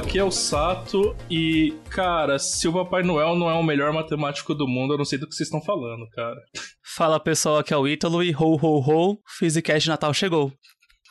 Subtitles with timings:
[0.00, 4.54] aqui é o Sato e, cara, se o Papai Noel não é o melhor matemático
[4.54, 6.40] do mundo, eu não sei do que vocês estão falando, cara.
[6.96, 10.50] Fala pessoal, aqui é o Ítalo e ho ho ho, Physicast de Natal chegou.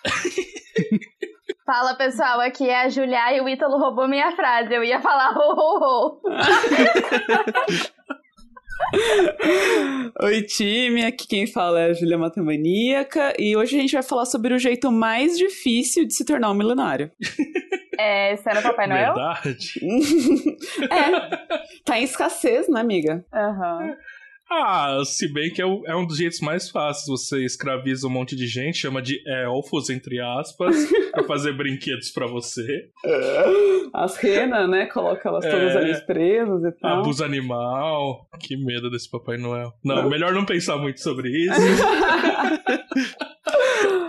[1.65, 4.73] Fala pessoal, aqui é a Julia e o Ítalo roubou minha frase.
[4.73, 6.21] Eu ia falar ho ho ho.
[10.23, 14.25] Oi, time, aqui quem fala é a Julia Matemaníaca e hoje a gente vai falar
[14.25, 17.11] sobre o jeito mais difícil de se tornar um milionário.
[17.97, 19.13] É, você era Papai Noel?
[19.13, 19.73] Verdade.
[20.89, 23.25] é, tá em escassez, né, amiga?
[23.33, 23.79] Aham.
[23.79, 23.95] Uhum.
[24.51, 27.07] Ah, se bem que é, é, um dos jeitos mais fáceis.
[27.07, 30.75] Você escraviza um monte de gente, chama de elfos, entre aspas,
[31.11, 32.89] pra fazer brinquedos para você.
[33.93, 34.87] As renas, né?
[34.87, 36.99] Coloca elas todas é, ali presas e tal.
[36.99, 38.27] Abuso animal.
[38.39, 39.71] Que medo desse Papai Noel.
[39.83, 41.59] Não, melhor não pensar muito sobre isso.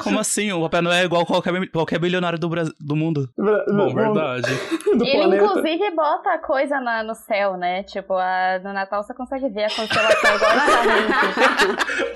[0.02, 0.50] Como assim?
[0.52, 3.28] O Papai Noel é igual qualquer, qualquer bilionário do, Brasil, do mundo.
[3.36, 4.50] Bom, verdade.
[4.86, 5.44] Ele, planeta.
[5.44, 7.82] inclusive, bota coisa na, no céu, né?
[7.82, 10.66] Tipo, a, no Natal você consegue ver a constelação igual na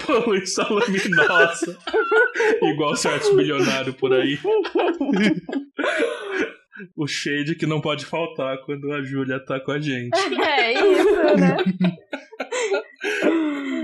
[0.06, 1.76] Poluição luminosa.
[2.62, 4.38] igual certos bilionários por aí.
[6.96, 10.18] o shade que não pode faltar quando a Júlia tá com a gente.
[10.40, 11.56] É isso, né?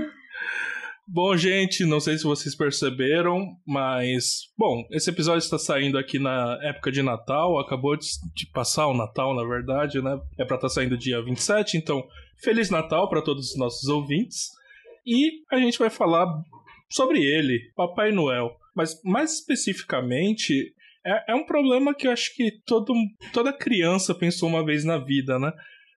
[1.13, 4.43] Bom, gente, não sei se vocês perceberam, mas.
[4.57, 8.95] Bom, esse episódio está saindo aqui na época de Natal, acabou de, de passar o
[8.95, 10.17] Natal, na verdade, né?
[10.39, 12.01] É para estar tá saindo dia 27, então,
[12.41, 14.51] Feliz Natal para todos os nossos ouvintes.
[15.05, 16.27] E a gente vai falar
[16.89, 18.55] sobre ele, Papai Noel.
[18.73, 20.73] Mas mais especificamente,
[21.05, 22.93] é, é um problema que eu acho que todo,
[23.33, 25.51] toda criança pensou uma vez na vida, né?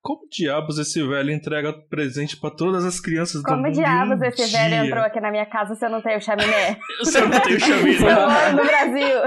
[0.04, 3.74] Como diabos esse velho entrega presente para todas as crianças Como do mundo?
[3.74, 4.58] Como diabos esse dia?
[4.68, 6.78] velho entrou aqui na minha casa se eu não tenho chaminé?
[7.02, 8.12] se eu não tenho chaminé.
[8.12, 9.18] eu moro no Brasil.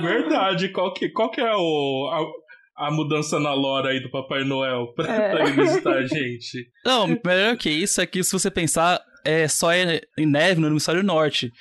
[0.02, 0.70] Verdade.
[0.70, 2.08] Qual que, qual que é o,
[2.78, 5.30] a, a mudança na lore aí do Papai Noel pra, é.
[5.30, 6.70] pra ele visitar a gente?
[6.82, 10.68] Não, melhor que isso é que se você pensar, é só é em neve no
[10.68, 11.52] hemisfério norte.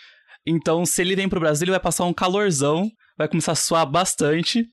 [0.46, 3.86] Então, se ele vem pro Brasil, ele vai passar um calorzão, vai começar a suar
[3.86, 4.66] bastante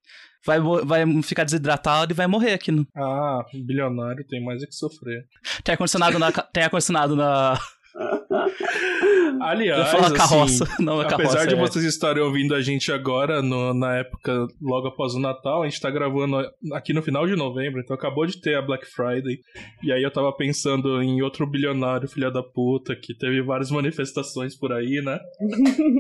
[0.45, 2.71] vai, vai ficar desidratado e vai morrer aqui.
[2.71, 2.87] No...
[2.97, 5.27] Ah, bilionário tem mais é que sofrer.
[5.63, 6.31] Tem ar-condicionado na.
[6.53, 7.59] tem ar-condicionado na.
[9.41, 11.59] Aliás, falar assim, carroça, não é apesar carroça, de é.
[11.59, 15.81] vocês estarem ouvindo a gente agora, no, na época logo após o Natal, a gente
[15.81, 16.37] tá gravando
[16.73, 19.39] aqui no final de novembro, então acabou de ter a Black Friday.
[19.83, 24.57] E aí eu tava pensando em outro bilionário, filha da puta, que teve várias manifestações
[24.57, 25.19] por aí, né?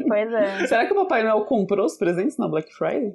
[0.08, 0.66] Pois é.
[0.66, 3.12] Será que o Papai Noel comprou os presentes na Black Friday?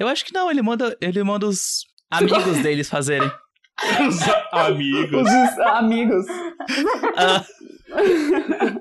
[0.00, 3.30] Eu acho que não, ele manda, ele manda os amigos deles fazerem.
[4.08, 4.18] Os
[4.50, 5.28] amigos.
[5.28, 6.26] Os amigos.
[7.18, 7.44] Ah.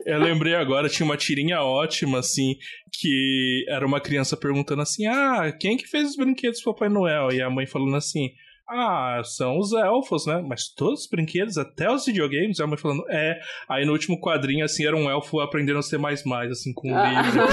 [0.06, 2.56] Eu lembrei agora, tinha uma tirinha ótima, assim,
[2.94, 7.34] que era uma criança perguntando assim: Ah, quem que fez os brinquedos do Papai Noel?
[7.34, 8.30] E a mãe falando assim:
[8.70, 10.44] ah, são os elfos, né?
[10.46, 13.40] Mas todos os brinquedos, até os videogames, a mãe falando, é.
[13.68, 16.92] Aí no último quadrinho, assim, era um elfo aprendendo a ser mais mais, assim, com
[16.92, 17.42] um livro.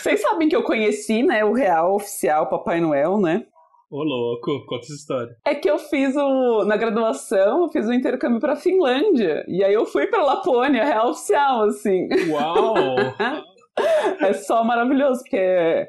[0.00, 3.44] Vocês sabem que eu conheci, né, o real oficial Papai Noel, né?
[3.90, 5.36] Ô, louco, conta essa história.
[5.44, 6.64] É que eu fiz o.
[6.64, 9.44] Na graduação, eu fiz o intercâmbio pra Finlândia.
[9.48, 12.08] E aí eu fui pra Lapônia, real oficial, assim.
[12.28, 12.74] Uau!
[14.20, 15.88] é só maravilhoso, porque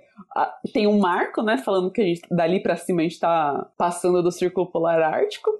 [0.74, 4.24] tem um marco, né, falando que a gente, dali pra cima a gente tá passando
[4.24, 5.52] do Círculo Polar Ártico.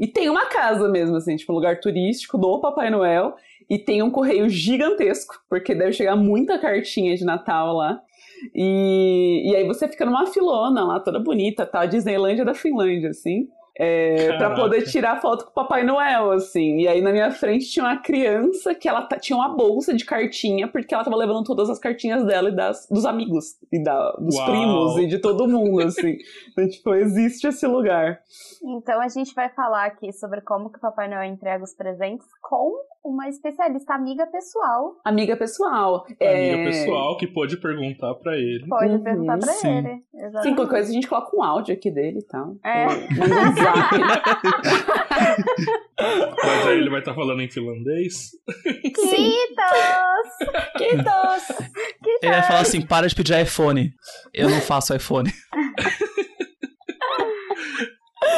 [0.00, 3.34] E tem uma casa mesmo, assim, tipo, um lugar turístico do Papai Noel.
[3.68, 8.00] E tem um correio gigantesco, porque deve chegar muita cartinha de Natal lá.
[8.54, 11.80] E, e aí você fica numa filona lá, toda bonita, tá?
[11.80, 16.78] A Disneylândia da Finlândia, assim é, para poder tirar foto com o Papai Noel, assim.
[16.78, 20.66] E aí na minha frente tinha uma criança que ela tinha uma bolsa de cartinha,
[20.66, 24.34] porque ela tava levando todas as cartinhas dela e das, dos amigos, e da, dos
[24.34, 24.46] Uau.
[24.46, 26.16] primos, e de todo mundo, assim.
[26.50, 28.20] então, tipo, existe esse lugar.
[28.64, 32.26] Então a gente vai falar aqui sobre como que o Papai Noel entrega os presentes
[32.42, 32.72] com
[33.08, 34.96] uma especialista amiga pessoal.
[35.04, 36.04] Amiga pessoal.
[36.06, 36.64] Amiga é...
[36.64, 38.66] pessoal que pode perguntar para ele.
[38.68, 40.04] Pode uhum, perguntar para ele.
[40.14, 40.42] Exatamente.
[40.42, 42.56] Sim, qualquer coisa a gente coloca um áudio aqui dele e tal.
[42.64, 42.86] É.
[42.86, 43.98] Um zap.
[45.98, 48.30] Mas aí ele vai estar tá falando em finlandês.
[48.82, 49.08] Kitos!
[50.76, 51.48] Kitos!
[52.22, 53.92] Ele vai falar assim: para de pedir iPhone.
[54.32, 55.30] Eu não faço iPhone.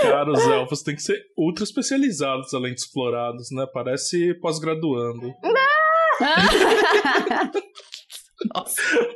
[0.03, 3.67] Cara, os elfos têm que ser ultra especializados além de explorados, né?
[3.73, 5.33] Parece pós-graduando.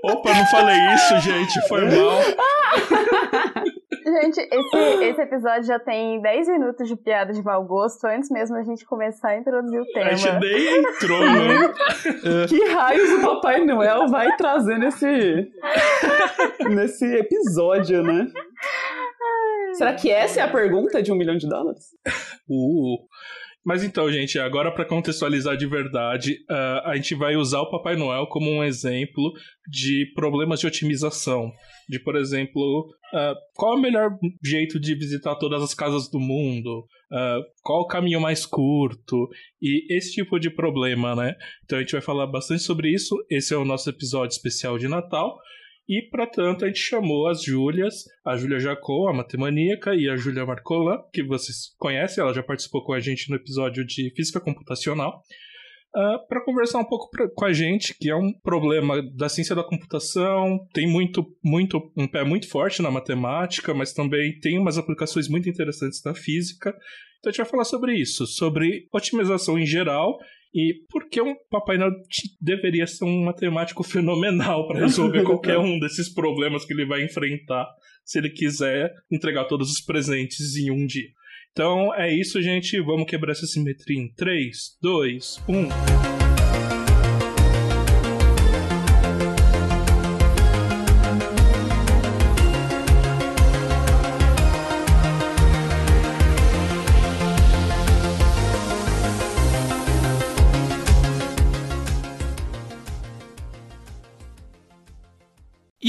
[0.05, 1.69] Opa, não falei isso, gente.
[1.69, 2.21] Foi mal.
[4.05, 8.55] Gente, esse, esse episódio já tem 10 minutos de piada de mau gosto antes mesmo
[8.55, 10.11] da gente começar a introduzir o tema.
[10.11, 11.73] A gente nem entrou, né?
[12.47, 15.51] que raios o Papai Noel vai trazer nesse,
[16.69, 18.27] nesse episódio, né?
[19.77, 21.85] Será que essa é a pergunta de um milhão de dólares?
[22.47, 22.99] Uh.
[23.65, 27.97] Mas então, gente, agora para contextualizar de verdade, uh, a gente vai usar o Papai
[27.97, 29.33] Noel como um exemplo
[29.67, 31.51] de problemas de otimização.
[31.89, 36.21] De, por exemplo, uh, qual é o melhor jeito de visitar todas as casas do
[36.21, 36.81] mundo?
[37.11, 39.31] Uh, qual o caminho mais curto?
[39.63, 41.35] E esse tipo de problema, né?
[41.65, 43.17] Então a gente vai falar bastante sobre isso.
[43.31, 45.39] Esse é o nosso episódio especial de Natal.
[45.89, 50.17] E, para tanto, a gente chamou as Júlias, a Júlia Jacó, a matemaníaca, e a
[50.17, 54.41] Júlia Marcolan, que vocês conhecem, ela já participou com a gente no episódio de Física
[54.41, 55.23] Computacional,
[55.95, 59.29] uh, ah, para conversar um pouco pra, com a gente, que é um problema da
[59.29, 64.59] ciência da computação, tem muito, muito um pé muito forte na matemática, mas também tem
[64.59, 66.75] umas aplicações muito interessantes na física.
[67.19, 70.19] Então a gente vai falar sobre isso, sobre otimização em geral
[70.55, 71.93] e porque um Papai Noel
[72.41, 77.67] deveria ser um matemático fenomenal para resolver qualquer um desses problemas que ele vai enfrentar
[78.05, 81.09] se ele quiser entregar todos os presentes em um dia.
[81.51, 82.81] Então é isso, gente.
[82.81, 86.14] Vamos quebrar essa simetria em 3, 2, 1.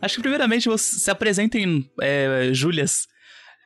[0.00, 3.06] Acho que primeiramente vocês se apresentem, é, Júlias,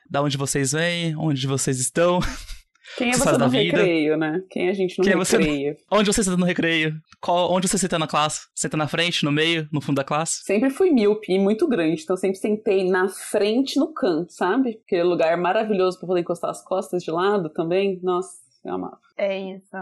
[0.09, 2.19] da onde vocês vêm, onde vocês estão.
[2.97, 3.77] Quem é você no vida.
[3.77, 4.43] recreio, né?
[4.49, 5.69] Quem é a gente no Quem recreio?
[5.69, 5.83] É você...
[5.89, 6.93] Onde você senta no recreio?
[7.19, 7.51] Qual...
[7.51, 8.41] Onde você senta na classe?
[8.53, 10.43] Senta na frente, no meio, no fundo da classe?
[10.43, 14.79] Sempre fui míope e muito grande, então sempre sentei na frente, no canto, sabe?
[14.85, 17.99] Aquele lugar maravilhoso para poder encostar as costas de lado também.
[18.03, 18.97] Nossa, eu amava.
[19.17, 19.75] É isso.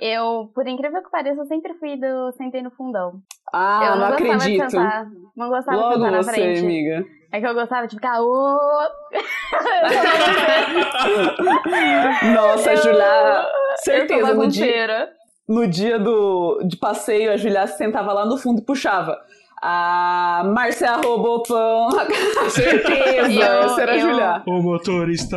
[0.00, 3.20] Eu, por incrível que pareça, eu sempre fui do sentei no fundão.
[3.52, 4.64] Ah, eu não, não acredito.
[4.66, 5.06] De sentar,
[5.36, 6.60] não gostava Logo de sentar na você, frente.
[6.60, 7.04] amiga.
[7.32, 8.18] É que eu gostava de ficar.
[12.34, 13.46] Nossa, eu, Julia,
[13.76, 15.08] certeza no dia,
[15.48, 19.18] no dia do de passeio, a Julia sentava lá no fundo e puxava.
[19.62, 21.90] A Márcia roubou pão.
[22.48, 24.42] Certeza, eu, era a Julia.
[24.46, 25.36] O motorista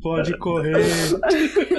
[0.00, 0.76] pode correr.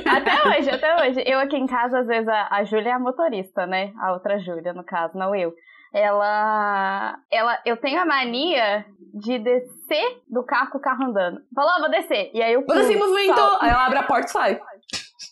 [0.06, 1.24] Até hoje, até hoje.
[1.26, 3.94] Eu aqui em casa, às vezes, a, a Júlia é a motorista, né?
[4.02, 5.54] A outra Júlia, no caso, não eu.
[5.94, 7.58] Ela, ela.
[7.66, 11.40] Eu tenho a mania de descer do carro com o carro andando.
[11.56, 12.30] Falou, oh, vou descer.
[12.34, 12.66] E aí eu.
[12.66, 13.40] Vou descer em movimento.
[13.62, 14.60] Aí ela abre a porta e sai.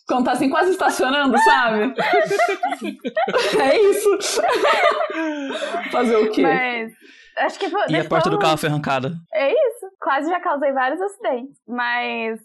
[0.06, 1.94] Quando tá assim quase estacionando, sabe?
[3.60, 4.18] é isso.
[5.90, 6.42] Fazer o quê?
[6.42, 6.92] Mas.
[7.38, 9.12] Acho que foi, E a porta do carro foi arrancada.
[9.32, 9.86] É isso.
[10.00, 11.56] Quase já causei vários acidentes.
[11.66, 12.40] Mas.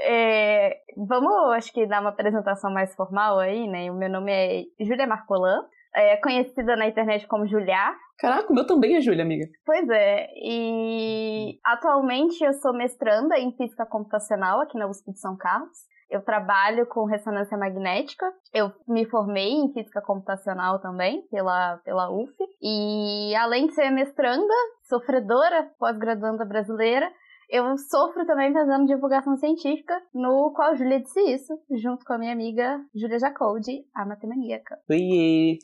[0.00, 3.90] É, vamos, acho que, dar uma apresentação mais formal aí, né?
[3.90, 5.64] O meu nome é Júlia Marcolan.
[5.94, 7.94] É conhecida na internet como Julia.
[8.18, 9.46] Caraca, o meu também é Júlia, amiga.
[9.64, 10.28] Pois é.
[10.36, 15.91] E atualmente eu sou mestranda em física computacional aqui na USP de São Carlos.
[16.12, 18.30] Eu trabalho com ressonância magnética.
[18.52, 22.34] Eu me formei em física computacional também pela, pela UF.
[22.60, 24.52] E além de ser mestranda,
[24.82, 27.10] sofredora, pós-graduanda brasileira,
[27.48, 32.18] eu sofro também fazendo divulgação científica, no qual a Júlia disse isso, junto com a
[32.18, 34.78] minha amiga Júlia Jacoldi, a matemaníaca.
[34.90, 35.58] Oi!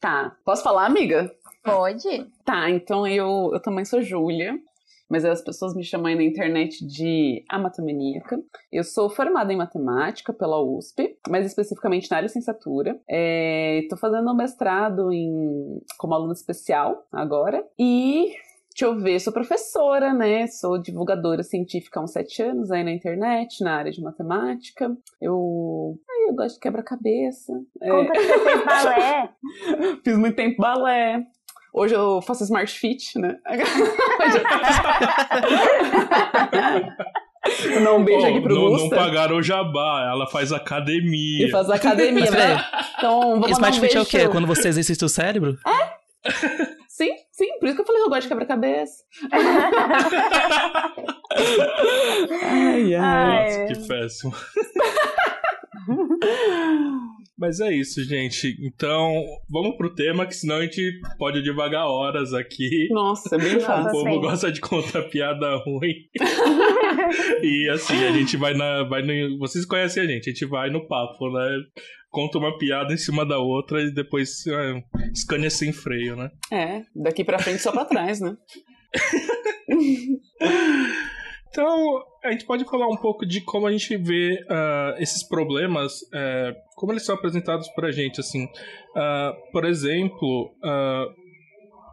[0.00, 1.30] Tá, posso falar, amiga?
[1.62, 2.30] Pode.
[2.42, 4.58] Tá, então eu, eu também sou Júlia
[5.14, 8.36] mas as pessoas me chamam aí na internet de a matemaníaca.
[8.72, 13.00] Eu sou formada em matemática pela USP, mais especificamente na licenciatura.
[13.08, 17.64] Estou é, fazendo um mestrado em, como aluna especial agora.
[17.78, 18.32] E
[18.76, 20.48] Deixa eu ver, sou professora, né?
[20.48, 24.90] Sou divulgadora científica há uns sete anos aí na internet, na área de matemática.
[25.20, 25.96] Eu.
[26.10, 27.52] Ai, eu gosto de quebra-cabeça.
[27.80, 27.88] É.
[27.88, 29.30] Conta que você fez balé.
[30.02, 31.24] Fiz muito tempo balé.
[31.76, 33.36] Hoje eu faço Smart Fit, né?
[37.82, 38.94] não, um beijo Oh, aqui pro não, não Gusta.
[38.94, 41.48] pagaram o jabá, ela faz academia.
[41.48, 42.64] E faz academia, peraí, né?
[42.96, 44.18] Então, mandar Smart um Fit é o quê?
[44.18, 45.58] É quando você exercita o cérebro?
[46.88, 49.02] Sim, sim, por isso que eu falei que eu gosto de quebra-cabeça.
[52.40, 52.96] ai, ai.
[52.96, 53.58] Ai.
[53.58, 54.32] Nossa, que péssimo.
[57.36, 58.56] Mas é isso, gente.
[58.62, 59.12] Então,
[59.50, 62.88] vamos pro tema, que senão a gente pode divagar horas aqui.
[62.90, 63.90] Nossa, é bem O fácil.
[63.90, 64.20] povo sim.
[64.20, 65.94] gosta de contar piada ruim.
[67.42, 68.84] e assim, a gente vai na.
[68.84, 71.58] Vai no, vocês conhecem a gente, a gente vai no papo, né?
[72.08, 76.30] Conta uma piada em cima da outra e depois é, escaneia sem freio, né?
[76.52, 78.36] É, daqui pra frente só pra trás, né?
[81.54, 86.00] Então, a gente pode falar um pouco de como a gente vê ah, esses problemas,
[86.12, 88.48] eh, como eles são apresentados pra gente, assim.
[88.96, 91.06] Ah, por exemplo, ah,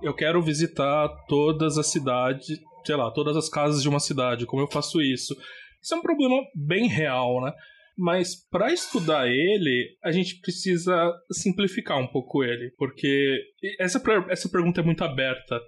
[0.01, 4.63] eu quero visitar todas as cidades, sei lá, todas as casas de uma cidade, como
[4.63, 5.35] eu faço isso?
[5.79, 7.53] Isso é um problema bem real, né?
[7.95, 13.39] Mas para estudar ele, a gente precisa simplificar um pouco ele, porque
[13.79, 15.61] essa, essa pergunta é muito aberta.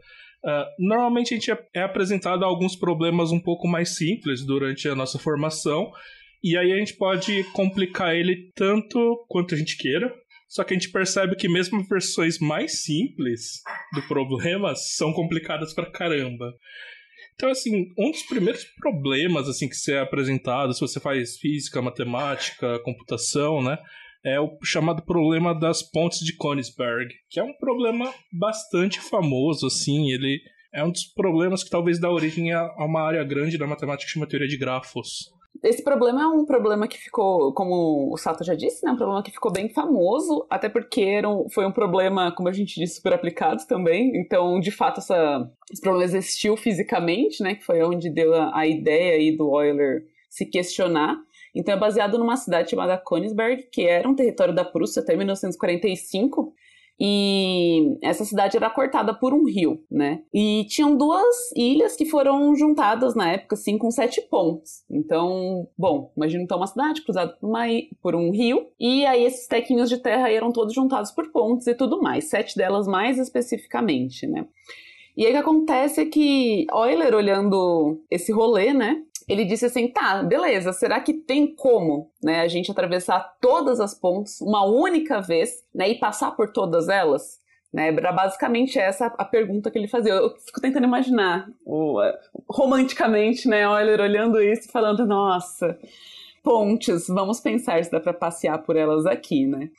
[0.46, 4.88] Ah, normalmente a gente é, é apresentado a alguns problemas um pouco mais simples durante
[4.90, 5.92] a nossa formação,
[6.44, 10.14] e aí a gente pode complicar ele tanto quanto a gente queira.
[10.50, 15.90] Só que a gente percebe que mesmo versões mais simples do problema são complicadas pra
[15.90, 16.54] caramba.
[17.34, 21.82] Então, assim, um dos primeiros problemas assim que você é apresentado, se você faz física,
[21.82, 23.80] matemática, computação, né?
[24.26, 30.12] É o chamado problema das pontes de Königsberg, que é um problema bastante famoso, assim,
[30.12, 30.40] ele
[30.74, 34.14] é um dos problemas que talvez dá origem a uma área grande da matemática que
[34.14, 35.30] chama teoria de grafos.
[35.64, 38.92] Esse problema é um problema que ficou, como o Sato já disse, né?
[38.92, 42.52] Um problema que ficou bem famoso, até porque era um- foi um problema, como a
[42.54, 44.12] gente disse, super aplicado também.
[44.16, 47.56] Então, de fato, essa, esse problema existiu fisicamente, né?
[47.56, 51.18] Que foi onde deu a, a ideia aí do Euler se questionar.
[51.54, 56.54] Então, é baseado numa cidade chamada Königsberg, que era um território da Prússia até 1945.
[57.00, 60.22] E essa cidade era cortada por um rio, né?
[60.34, 64.86] E tinham duas ilhas que foram juntadas na época, assim, com sete pontes.
[64.90, 67.66] Então, bom, imagina então uma cidade cruzada por, uma
[68.02, 71.74] por um rio, e aí esses tequinhos de terra eram todos juntados por pontes e
[71.74, 74.46] tudo mais, sete delas mais especificamente, né?
[75.18, 79.04] E aí o que acontece é que Euler, olhando esse rolê, né?
[79.28, 83.94] Ele disse assim: tá, beleza, será que tem como né, a gente atravessar todas as
[83.94, 87.42] pontes uma única vez né, e passar por todas elas?
[87.72, 90.14] Né, basicamente essa a pergunta que ele fazia.
[90.14, 95.78] Eu fico tentando imaginar, eh, romanticamente, né, Euler olhando isso e falando: nossa,
[96.44, 99.70] pontes, vamos pensar se dá para passear por elas aqui, né?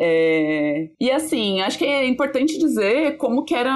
[0.00, 3.74] É, e assim, acho que é importante dizer como que era,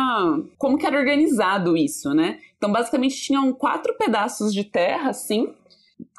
[0.57, 2.39] como que era organizado isso, né?
[2.63, 5.53] Então, basicamente, tinham quatro pedaços de terra, assim,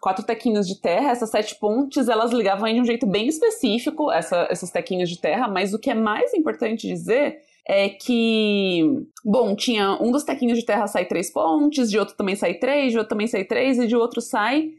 [0.02, 1.12] quatro tequinhos de terra.
[1.12, 5.48] Essas sete pontes, elas ligavam de um jeito bem específico, essa, esses tequinhos de terra.
[5.48, 10.66] Mas o que é mais importante dizer é que, bom, tinha um dos tequinhos de
[10.66, 13.88] terra sai três pontes, de outro também sai três, de outro também sai três, e
[13.88, 14.72] de outro sai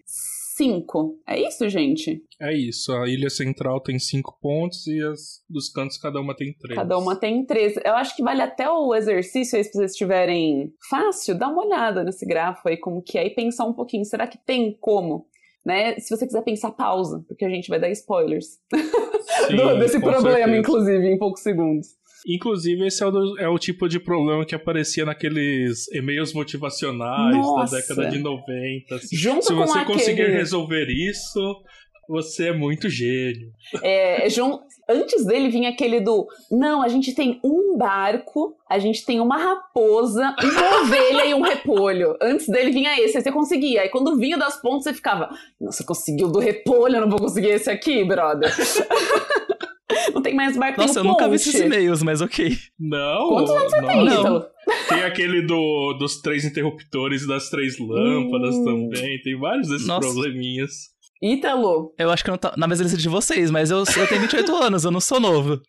[0.57, 1.19] cinco.
[1.27, 2.23] É isso, gente?
[2.41, 6.53] É isso, a ilha central tem cinco pontos e as dos cantos cada uma tem
[6.53, 6.77] três.
[6.79, 7.75] Cada uma tem três.
[7.85, 12.05] Eu acho que vale até o exercício aí, se vocês tiverem fácil, dá uma olhada
[12.05, 14.05] nesse grafo aí, como que é, e pensar um pouquinho.
[14.05, 15.27] Será que tem como?
[15.65, 15.99] Né?
[15.99, 18.59] Se você quiser pensar, pausa, porque a gente vai dar spoilers
[19.49, 20.57] Sim, do- desse problema, certeza.
[20.59, 21.89] inclusive, em poucos segundos.
[22.27, 27.77] Inclusive, esse é o, é o tipo de problema que aparecia naqueles e-mails motivacionais Nossa.
[27.77, 28.95] da década de 90.
[28.95, 29.15] assim.
[29.17, 29.99] Junto Se com você aquele...
[29.99, 31.63] conseguir resolver isso,
[32.09, 33.51] você é muito gênio.
[33.83, 39.03] É, jun- Antes dele vinha aquele do não, a gente tem um barco, a gente
[39.07, 42.15] tem uma raposa, uma ovelha e um repolho.
[42.21, 43.81] Antes dele vinha esse, aí você conseguia.
[43.81, 47.49] Aí quando vinha das pontas, você ficava, nossa, conseguiu do repolho, eu não vou conseguir
[47.49, 48.51] esse aqui, brother.
[50.15, 52.57] não tem mais barco, Nossa, eu nunca vi esses e-mails, mas ok.
[52.79, 53.89] Não, Quantos anos você não.
[53.89, 54.21] tem, Não.
[54.21, 54.47] Ítalo?
[54.89, 58.65] Tem aquele do, dos três interruptores e das três lâmpadas Hum.
[58.65, 59.21] também.
[59.23, 60.01] Tem vários desses Nossa.
[60.09, 60.71] probleminhas.
[61.23, 64.07] Ítalo, Eu acho que eu não tá na mesma lista de vocês, mas eu, eu
[64.09, 65.61] tenho 28 anos, eu não sou novo.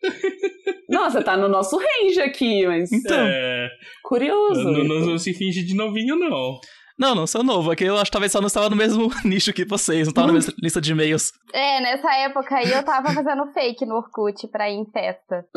[0.88, 3.16] nossa, tá no nosso range aqui, mas Então.
[3.26, 3.68] É,
[4.02, 4.62] curioso.
[4.64, 6.58] não, não, não se finge de novinho, não.
[6.98, 7.72] Não, não sou novo.
[7.72, 10.10] É que eu acho que talvez só não estava no mesmo nicho que vocês, não
[10.12, 11.32] estava na mesma lista de e-mails.
[11.52, 15.46] É, nessa época aí eu tava fazendo fake no Orkut pra ir em festa.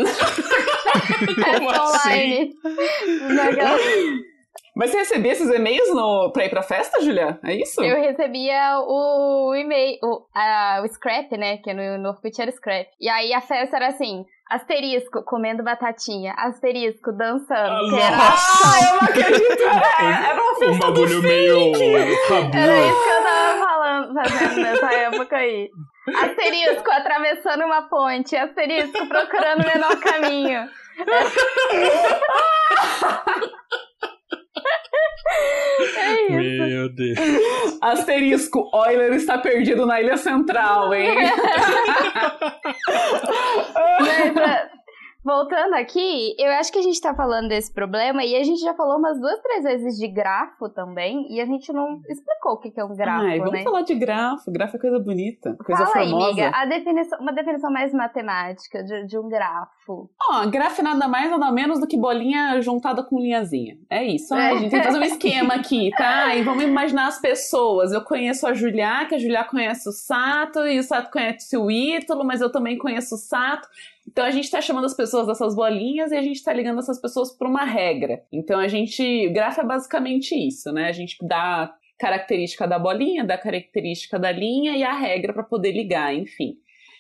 [1.36, 2.06] Festa assim?
[2.08, 2.56] online.
[4.80, 6.32] Mas você recebia esses e-mails no...
[6.32, 7.38] pra ir pra festa, Julia?
[7.44, 7.84] É isso?
[7.84, 11.58] Eu recebia o e-mail, o, a, o scrap, né?
[11.58, 12.88] Que no, no Orkut era scrap.
[12.98, 17.60] E aí a festa era assim, asterisco, comendo batatinha, asterisco, dançando.
[17.60, 18.64] Ah, que era nossa!
[18.64, 19.60] Ah, eu não acredito!
[20.00, 22.50] É, era uma festa Um bagulho do meio Era isso que eu
[23.24, 25.70] tava falando, fazendo nessa época aí.
[26.08, 28.38] Asterisco, atravessando uma ponte.
[28.38, 30.70] Asterisco, procurando o menor caminho.
[35.98, 36.64] É isso.
[36.64, 37.18] Meu Deus.
[37.82, 41.16] Asterisco, Euler está perdido na Ilha Central, hein?
[44.00, 44.70] Mas, é,
[45.24, 48.74] voltando aqui, eu acho que a gente tá falando desse problema e a gente já
[48.74, 52.72] falou umas duas, três vezes de grafo também e a gente não explicou o que
[52.80, 53.64] é um grafo, Ai, vamos né?
[53.64, 54.52] falar de grafo.
[54.52, 56.32] Grafo é coisa bonita, coisa Fala aí, formosa.
[56.32, 60.10] amiga, a definição, uma definição mais matemática de, de um grafo.
[60.30, 63.78] Ó, grafo é nada mais, nada menos do que bolinha juntada com linhazinha.
[63.90, 64.34] É isso.
[64.34, 66.30] Ah, a gente tem que fazer um esquema aqui, tá?
[66.40, 67.92] E vamos imaginar as pessoas.
[67.92, 71.70] Eu conheço a Julia, que a Julia conhece o Sato, e o Sato conhece o
[71.70, 73.68] Ítalo, mas eu também conheço o Sato.
[74.12, 77.00] Então a gente tá chamando as pessoas dessas bolinhas e a gente tá ligando essas
[77.00, 78.24] pessoas por uma regra.
[78.32, 79.30] Então a gente.
[79.30, 80.88] Grafo é basicamente isso, né?
[80.88, 85.72] A gente dá característica da bolinha, dá característica da linha e a regra para poder
[85.72, 86.56] ligar, enfim.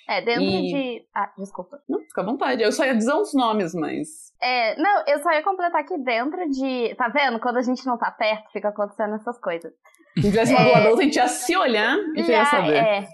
[0.08, 1.06] É, dentro E- de.
[1.16, 1.80] Ah, desculpa.
[1.88, 2.62] Não, fica à vontade.
[2.62, 4.08] Eu só ia dizer uns nomes, mas.
[4.42, 6.96] É, não, eu só ia completar que dentro de.
[6.96, 7.39] Tá vendo?
[7.39, 9.72] Quando a gente não tá perto, fica acontecendo essas coisas.
[10.16, 10.92] Se tivesse uma É.
[10.92, 12.75] a gente ia se olhar e já ia saber.
[12.75, 13.08] É.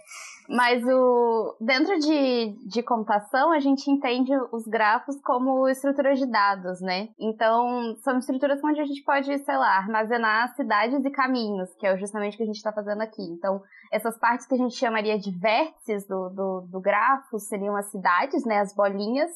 [0.47, 6.81] Mas o dentro de, de computação, a gente entende os grafos como estruturas de dados,
[6.81, 7.09] né?
[7.19, 11.97] Então, são estruturas onde a gente pode, sei lá, armazenar cidades e caminhos, que é
[11.97, 13.23] justamente o que a gente está fazendo aqui.
[13.23, 13.61] Então,
[13.91, 18.45] essas partes que a gente chamaria de vértices do, do, do grafo seriam as cidades,
[18.45, 18.59] né?
[18.59, 19.31] As bolinhas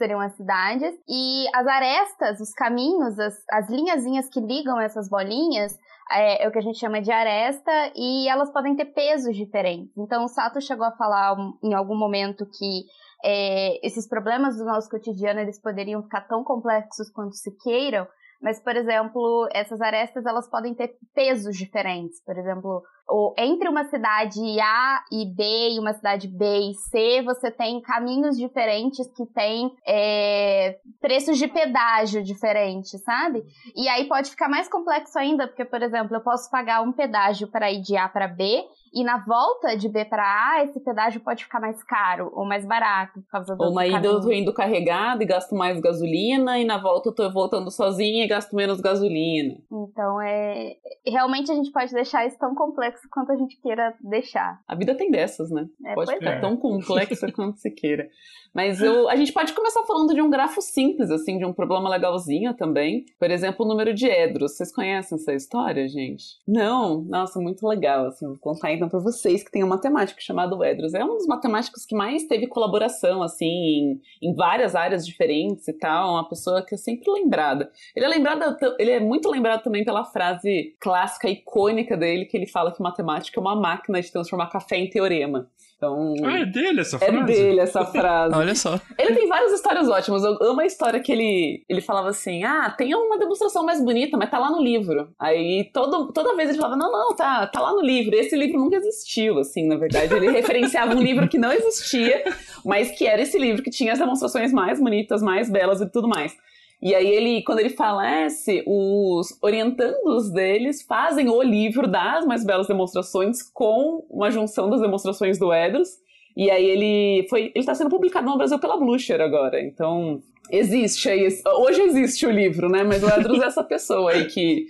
[0.00, 0.94] seriam as cidades.
[1.06, 5.76] E as arestas, os caminhos, as, as linhazinhas que ligam essas bolinhas,
[6.12, 9.96] é, é o que a gente chama de aresta, e elas podem ter pesos diferentes.
[9.96, 12.84] Então, o Sato chegou a falar em algum momento que
[13.24, 18.06] é, esses problemas do nosso cotidiano eles poderiam ficar tão complexos quanto se queiram,
[18.40, 22.24] mas, por exemplo, essas arestas elas podem ter pesos diferentes.
[22.24, 25.42] Por exemplo, o- entre uma cidade A e B
[25.74, 31.48] e uma cidade B e C, você tem caminhos diferentes que têm é, preços de
[31.48, 33.42] pedágio diferentes, sabe?
[33.74, 37.48] E aí pode ficar mais complexo ainda, porque, por exemplo, eu posso pagar um pedágio
[37.48, 41.20] para ir de A para B, e na volta de B para A, esse pedágio
[41.20, 44.30] pode ficar mais caro ou mais barato por causa do Ou na ida eu tô
[44.32, 48.54] indo carregado e gasto mais gasolina, e na volta eu tô voltando sozinha e gasto
[48.56, 49.56] menos gasolina.
[49.70, 54.60] Então, é realmente a gente pode deixar isso tão complexo quanto a gente queira deixar.
[54.66, 55.68] A vida tem dessas, né?
[55.84, 56.40] É, pode ficar é.
[56.40, 58.08] tão complexa quanto se queira.
[58.54, 61.88] Mas eu, a gente pode começar falando de um grafo simples, assim, de um problema
[61.88, 63.04] legalzinho também.
[63.18, 64.56] Por exemplo, o número de edros.
[64.56, 66.24] Vocês conhecem essa história, gente?
[66.46, 67.02] Não?
[67.02, 68.26] Nossa, muito legal, assim.
[68.26, 70.94] Vou contar então pra vocês que tem um matemático chamado Edros.
[70.94, 75.72] É um dos matemáticos que mais teve colaboração, assim, em, em várias áreas diferentes e
[75.72, 76.14] tal.
[76.14, 77.70] Uma pessoa que é sempre lembrada.
[77.94, 82.46] Ele é lembrado, ele é muito lembrado também pela frase clássica, icônica dele, que ele
[82.46, 85.48] fala que matemática é uma máquina de transformar café em teorema.
[85.76, 87.24] Então, Ah, é dele essa é frase?
[87.24, 88.34] dele essa frase.
[88.36, 88.78] Olha só.
[88.98, 90.22] Ele tem várias histórias ótimas.
[90.22, 94.14] Eu amo a história que ele, ele falava assim: ah, tem uma demonstração mais bonita,
[94.18, 95.08] mas tá lá no livro.
[95.18, 98.14] Aí todo, toda vez ele falava: não, não, tá, tá lá no livro.
[98.14, 100.12] Esse livro nunca existiu, assim, na verdade.
[100.12, 102.24] Ele referenciava um livro que não existia,
[102.62, 106.06] mas que era esse livro que tinha as demonstrações mais bonitas, mais belas e tudo
[106.06, 106.36] mais.
[106.82, 112.66] E aí ele, quando ele falece, os orientandos deles fazem o livro das mais belas
[112.66, 115.90] demonstrações com uma junção das demonstrações do Edros.
[116.34, 119.60] E aí ele foi, ele tá sendo publicado no Brasil pela Blucher agora.
[119.60, 122.82] Então, existe aí, hoje existe o livro, né?
[122.82, 124.64] Mas o Edros é essa pessoa aí que,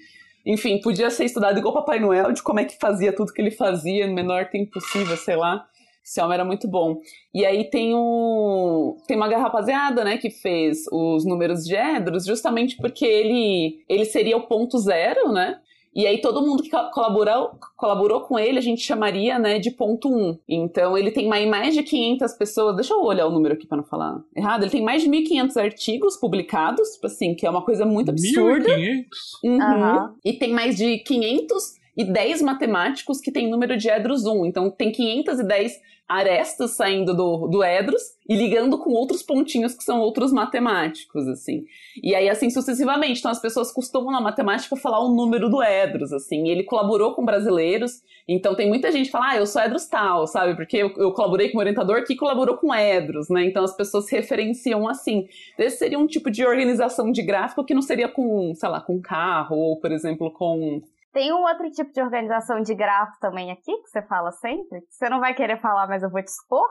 [0.44, 3.53] enfim, podia ser estudado igual Papai Noel, de como é que fazia tudo que ele
[3.53, 5.64] fazia no menor tempo possível, sei lá.
[6.04, 6.98] Esse homem era muito bom.
[7.34, 12.76] E aí tem o tem uma rapaziada, né, que fez os números de Edros justamente
[12.76, 15.58] porque ele ele seria o ponto zero, né?
[15.94, 19.72] E aí todo mundo que co- colaborou, colaborou com ele, a gente chamaria, né, de
[19.72, 20.38] ponto 1.
[20.48, 23.84] Então ele tem mais, de 500 pessoas, deixa eu olhar o número aqui para não
[23.84, 27.84] falar errado, ele tem mais de 1.500 artigos publicados, tipo assim, que é uma coisa
[27.84, 28.68] muito absurda.
[28.68, 29.04] 1.500?
[29.42, 29.60] Uhum.
[29.62, 30.14] Aham.
[30.24, 34.46] E tem mais de 500 510 matemáticos que têm número de edros 1.
[34.46, 40.00] Então tem 510 arestas saindo do, do Edros e ligando com outros pontinhos que são
[40.00, 41.64] outros matemáticos, assim.
[42.02, 43.20] E aí, assim, sucessivamente.
[43.20, 46.48] Então, as pessoas costumam na matemática falar o número do Edros, assim.
[46.48, 49.86] E ele colaborou com brasileiros, então tem muita gente que fala, ah, eu sou Edros
[49.86, 50.56] tal, sabe?
[50.56, 53.44] Porque eu, eu colaborei com o orientador que colaborou com Edros, né?
[53.44, 55.28] Então, as pessoas se referenciam assim.
[55.56, 59.00] Esse seria um tipo de organização de gráfico que não seria com, sei lá, com
[59.00, 60.82] carro, ou, por exemplo, com
[61.12, 64.81] tem um outro tipo de organização de grafo também aqui, que você fala sempre.
[64.88, 66.68] Você não vai querer falar, mas eu vou te expor.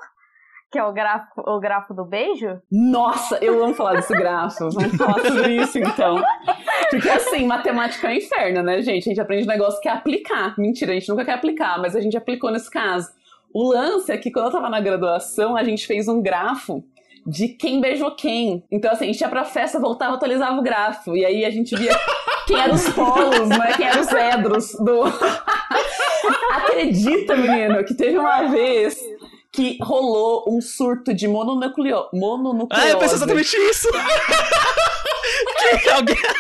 [0.72, 2.62] Que é o grafo, o grafo do beijo?
[2.72, 4.70] Nossa, eu amo falar desse grafo.
[4.70, 6.22] Vamos falar sobre isso então.
[6.92, 9.08] Porque assim, matemática é um inferno, né, gente?
[9.08, 10.54] A gente aprende um negócio que é aplicar.
[10.60, 13.10] Mentira, a gente nunca quer aplicar, mas a gente aplicou nesse caso.
[13.52, 16.84] O lance é que quando eu tava na graduação, a gente fez um grafo
[17.26, 18.64] de quem beijou quem.
[18.72, 21.16] Então, assim, a gente ia pra festa, voltava, atualizava o gráfico.
[21.16, 21.94] E aí a gente via
[22.50, 23.74] quem eram os polos, né?
[23.78, 25.04] Quem eram os edros do.
[26.52, 29.00] Acredita, menino, que teve uma vez
[29.52, 32.06] que rolou um surto de mononucleo...
[32.14, 32.86] mononucleose.
[32.86, 33.88] Ah, eu pensei exatamente isso!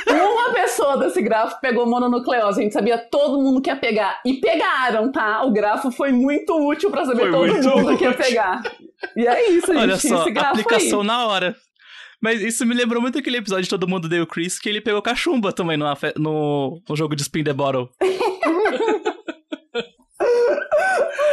[0.10, 2.60] Uma pessoa desse grafo pegou mononucleose.
[2.60, 4.20] A gente sabia todo mundo que ia pegar.
[4.26, 5.44] E pegaram, tá?
[5.44, 7.98] O grafo foi muito útil para saber foi todo mundo útil.
[7.98, 8.64] que ia pegar.
[9.16, 9.78] E é isso, gente.
[9.78, 11.08] Olha só, esse grafo aplicação aí.
[11.08, 11.56] na hora.
[12.22, 15.02] Mas isso me lembrou muito aquele episódio de Todo Mundo Deu Chris, que ele pegou
[15.02, 15.86] cachumba também no,
[16.18, 17.90] no, no jogo de Spin the Bottle.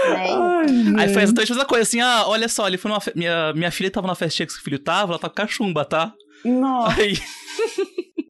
[0.09, 0.67] Ai,
[0.99, 3.13] Aí foi exatamente a mesma coisa, assim, ah, olha só, ele foi numa fe...
[3.17, 6.13] minha, minha filha tava na festinha que o filho tava, ela tá com cachumba, tá?
[6.45, 7.01] Nossa.
[7.01, 7.19] Aí...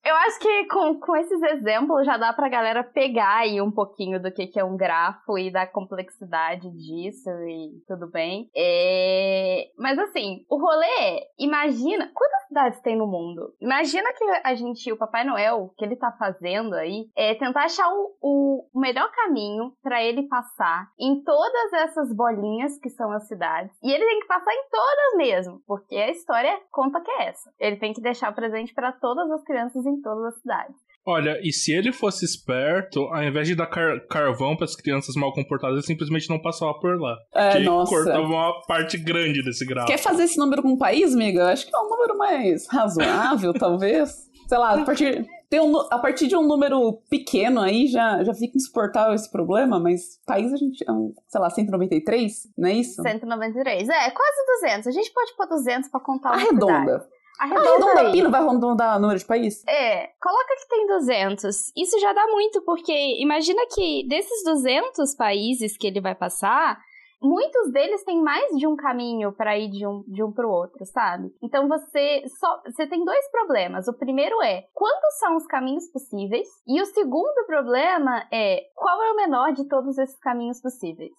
[0.06, 4.22] Eu acho que com, com esses exemplos já dá pra galera pegar aí um pouquinho
[4.22, 8.48] do que, que é um grafo e da complexidade disso e tudo bem.
[8.56, 9.64] É...
[9.76, 13.52] Mas assim, o rolê é, imagina, quantas cidades tem no mundo?
[13.60, 17.88] Imagina que a gente, o Papai Noel, que ele tá fazendo aí, é tentar achar
[17.92, 23.76] o, o melhor caminho para ele passar em todas essas bolinhas que são as cidades.
[23.82, 27.50] E ele tem que passar em todas mesmo, porque a história conta que é essa.
[27.58, 30.76] Ele tem que deixar presente para todas as crianças em todas as cidades.
[31.08, 35.14] Olha, e se ele fosse esperto, ao invés de dar car carvão para as crianças
[35.14, 37.16] mal comportadas, ele simplesmente não passava por lá.
[37.32, 37.94] É, que nossa.
[37.94, 39.92] cortava uma parte grande desse gráfico.
[39.92, 41.52] Quer fazer esse número com um país, amiga?
[41.52, 44.26] Acho que é um número mais razoável, talvez.
[44.48, 48.34] Sei lá, a partir, tem um, a partir de um número pequeno aí já, já
[48.34, 52.72] fica insuportável esse problema, mas país a gente, é um, sei lá, 193, não é
[52.72, 53.00] isso?
[53.00, 54.86] 193, é, quase 200.
[54.88, 56.80] A gente pode pôr 200 para contar uma Arredonda.
[56.80, 57.15] cidade.
[57.38, 58.12] Arredonda, aí.
[58.12, 59.62] pi não vai arredondar o número de país?
[59.66, 61.72] É, coloca que tem 200.
[61.76, 66.78] Isso já dá muito, porque imagina que desses 200 países que ele vai passar,
[67.20, 70.84] muitos deles têm mais de um caminho para ir de um, de um pro outro,
[70.86, 71.30] sabe?
[71.42, 73.88] Então você só você tem dois problemas.
[73.88, 76.48] O primeiro é quantos são os caminhos possíveis?
[76.66, 81.12] E o segundo problema é qual é o menor de todos esses caminhos possíveis?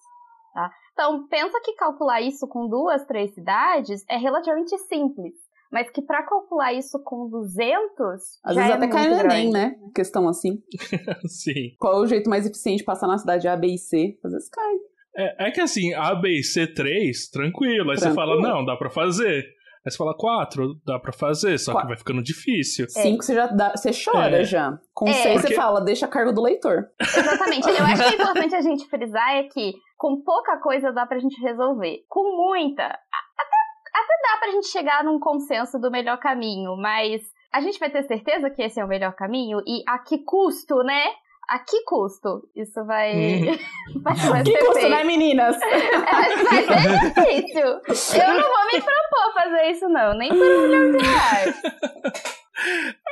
[0.54, 0.70] Tá?
[0.92, 5.34] Então, pensa que calcular isso com duas, três cidades é relativamente simples
[5.70, 9.26] mas que para calcular isso com 200 Às já vezes é até cai no Enem,
[9.28, 9.50] grande.
[9.50, 9.74] né?
[9.94, 10.62] Questão assim.
[11.26, 11.74] Sim.
[11.78, 14.18] Qual é o jeito mais eficiente de passar na cidade A, B e C?
[14.24, 14.74] Às vezes cai.
[15.16, 17.90] É, é que assim, A, B e C 3, tranquilo.
[17.90, 19.44] Aí você fala, não, dá pra fazer.
[19.86, 21.88] Aí você fala 4, dá pra fazer, só que Quatro.
[21.88, 22.86] vai ficando difícil.
[22.90, 24.44] Cinco você já dá, você chora É.
[24.44, 24.78] já.
[24.92, 25.12] Com É.
[25.12, 26.88] seis Porque- você fala, deixa a cargo do leitor.
[27.00, 27.68] Exatamente.
[27.68, 31.18] Eu acho que é importante a gente frisar é que com pouca coisa dá pra
[31.18, 31.98] gente resolver.
[32.08, 33.57] Com muita, até,
[33.98, 38.02] até dá pra gente chegar num consenso do melhor caminho, mas a gente vai ter
[38.04, 39.60] certeza que esse é o melhor caminho?
[39.66, 41.04] E a que custo, né?
[41.48, 42.42] A que custo?
[42.54, 43.12] Isso vai,
[44.02, 44.90] vai, vai Que ser custo, feito.
[44.90, 45.56] né, meninas?
[45.62, 45.98] É,
[46.44, 48.20] vai ser difícil.
[48.22, 50.12] Eu não vou me propor fazer isso, não.
[50.18, 51.62] Nem por um milhão de reais.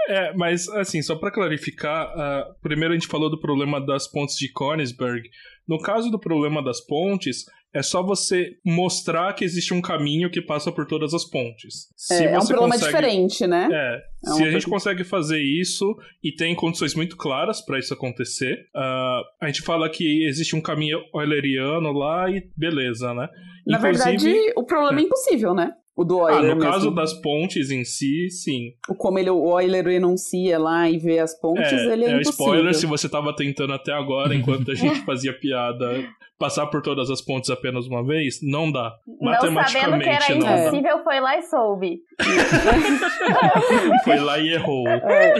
[0.08, 4.36] É, mas assim, só pra clarificar, ah, primeiro a gente falou do problema das pontes
[4.36, 5.28] de Königsberg.
[5.68, 10.40] No caso do problema das pontes, é só você mostrar que existe um caminho que
[10.40, 11.88] passa por todas as pontes.
[11.96, 13.68] Se É, é um problema consegue- diferente, né?
[13.70, 17.78] É, É se a gente coisa- consegue fazer isso e tem condições muito claras pra
[17.78, 23.28] isso acontecer, ah, a gente fala que existe um caminho euleriano lá e beleza, né?
[23.66, 25.72] Na verdade, o problema é impossível, né?
[25.96, 26.70] O do ah, Euler no mesmo.
[26.70, 28.72] caso das pontes em si, sim.
[28.88, 32.12] O como ele, o Euler enuncia lá e vê as pontes, É, ele é, é
[32.20, 32.30] impossível.
[32.46, 36.06] spoiler se você tava tentando até agora, enquanto a gente fazia piada,
[36.38, 38.94] passar por todas as pontes apenas uma vez, não dá.
[39.20, 40.58] Não sabendo que Matematicamente era não dá.
[40.60, 42.00] impossível, foi lá e soube.
[44.04, 44.86] Foi lá e errou.
[44.88, 45.34] É.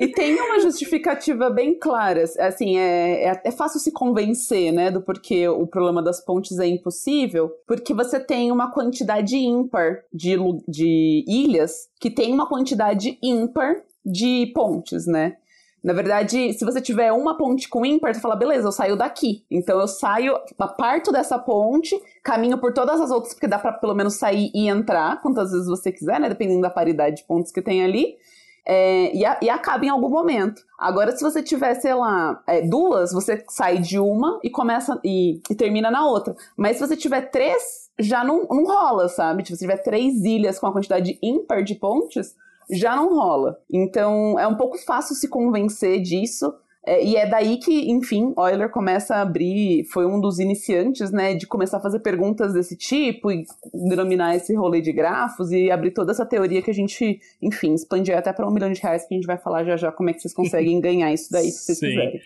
[0.00, 5.00] E tem uma justificativa bem clara, assim, é, é, é fácil se convencer, né, do
[5.00, 10.36] porquê o problema das pontes é impossível, porque você tem uma quantidade ímpar de,
[10.66, 15.36] de ilhas que tem uma quantidade ímpar de pontes, né?
[15.82, 19.44] Na verdade, se você tiver uma ponte com ímpar, você fala, beleza, eu saio daqui.
[19.50, 20.38] Então eu saio,
[20.78, 24.68] parto dessa ponte, caminho por todas as outras, porque dá pra pelo menos sair e
[24.68, 26.28] entrar, quantas vezes você quiser, né?
[26.28, 28.16] Dependendo da paridade de pontos que tem ali.
[28.64, 30.62] É, e, a, e, acaba em algum momento.
[30.78, 35.40] Agora, se você tiver, sei lá, é, duas, você sai de uma e começa e,
[35.50, 36.34] e, termina na outra.
[36.56, 39.44] Mas se você tiver três, já não, não rola, sabe?
[39.44, 42.36] Se você tiver três ilhas com a quantidade ímpar de pontes,
[42.70, 43.58] já não rola.
[43.70, 46.52] Então é um pouco fácil se convencer disso.
[46.84, 51.32] É, e é daí que, enfim, Euler começa a abrir, foi um dos iniciantes, né,
[51.32, 55.92] de começar a fazer perguntas desse tipo e denominar esse rolê de grafos e abrir
[55.92, 59.14] toda essa teoria que a gente, enfim, expandir até para um milhão de reais que
[59.14, 61.66] a gente vai falar já já como é que vocês conseguem ganhar isso daí, se
[61.66, 61.86] vocês Sim.
[61.86, 62.20] quiserem.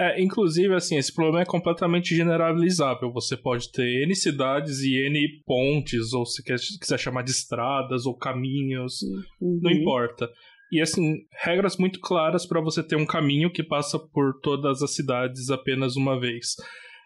[0.00, 3.12] É, inclusive, assim, esse problema é completamente generalizável.
[3.12, 8.16] Você pode ter N cidades e N pontes, ou se quiser chamar de estradas ou
[8.16, 9.02] caminhos,
[9.38, 9.60] Uhum.
[9.62, 10.26] não importa.
[10.72, 14.94] E, assim, regras muito claras para você ter um caminho que passa por todas as
[14.94, 16.54] cidades apenas uma vez.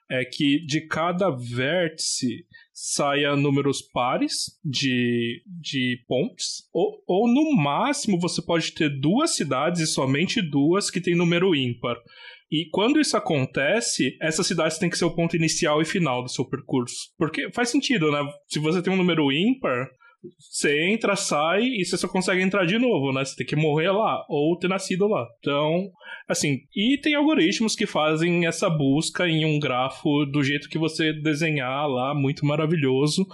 [0.09, 8.20] É que de cada vértice saia números pares de, de pontes, ou, ou no máximo
[8.20, 11.96] você pode ter duas cidades e somente duas que tem número ímpar.
[12.50, 16.28] E quando isso acontece, essas cidades têm que ser o ponto inicial e final do
[16.28, 17.12] seu percurso.
[17.18, 18.20] Porque faz sentido, né?
[18.48, 19.88] Se você tem um número ímpar,
[20.38, 23.24] você entra, sai e você só consegue entrar de novo, né?
[23.24, 25.26] Você tem que morrer lá ou ter nascido lá.
[25.38, 25.90] Então,
[26.28, 31.12] assim, e tem algoritmos que fazem essa busca em um grafo do jeito que você
[31.12, 33.26] desenhar lá, muito maravilhoso.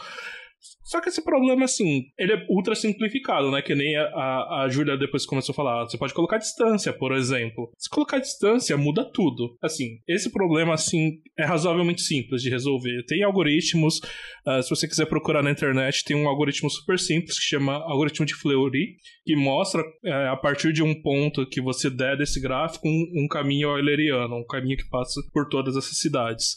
[0.90, 3.62] Só que esse problema, assim, ele é ultra simplificado, né?
[3.62, 5.84] Que nem a, a, a Júlia depois começou a falar.
[5.84, 7.70] Você pode colocar distância, por exemplo.
[7.78, 9.56] Se colocar distância, muda tudo.
[9.62, 13.04] Assim, esse problema, assim, é razoavelmente simples de resolver.
[13.06, 13.98] Tem algoritmos,
[14.44, 18.26] uh, se você quiser procurar na internet, tem um algoritmo super simples que chama algoritmo
[18.26, 22.88] de Fleury, que mostra, uh, a partir de um ponto que você der desse gráfico,
[22.88, 26.56] um, um caminho euleriano, um caminho que passa por todas essas cidades.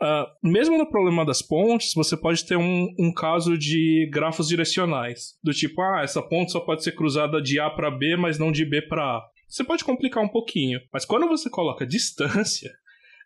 [0.00, 5.38] Uh, mesmo no problema das pontes, você pode ter um, um, caso de grafos direcionais.
[5.42, 8.52] Do tipo, ah, essa ponte só pode ser cruzada de A para B, mas não
[8.52, 9.22] de B para A.
[9.48, 10.80] Você pode complicar um pouquinho.
[10.92, 12.70] Mas quando você coloca distância,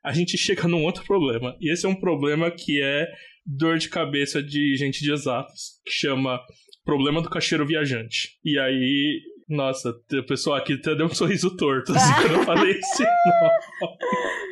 [0.04, 1.56] a gente chega num outro problema.
[1.60, 3.06] E esse é um problema que é
[3.44, 6.40] dor de cabeça de gente de exatos, que chama
[6.84, 8.38] problema do caixeiro viajante.
[8.44, 12.70] E aí nossa, o pessoal aqui até deu um sorriso torto assim, quando eu falei
[12.70, 14.49] esse nome.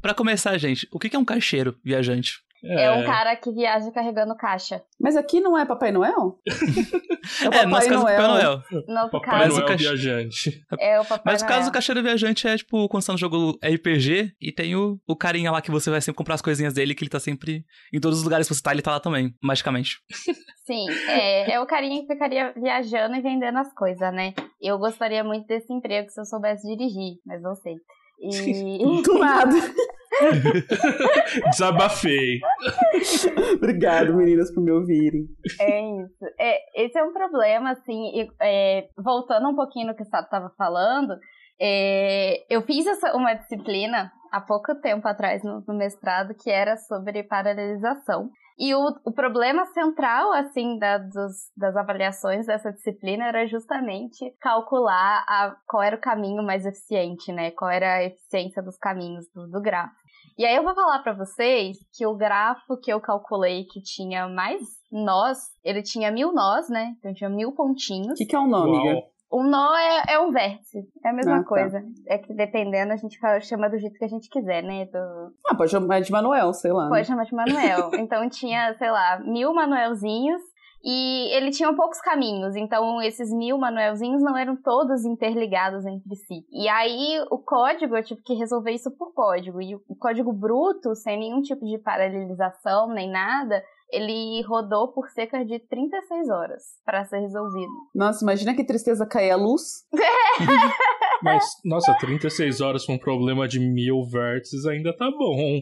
[0.00, 2.34] Pra começar, gente, o que é um caixeiro viajante?
[2.62, 2.84] É...
[2.84, 4.82] é um cara que viaja carregando caixa.
[5.00, 6.38] Mas aqui não é Papai Noel?
[7.42, 8.16] É, o Papai é, no caso Noel.
[8.16, 8.62] Papai Noel.
[8.88, 9.84] No Papai caso, Noel caixa...
[9.84, 10.64] viajante.
[10.78, 11.56] É o Papai Mas o Noel.
[11.56, 14.98] caso do caixeiro viajante é, tipo, quando você tá no jogo RPG e tem o,
[15.06, 17.64] o carinha lá que você vai sempre comprar as coisinhas dele, que ele tá sempre...
[17.92, 19.98] Em todos os lugares que você tá, ele tá lá também, magicamente.
[20.66, 24.34] Sim, é, é o carinha que ficaria viajando e vendendo as coisas, né?
[24.60, 27.74] Eu gostaria muito desse emprego se eu soubesse dirigir, mas não sei.
[28.20, 29.02] E...
[29.02, 29.54] Do nada.
[31.50, 32.40] Desabafei.
[33.54, 35.26] Obrigado, meninas, por me ouvirem.
[35.58, 36.26] É isso.
[36.38, 40.24] É, esse é um problema, assim, e, é, voltando um pouquinho no que o Sato
[40.24, 41.16] estava falando,
[41.60, 46.76] é, eu fiz essa, uma disciplina há pouco tempo atrás no, no mestrado que era
[46.76, 48.30] sobre paralelização.
[48.60, 55.24] E o, o problema central, assim, da, dos, das avaliações dessa disciplina era justamente calcular
[55.26, 57.52] a, qual era o caminho mais eficiente, né?
[57.52, 59.94] Qual era a eficiência dos caminhos do, do grafo.
[60.36, 64.28] E aí eu vou falar para vocês que o grafo que eu calculei que tinha
[64.28, 64.60] mais
[64.92, 66.94] nós, ele tinha mil nós, né?
[66.98, 68.12] Então tinha mil pontinhos.
[68.12, 68.92] O que, que é um nó, amiga?
[68.92, 69.10] Uau.
[69.32, 71.44] Um nó é, é um vértice, é a mesma Ah, tá.
[71.44, 71.82] coisa.
[72.08, 74.86] É que dependendo, a gente fala- chama do jeito que a gente quiser, né?
[74.86, 76.84] Do, Ah, pode chamar de Manuel, sei lá.
[76.84, 76.88] né?
[76.90, 77.90] Pode chamar de Manuel.
[78.10, 80.42] então tinha, sei lá, mil Manuelzinhos
[80.82, 82.56] e ele tinha poucos caminhos.
[82.56, 86.44] Então esses mil Manuelzinhos não eram todos interligados entre si.
[86.50, 89.60] E aí o código, eu tive que resolver isso por código.
[89.62, 95.44] E o código bruto, sem nenhum tipo de paralelização nem nada, ele rodou por cerca
[95.44, 97.70] de 36 horas para ser resolvido.
[97.94, 99.84] Nossa, imagina que tristeza cair a luz.
[101.22, 105.60] Mas, nossa, 36 horas com um problema de mil vértices ainda tá bom.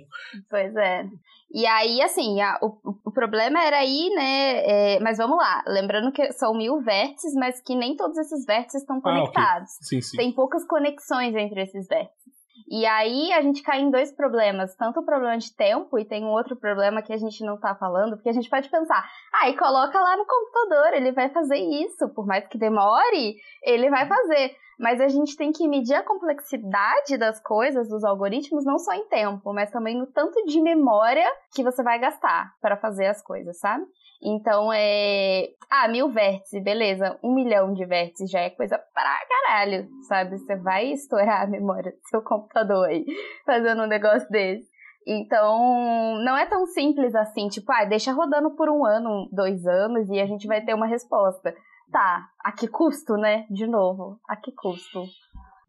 [0.48, 1.04] Pois é.
[1.52, 4.94] E aí, assim, a- o, o problema era aí, né?
[4.96, 5.64] é, mas vamos lá.
[5.66, 9.32] Lembrando que são mil vértices, mas que nem todos esses vértices estão Ah, ok.
[9.32, 9.70] conectados.
[9.80, 10.16] Sim, sim.
[10.16, 12.37] Tem poucas conexões entre esses vértices.
[12.66, 14.74] E aí a gente cai em dois problemas.
[14.74, 17.74] Tanto o problema de tempo e tem um outro problema que a gente não tá
[17.74, 21.58] falando, porque a gente pode pensar, ah, e coloca lá no computador, ele vai fazer
[21.58, 22.08] isso.
[22.10, 24.56] Por mais que demore, ele vai fazer.
[24.78, 29.08] Mas a gente tem que medir a complexidade das coisas, dos algoritmos, não só em
[29.08, 33.58] tempo, mas também no tanto de memória que você vai gastar para fazer as coisas,
[33.58, 33.84] sabe?
[34.22, 35.48] Então é.
[35.70, 37.18] Ah, mil vértices, beleza.
[37.22, 40.38] Um milhão de vértices já é coisa pra caralho, sabe?
[40.38, 43.04] Você vai estourar a memória do seu computador aí
[43.44, 44.66] fazendo um negócio desse.
[45.06, 50.08] Então, não é tão simples assim, tipo, ah, deixa rodando por um ano, dois anos
[50.10, 51.54] e a gente vai ter uma resposta.
[51.90, 53.46] Tá, a que custo, né?
[53.48, 55.04] De novo, a que custo?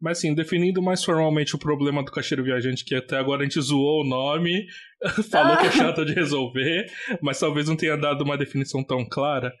[0.00, 3.60] Mas assim, definindo mais formalmente o problema do caixeiro viajante, que até agora a gente
[3.60, 4.66] zoou o nome,
[5.30, 6.86] falou que é chato de resolver,
[7.22, 9.52] mas talvez não tenha dado uma definição tão clara.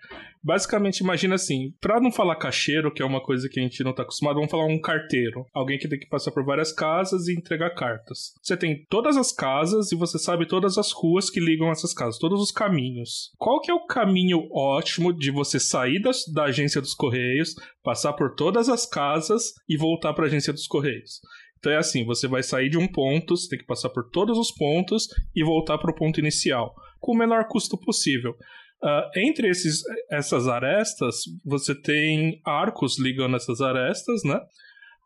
[0.42, 3.92] Basicamente, imagina assim, para não falar caixeiro, que é uma coisa que a gente não
[3.92, 5.46] tá acostumado, vamos falar um carteiro.
[5.52, 8.34] Alguém que tem que passar por várias casas e entregar cartas.
[8.42, 12.18] Você tem todas as casas e você sabe todas as ruas que ligam essas casas,
[12.18, 13.32] todos os caminhos.
[13.38, 18.14] Qual que é o caminho ótimo de você sair da, da agência dos Correios, passar
[18.14, 21.20] por todas as casas e voltar para a agência dos Correios?
[21.60, 24.36] Então é assim, você vai sair de um ponto, você tem que passar por todos
[24.38, 28.34] os pontos e voltar para o ponto inicial, com o menor custo possível.
[28.82, 34.40] Uh, entre esses, essas arestas, você tem arcos ligando essas arestas, né?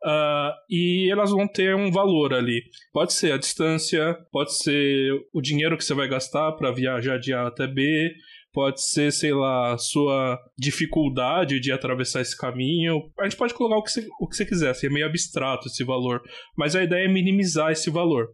[0.05, 2.63] Uh, e elas vão ter um valor ali.
[2.93, 7.33] Pode ser a distância, pode ser o dinheiro que você vai gastar para viajar de
[7.33, 8.15] A até B,
[8.55, 13.11] pode ser, sei lá, sua dificuldade de atravessar esse caminho.
[13.19, 15.67] A gente pode colocar o que você, o que você quiser, assim, é meio abstrato
[15.67, 16.23] esse valor,
[16.57, 18.29] mas a ideia é minimizar esse valor.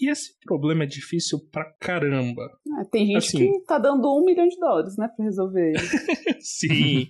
[0.00, 2.42] E esse problema é difícil pra caramba.
[2.80, 5.72] É, tem gente assim, que tá dando um milhão de dólares, né, pra resolver.
[6.40, 7.08] Sim.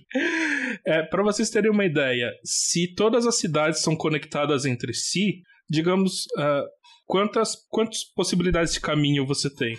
[0.85, 6.25] é, pra vocês terem uma ideia, se todas as cidades são conectadas entre si, digamos,
[6.37, 6.67] uh,
[7.05, 9.77] quantas, quantas possibilidades de caminho você tem?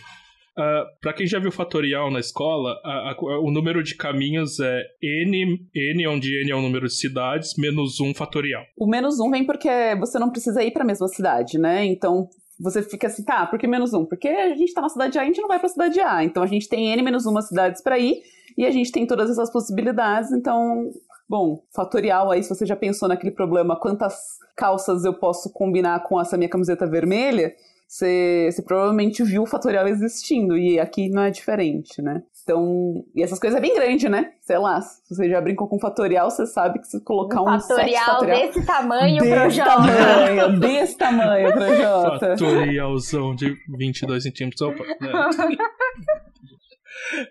[0.56, 4.82] Uh, para quem já viu fatorial na escola, a, a, o número de caminhos é
[5.02, 8.62] n, n, onde n é o número de cidades, menos 1 fatorial.
[8.78, 11.84] O menos 1 vem porque você não precisa ir para a mesma cidade, né?
[11.84, 12.28] Então,
[12.60, 14.04] você fica assim, tá, por que menos um?
[14.04, 16.22] Porque a gente tá na cidade A a gente não vai pra cidade A.
[16.22, 18.22] Então a gente tem N menos uma cidades para ir
[18.56, 20.30] e a gente tem todas essas possibilidades.
[20.30, 20.90] Então,
[21.28, 24.14] bom, fatorial aí, se você já pensou naquele problema, quantas
[24.56, 27.52] calças eu posso combinar com essa minha camiseta vermelha,
[27.86, 32.22] você, você provavelmente viu o fatorial existindo e aqui não é diferente, né?
[32.42, 34.32] Então, e essas coisas é bem grande, né?
[34.42, 37.60] Sei lá, se você já brincou com fatorial, você sabe que se colocar um, um
[37.60, 39.70] fatorial, fatorial desse tamanho desse pro Jota.
[39.70, 42.36] Tamanho, desse tamanho pro Jota.
[42.36, 44.60] Fatorialzão de 22 centímetros.
[44.60, 44.96] Opa, né?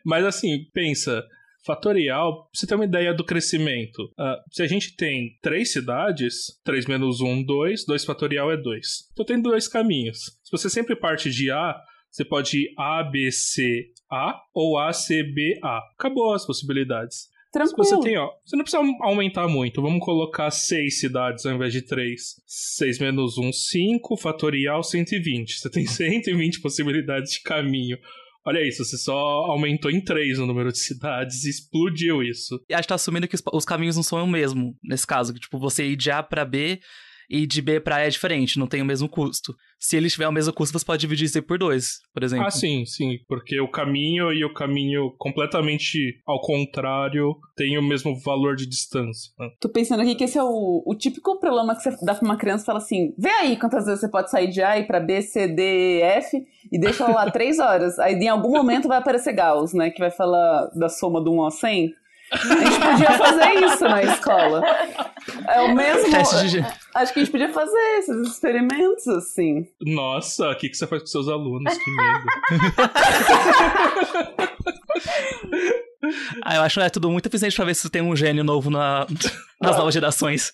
[0.03, 1.23] Mas assim, pensa,
[1.65, 4.04] fatorial, você tem uma ideia do crescimento.
[4.19, 8.88] Uh, se a gente tem três cidades, 3 menos 1, 2, 2 fatorial é 2.
[9.12, 10.38] Então tem dois caminhos.
[10.43, 11.76] Se você sempre parte de A,
[12.12, 15.80] você pode ir A, B, C, A ou A, C, B, A.
[15.97, 17.34] Acabou as possibilidades.
[17.52, 17.84] Tranquilo.
[17.84, 19.80] Você tem, ó, você não precisa aumentar muito.
[19.80, 22.41] Vamos colocar seis cidades ao invés de três.
[22.47, 25.60] 6 menos 1, 5, fatorial 120.
[25.60, 27.97] Você tem 120 possibilidades de caminho.
[28.45, 32.62] Olha isso, você só aumentou em três o número de cidades e explodiu isso.
[32.69, 35.34] E a gente tá assumindo que os, os caminhos não são o mesmo, nesse caso.
[35.34, 36.79] Tipo, você ir de A pra B
[37.29, 39.53] e de B pra A é diferente, não tem o mesmo custo.
[39.79, 42.45] Se ele tiver o mesmo custo, você pode dividir isso por dois, por exemplo.
[42.45, 43.19] Ah, sim, sim.
[43.27, 49.31] Porque o caminho e o caminho completamente ao contrário têm o mesmo valor de distância.
[49.38, 49.49] Né?
[49.59, 52.38] Tô pensando aqui que esse é o, o típico problema que você dá pra uma
[52.38, 54.99] criança e fala assim: vê aí quantas vezes você pode sair de A e pra
[54.99, 56.38] B, C, D, E, F
[56.71, 57.99] e deixa ela lá três horas.
[57.99, 59.89] Aí em algum momento vai aparecer Gauss, né?
[59.89, 61.93] Que vai falar da soma do 1 ao 100.
[62.34, 64.62] A gente podia fazer isso na escola.
[65.48, 66.10] É o mesmo.
[66.10, 66.65] De...
[66.96, 69.67] Acho que a gente podia fazer esses experimentos assim.
[69.82, 71.78] Nossa, o que, que você faz com seus alunos?
[71.78, 72.26] Que medo.
[76.43, 78.69] ah, eu acho que é tudo muito eficiente pra ver se tem um gênio novo
[78.69, 79.06] na,
[79.62, 80.52] nas novas gerações.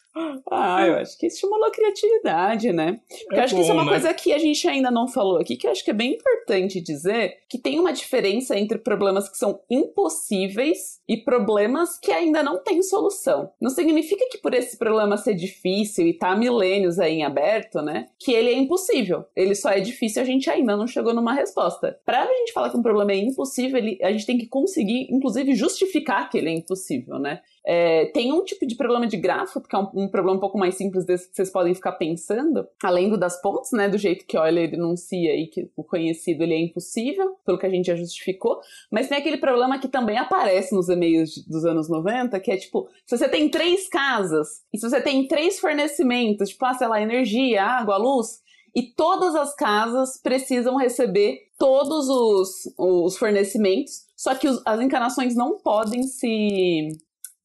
[0.60, 3.00] Ah, eu acho que estimulou a criatividade, né?
[3.08, 3.92] Porque é eu acho bom, que isso é uma né?
[3.92, 6.82] coisa que a gente ainda não falou aqui, que eu acho que é bem importante
[6.82, 12.62] dizer que tem uma diferença entre problemas que são impossíveis e problemas que ainda não
[12.64, 13.52] têm solução.
[13.60, 18.08] Não significa que por esse problema ser difícil e tá milênios aí em aberto, né?
[18.20, 19.26] Que ele é impossível.
[19.36, 22.00] Ele só é difícil, a gente ainda não chegou numa resposta.
[22.06, 25.56] Pra gente falar que um problema é impossível, ele, a gente tem que conseguir, inclusive,
[25.56, 27.42] justificar que ele é impossível, né?
[27.66, 30.58] É, tem um tipo de problema de grafo, que é um, um, problema um pouco
[30.58, 34.26] mais simples desse que vocês podem ficar pensando, além do das pontes, né, do jeito
[34.26, 37.96] que Euler enuncia e que o conhecido ele é impossível, pelo que a gente já
[37.96, 38.60] justificou,
[38.92, 42.88] mas tem aquele problema que também aparece nos e-mails dos anos 90, que é tipo,
[43.06, 47.02] se você tem três casas, e se você tem três fornecimentos, tipo, ah, sei lá,
[47.02, 48.40] energia, água, luz,
[48.76, 55.36] e todas as casas precisam receber todos os, os fornecimentos, só que os, as encarnações
[55.36, 56.90] não podem se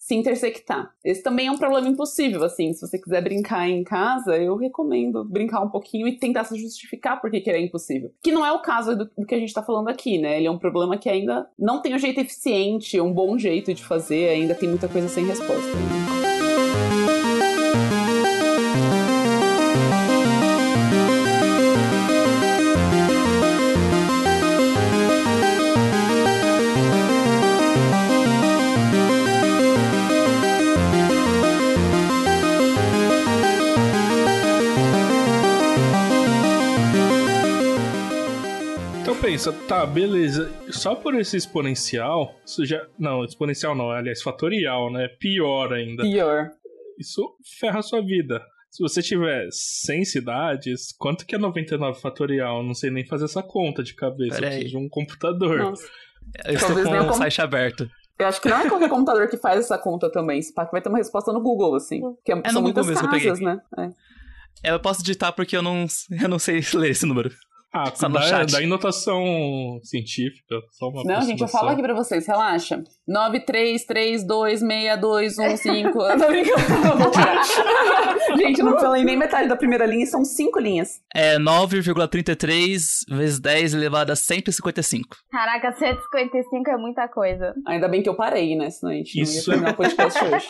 [0.04, 0.92] se intersectar.
[1.02, 2.74] Esse também é um problema impossível, assim.
[2.74, 7.22] Se você quiser brincar em casa, eu recomendo brincar um pouquinho e tentar se justificar
[7.22, 8.12] porque que ele é impossível.
[8.22, 10.36] Que não é o caso do, do que a gente tá falando aqui, né?
[10.36, 13.82] Ele é um problema que ainda não tem um jeito eficiente, um bom jeito de
[13.82, 15.70] fazer, ainda tem muita coisa sem resposta.
[15.70, 16.23] Né?
[39.34, 40.52] Pensa, tá, beleza.
[40.70, 42.86] Só por esse exponencial, isso já.
[42.96, 45.08] Não, exponencial não, aliás, fatorial, né?
[45.18, 46.04] Pior ainda.
[46.04, 46.50] Pior.
[46.98, 48.40] Isso ferra a sua vida.
[48.70, 52.62] Se você tiver 100 cidades, quanto que é 99 fatorial?
[52.62, 54.36] Não sei nem fazer essa conta de cabeça.
[54.36, 55.58] Pera eu preciso de um computador.
[55.58, 55.88] Nossa.
[56.44, 57.90] Eu estou com o um site aberto.
[58.18, 60.38] Eu acho que não é qualquer computador que faz essa conta também.
[60.38, 62.00] Esse vai ter uma resposta no Google, assim.
[62.24, 63.60] Que é, é são muitas Google casas, né?
[64.62, 64.74] É.
[64.74, 65.86] Eu posso digitar porque eu não,
[66.22, 67.30] eu não sei ler esse número.
[67.74, 68.52] Ah, Só dá, chat.
[68.52, 70.60] dá em notação científica.
[70.70, 72.84] Só uma Não, gente, eu falo aqui pra vocês, relaxa.
[73.10, 74.54] 933262115.
[78.38, 81.00] gente, não falei nem metade da primeira linha, são cinco linhas.
[81.12, 85.16] É 9,33 vezes 10 elevado a 155.
[85.28, 87.54] Caraca, 155 é muita coisa.
[87.66, 88.70] Ainda bem que eu parei, né?
[88.70, 90.48] Senão a gente Isso não ia terminar o podcast hoje.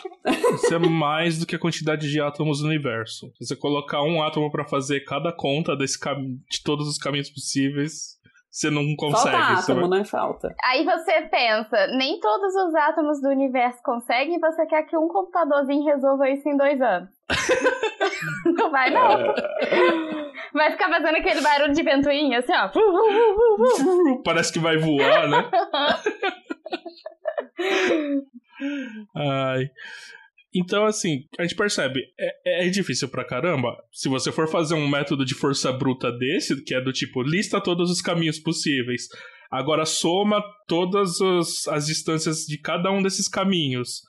[0.56, 3.32] Isso é mais do que a quantidade de átomos no universo.
[3.38, 6.36] Se você colocar um átomo para fazer cada conta desse cam...
[6.50, 8.18] de todos os caminhos possíveis,
[8.50, 9.36] você não consegue.
[9.36, 9.98] Falta átomo, vai...
[9.98, 10.04] né?
[10.04, 10.54] Falta.
[10.64, 15.08] Aí você pensa, nem todos os átomos do universo conseguem e você quer que um
[15.08, 17.10] computadorzinho resolva isso em dois anos.
[18.56, 19.10] não vai, não.
[19.10, 19.34] É.
[20.52, 22.70] Vai ficar fazendo aquele barulho de ventoinha, assim, ó.
[24.24, 25.50] Parece que vai voar, né?
[29.16, 29.70] Ai.
[30.54, 33.76] Então, assim, a gente percebe, é, é difícil pra caramba.
[33.92, 37.60] Se você for fazer um método de força bruta desse, que é do tipo, lista
[37.60, 39.08] todos os caminhos possíveis,
[39.50, 44.02] agora soma todas as, as distâncias de cada um desses caminhos.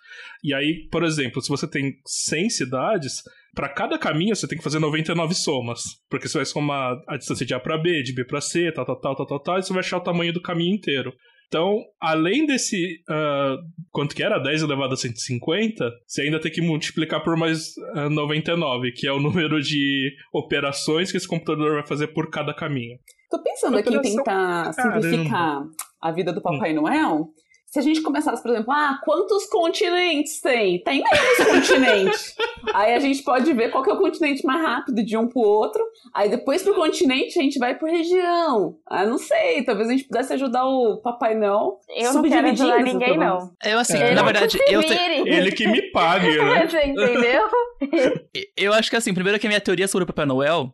[0.43, 3.23] E aí, por exemplo, se você tem 100 cidades,
[3.55, 5.81] para cada caminho você tem que fazer 99 somas.
[6.09, 8.85] Porque você vai somar a distância de A para B, de B para C, tal,
[8.85, 11.11] tal, tal, tal, tal, tal, e você vai achar o tamanho do caminho inteiro.
[11.55, 13.01] Então, além desse.
[13.09, 14.37] Uh, quanto que era?
[14.37, 19.07] 10 elevado a 150, você ainda tem que multiplicar por mais uh, ah, 99, que
[19.07, 22.99] é o número de operações que esse computador vai fazer por cada caminho.
[23.31, 25.63] Tô pensando aqui em tentar simplificar
[26.01, 26.81] a vida do Papai hum.
[26.81, 27.29] Noel
[27.75, 30.81] se a gente começasse, por exemplo, ah, quantos continentes tem?
[30.81, 32.33] Tem menos continentes.
[32.73, 35.41] Aí a gente pode ver qual que é o continente mais rápido de um pro
[35.41, 35.83] outro.
[36.13, 38.77] Aí depois pro continente a gente vai por região.
[38.87, 41.81] Ah, não sei, talvez a gente pudesse ajudar o Papai Noel.
[41.89, 43.51] Eu não quero ajudar ninguém, não.
[43.61, 44.13] Eu, assim, é.
[44.13, 44.93] na verdade, eu te...
[44.93, 46.67] Ele que me pague, né?
[46.67, 47.43] Você entendeu?
[48.55, 50.73] eu acho que assim, primeiro que a minha teoria sobre o Papai Noel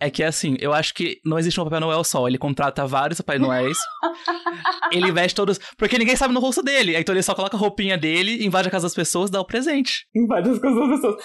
[0.00, 2.26] é que assim, eu acho que não existe um Papai Noel só.
[2.26, 3.76] Ele contrata vários Papai Noéis.
[4.90, 5.60] ele veste todos.
[5.76, 6.96] Porque ninguém sabe no rosto dele.
[6.96, 10.08] Então ele só coloca a roupinha dele, invade a casa das pessoas, dá o presente.
[10.16, 11.24] Invade as casas das pessoas.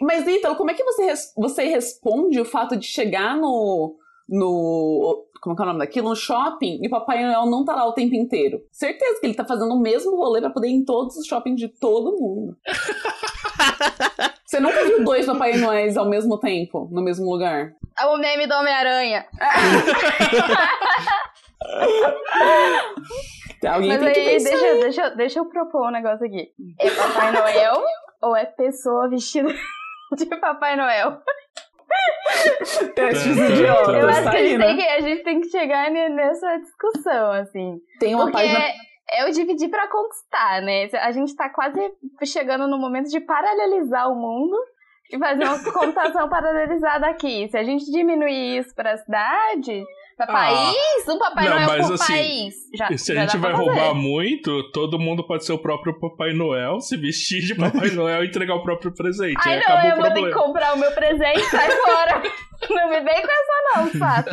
[0.00, 3.94] Mas então, como é que você, res você responde o fato de chegar no.
[4.26, 5.26] no.
[5.42, 6.08] Como é, é o nome daquilo?
[6.08, 8.62] No shopping e o Papai Noel não tá lá o tempo inteiro.
[8.72, 11.60] Certeza que ele tá fazendo o mesmo rolê pra poder ir em todos os shoppings
[11.60, 12.56] de todo mundo.
[14.54, 17.72] Você nunca viu dois Papai Noéis ao mesmo tempo, no mesmo lugar?
[17.98, 19.26] É o meme do Homem-Aranha.
[23.68, 24.50] Alguém Mas tem aí, que pensar.
[24.50, 26.52] Deixa, deixa, deixa eu propor um negócio aqui.
[26.78, 27.82] É Papai Noel
[28.22, 29.52] ou é pessoa vestida
[30.16, 31.18] de Papai Noel?
[32.94, 33.92] Testes idiotas.
[33.92, 37.80] Eu acho que a, gente tem que a gente tem que chegar nessa discussão, assim.
[37.98, 38.60] Tem uma Porque página
[39.10, 40.88] é o dividir para conquistar, né?
[40.94, 41.78] A gente tá quase
[42.24, 44.56] chegando no momento de paralelizar o mundo
[45.10, 47.48] e fazer uma computação paralelizada aqui.
[47.48, 49.84] Se a gente diminuir isso para cidade,
[50.16, 52.54] para ah, país, um Papai não, Noel mas, por assim, país.
[52.74, 56.32] Já, se já a gente vai roubar muito, todo mundo pode ser o próprio Papai
[56.32, 59.36] Noel, se vestir de Papai Noel e entregar o próprio presente.
[59.44, 62.22] Ai, não, eu vou ter que comprar o meu presente, sai fora.
[62.70, 64.30] não me vem com essa não, fato.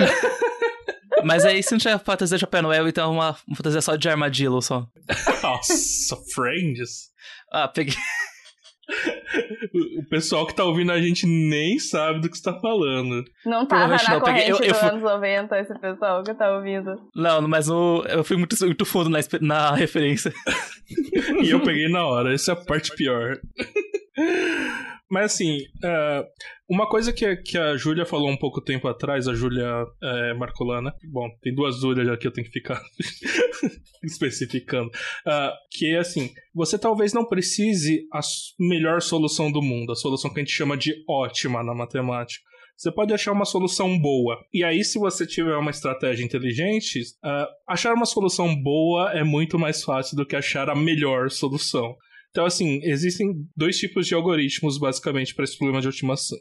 [1.24, 3.96] Mas aí, se não tiver fantasia de Papai Noel, então é uma, uma fantasia só
[3.96, 4.86] de armadilho só.
[5.44, 7.12] Nossa, Friends.
[7.52, 7.96] Ah, peguei.
[9.98, 13.24] O pessoal que tá ouvindo a gente nem sabe do que você tá falando.
[13.46, 16.96] Não tava na não, corrente eu, eu, dos anos 90, esse pessoal que tá ouvindo.
[17.16, 20.34] Não, mas o, eu fui muito, muito fundo na, na referência.
[21.42, 23.40] e eu peguei na hora, essa é a parte pior.
[25.12, 26.26] Mas assim, uh,
[26.70, 30.94] uma coisa que, que a Júlia falou um pouco tempo atrás, a Júlia é, Marcolana,
[31.12, 32.82] bom, tem duas Júlias que eu tenho que ficar
[34.02, 38.22] especificando, uh, que é assim, você talvez não precise a
[38.58, 42.42] melhor solução do mundo, a solução que a gente chama de ótima na matemática.
[42.78, 44.38] Você pode achar uma solução boa.
[44.52, 49.60] E aí, se você tiver uma estratégia inteligente, uh, achar uma solução boa é muito
[49.60, 51.96] mais fácil do que achar a melhor solução.
[52.32, 55.90] Então, assim, existem dois tipos de algoritmos, basicamente, para esse problema de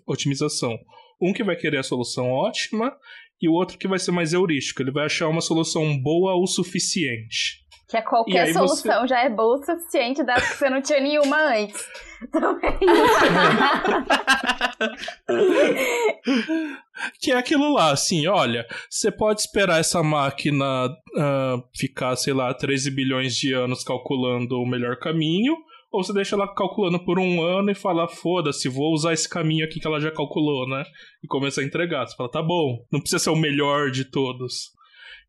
[0.07, 0.79] otimização.
[1.21, 2.97] Um que vai querer a solução ótima
[3.43, 4.83] e o outro que vai ser mais heurístico.
[4.83, 7.59] Ele vai achar uma solução boa o suficiente.
[7.89, 9.09] Que é qualquer solução você...
[9.09, 11.85] já é boa o suficiente, dado que você não tinha nenhuma antes.
[17.19, 22.53] Que é aquilo lá, assim, olha, você pode esperar essa máquina uh, ficar, sei lá,
[22.53, 25.57] 13 bilhões de anos calculando o melhor caminho,
[25.91, 29.65] ou você deixa ela calculando por um ano e fala, foda-se, vou usar esse caminho
[29.65, 30.85] aqui que ela já calculou, né?
[31.23, 32.07] E começa a entregar.
[32.07, 34.73] Você fala, tá bom, não precisa ser o melhor de todos.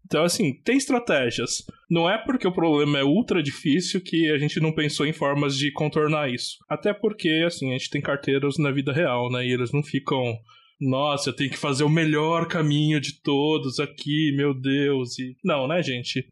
[0.05, 1.63] Então, assim, tem estratégias.
[1.89, 5.55] Não é porque o problema é ultra difícil que a gente não pensou em formas
[5.55, 6.57] de contornar isso.
[6.69, 9.45] Até porque, assim, a gente tem carteiros na vida real, né?
[9.45, 10.37] E eles não ficam.
[10.79, 15.19] Nossa, eu tenho que fazer o melhor caminho de todos aqui, meu Deus.
[15.19, 15.35] E...
[15.43, 16.27] Não, né, gente?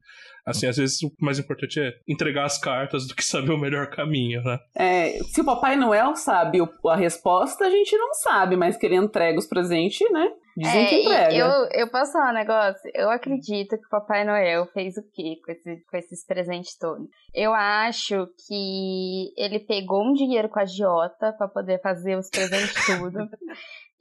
[0.46, 3.90] Assim, às vezes o mais importante é entregar as cartas do que saber o melhor
[3.90, 4.60] caminho, né?
[4.76, 8.96] É, se o Papai Noel sabe a resposta, a gente não sabe, mas que ele
[8.96, 10.32] entrega os presentes, né?
[10.58, 11.36] Dizem é, que entrega.
[11.36, 12.92] Eu, eu posso falar um negócio?
[12.94, 17.08] Eu acredito que o Papai Noel fez o quê com, esse, com esses presentes todos?
[17.34, 22.74] Eu acho que ele pegou um dinheiro com a Giota para poder fazer os presentes
[22.86, 23.30] tudo.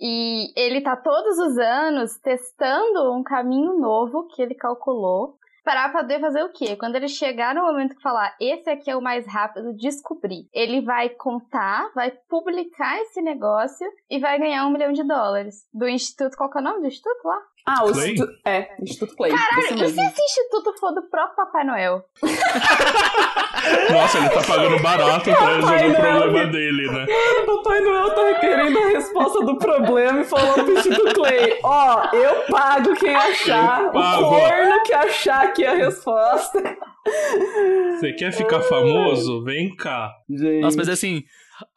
[0.00, 5.36] E ele tá todos os anos testando um caminho novo que ele calculou
[5.68, 6.76] para poder fazer o quê?
[6.76, 10.48] Quando ele chegar no momento que falar, esse aqui é o mais rápido, descobrir.
[10.50, 15.68] Ele vai contar, vai publicar esse negócio e vai ganhar um milhão de dólares.
[15.70, 17.38] Do Instituto, qual é o nome do Instituto lá?
[17.68, 18.32] Ah, o Instituto.
[18.46, 19.30] É, Instituto Clay.
[19.30, 22.02] Caralho, e se esse instituto for do próprio Papai Noel?
[23.92, 27.06] Nossa, ele tá pagando barato pra resolver o problema dele, né?
[27.44, 32.16] Papai Noel tá querendo a resposta do problema e falou pro Instituto Clay: Ó, oh,
[32.16, 36.62] eu pago quem achar, pago, o corno que achar aqui a resposta.
[37.98, 39.44] Você quer ficar famoso?
[39.44, 40.10] Vem cá.
[40.30, 40.62] Gente.
[40.62, 41.22] Nossa, mas assim,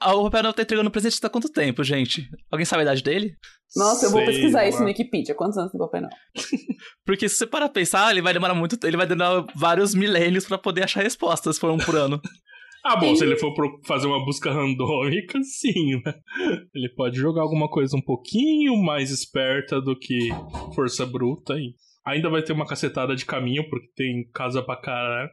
[0.02, 2.30] o Papai Noel tá entregando presente há quanto tempo, gente?
[2.50, 3.36] Alguém sabe a idade dele?
[3.76, 5.34] Nossa, eu vou Sei, pesquisar isso no Wikipedia.
[5.34, 6.14] Quantos anos tem o Papai Noel?
[7.06, 8.78] Porque se você parar pra pensar, ele vai demorar muito.
[8.86, 12.20] Ele vai demorar vários milênios para poder achar respostas, se for um por ano.
[12.84, 13.54] ah, bom, se ele for
[13.86, 16.14] fazer uma busca randômica, sim, né?
[16.76, 20.30] Ele pode jogar alguma coisa um pouquinho mais esperta do que
[20.76, 21.74] força bruta e
[22.06, 25.30] ainda vai ter uma cacetada de caminho, porque tem casa pra caralho.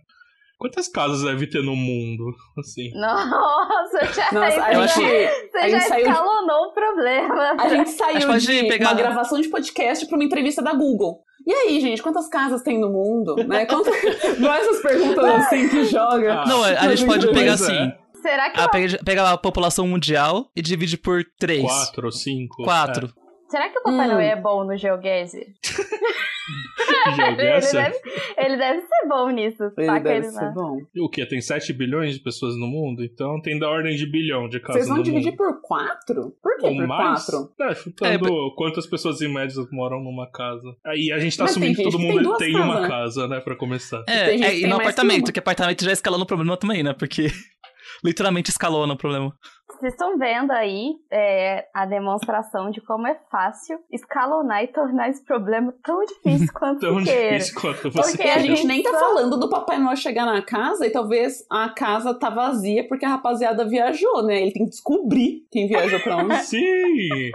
[0.59, 2.91] Quantas casas deve ter no mundo, assim?
[2.93, 7.57] Nossa, já, Nossa, a gente, você a gente já saiu escalonou o problema.
[7.57, 8.89] A gente saiu a de pegar...
[8.89, 11.21] uma gravação de podcast para uma entrevista da Google.
[11.47, 13.37] E aí, gente, quantas casas tem no mundo?
[13.37, 13.67] Né?
[13.67, 13.95] Quantas...
[14.41, 16.41] Não é essas perguntas assim que joga.
[16.41, 17.77] Ah, não, a gente pode pegar assim.
[17.77, 17.97] É.
[18.21, 18.61] Será que.
[18.61, 21.63] Ah, pega, pega, a população mundial e divide por três.
[21.63, 22.65] Quatro ou cinco.
[22.65, 23.07] Quatro.
[23.07, 23.49] É.
[23.49, 24.15] Será que o Papai hum.
[24.15, 25.47] Noel é bom no GeoGuessr?
[27.19, 28.01] ele, deve,
[28.37, 29.65] ele deve ser bom nisso.
[29.77, 30.79] Ele deve ele ser bom.
[30.99, 31.27] O quê?
[31.27, 33.05] Tem 7 bilhões de pessoas no mundo?
[33.05, 35.37] Então tem da ordem de bilhão de casas Vocês vão dividir mundo.
[35.37, 36.37] por 4?
[36.43, 37.53] Por que Ou por 4?
[37.61, 40.77] É, chutando é, quantas pessoas em média moram numa casa.
[40.85, 42.89] Aí a gente tá Mas assumindo que todo mundo tem, tem casas, uma né?
[42.89, 44.05] casa, né, pra começar.
[44.09, 46.93] É, é e no apartamento, que apartamento já escalou no problema também, né?
[46.93, 47.29] Porque
[48.05, 49.35] literalmente escalou no problema.
[49.79, 55.25] Vocês estão vendo aí é, a demonstração de como é fácil escalonar e tornar esse
[55.25, 59.49] problema tão difícil quanto tão difícil quanto você Porque a gente nem tá falando do
[59.49, 64.25] Papai Noel chegar na casa e talvez a casa tá vazia porque a rapaziada viajou,
[64.25, 64.43] né?
[64.43, 66.37] Ele tem que descobrir quem viajou pra onde.
[66.45, 67.31] Sim!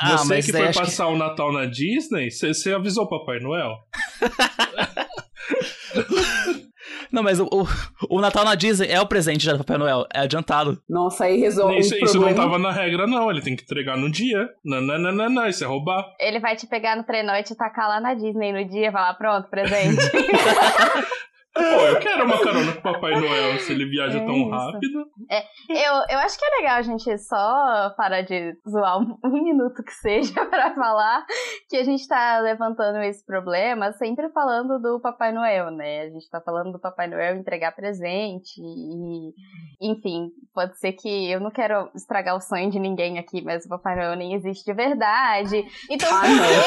[0.00, 1.12] Ah, você que foi passar que...
[1.12, 3.76] o Natal na Disney, você avisou o Papai Noel?
[7.10, 7.66] Não, mas o, o,
[8.08, 10.80] o, Natal na Disney é o presente já do Papai Noel, é adiantado.
[10.88, 13.30] Nossa, aí resolve isso, isso não tava na regra, não.
[13.30, 14.48] Ele tem que entregar no dia.
[14.64, 16.14] Não, não, não, não, não, isso é roubar.
[16.18, 18.92] Ele vai te pegar no trenó e te tacar lá na Disney no dia e
[18.92, 20.02] falar, pronto, presente.
[21.56, 24.50] Pô, eu quero uma carona com o Papai Noel se ele viaja é tão isso.
[24.50, 25.06] rápido.
[25.30, 29.42] É, eu, eu acho que é legal a gente só parar de zoar um, um
[29.42, 31.24] minuto que seja para falar
[31.68, 36.02] que a gente tá levantando esse problema sempre falando do Papai Noel, né?
[36.02, 39.32] A gente tá falando do Papai Noel entregar presente e,
[39.80, 43.68] enfim, pode ser que eu não quero estragar o sonho de ninguém aqui, mas o
[43.68, 45.64] Papai Noel nem existe de verdade.
[45.90, 46.66] Então, ah, por quê?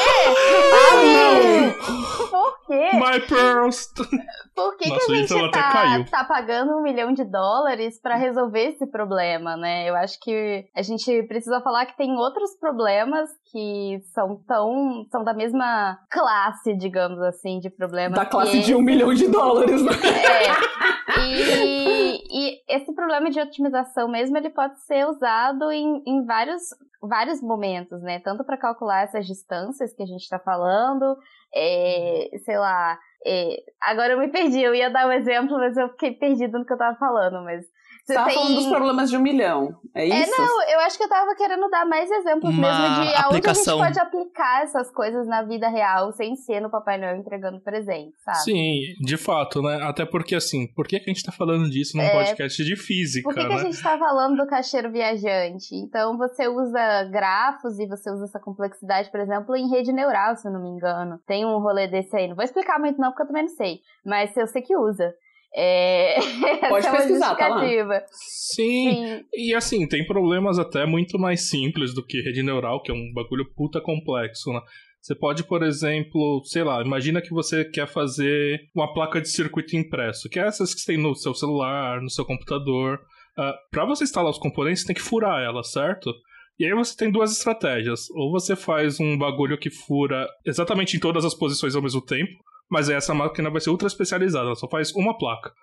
[0.74, 2.28] Ah, não!
[2.28, 2.90] Por quê?
[2.94, 3.92] My pearls!
[4.54, 8.70] Por que, Nossa, que a gente tá, tá pagando um milhão de dólares pra resolver
[8.70, 9.88] esse problema, né?
[9.88, 15.04] Eu acho que a gente precisa falar que tem outros problemas que são tão.
[15.10, 18.18] são da mesma classe, digamos assim, de problemas.
[18.18, 19.92] Da classe que de um milhão de dólares, né?
[19.92, 21.20] É.
[21.20, 26.62] E, e esse problema de otimização mesmo, ele pode ser usado em, em vários,
[27.02, 28.20] vários momentos, né?
[28.20, 31.16] Tanto para calcular essas distâncias que a gente está falando,
[31.54, 32.98] é, sei lá.
[33.26, 36.64] É, agora eu me perdi, eu ia dar um exemplo, mas eu fiquei perdida no
[36.66, 37.64] que eu tava falando, mas.
[38.04, 39.74] Você tava falando dos problemas de um milhão.
[39.94, 40.30] É É, isso?
[40.40, 43.24] não, eu acho que eu tava querendo dar mais exemplos Uma mesmo de aplicação.
[43.24, 47.16] aonde a gente pode aplicar essas coisas na vida real sem ser no Papai Noel
[47.16, 48.38] entregando presente, sabe?
[48.38, 49.80] Sim, de fato, né?
[49.82, 52.76] Até porque, assim, por que, que a gente tá falando disso num É, podcast de
[52.76, 53.54] física, Por que, que né?
[53.54, 55.74] a gente tá falando do caixeiro viajante?
[55.74, 60.46] Então você usa grafos e você usa essa complexidade, por exemplo, em rede neural, se
[60.48, 61.18] eu não me engano.
[61.26, 62.28] Tem um rolê desse aí.
[62.28, 63.80] Não vou explicar muito não, porque eu também não sei.
[64.04, 65.12] Mas eu sei que usa.
[65.54, 66.16] É...
[66.68, 67.66] Pode essa é pesquisar, tá lá.
[68.10, 69.24] Sim, Sim.
[69.34, 73.12] e assim, tem problemas até muito mais simples do que rede neural, que é um
[73.12, 74.60] bagulho puta complexo, né?
[75.00, 79.74] Você pode, por exemplo, sei lá, imagina que você quer fazer uma placa de circuito
[79.74, 83.00] impresso, que é essas que você tem no seu celular, no seu computador.
[83.36, 86.12] Ah, Pra você instalar os componentes, você tem que furar ela, certo?
[86.60, 88.10] E aí você tem duas estratégias.
[88.10, 92.32] Ou você faz um bagulho que fura exatamente em todas as posições ao mesmo tempo,
[92.70, 95.54] mas essa máquina vai ser ultra especializada, ela só faz uma placa.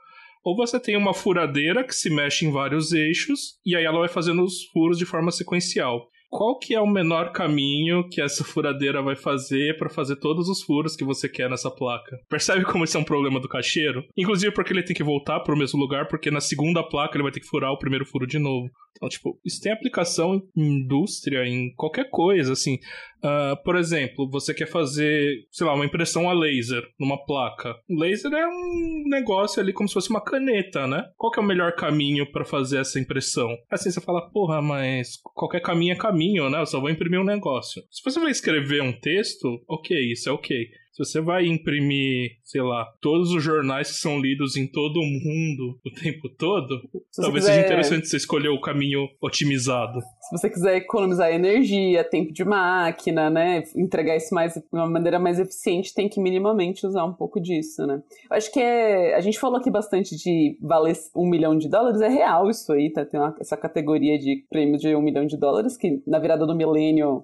[0.44, 4.10] Ou você tem uma furadeira que se mexe em vários eixos, e aí ela vai
[4.10, 6.08] fazendo os furos de forma sequencial.
[6.30, 10.62] Qual que é o menor caminho que essa furadeira vai fazer para fazer todos os
[10.62, 12.18] furos que você quer nessa placa?
[12.30, 14.04] Percebe como isso é um problema do caixeiro?
[14.16, 17.24] Inclusive porque ele tem que voltar para o mesmo lugar, porque na segunda placa ele
[17.24, 18.70] vai ter que furar o primeiro furo de novo.
[18.98, 22.78] Então, tipo, isso tem aplicação em indústria, em qualquer coisa, assim.
[23.24, 27.76] Ah, por exemplo, você quer fazer, sei lá, uma impressão a laser numa placa.
[27.90, 31.04] Laser é um negócio ali como se fosse uma caneta, né?
[31.16, 33.50] Qual que é o melhor caminho para fazer essa impressão?
[33.70, 36.60] Assim você fala, porra, mas qualquer caminho é caminho, né?
[36.60, 37.82] Eu só vou imprimir um negócio.
[37.92, 40.56] Se você vai escrever um texto, ok, isso é ok.
[40.98, 45.04] Se você vai imprimir, sei lá, todos os jornais que são lidos em todo o
[45.06, 46.82] mundo o tempo todo,
[47.12, 50.00] Se talvez quiser- seja interessante você escolher o caminho otimizado.
[50.22, 53.64] Se você quiser economizar energia, tempo de máquina, né?
[53.76, 57.86] Entregar isso mais de uma maneira mais eficiente, tem que minimamente usar um pouco disso,
[57.86, 58.02] né?
[58.32, 59.14] Eu acho que é.
[59.16, 62.92] A gente falou aqui bastante de valer um milhão de dólares, é real isso aí,
[62.92, 63.06] tá?
[63.06, 66.56] Tem uma- essa categoria de prêmio de um milhão de dólares, que na virada do
[66.56, 67.24] milênio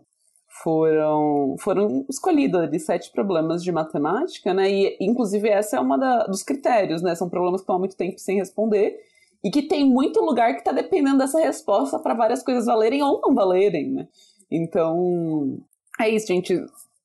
[0.61, 4.69] foram, foram escolhidos ali sete problemas de matemática, né?
[4.71, 7.15] E inclusive essa é uma da- dos critérios, né?
[7.15, 8.97] São problemas que estão há muito tempo sem responder
[9.43, 13.19] e que tem muito lugar que está dependendo dessa resposta para várias coisas valerem ou
[13.21, 14.07] não valerem, né?
[14.51, 15.57] Então,
[15.99, 16.55] é isso, gente.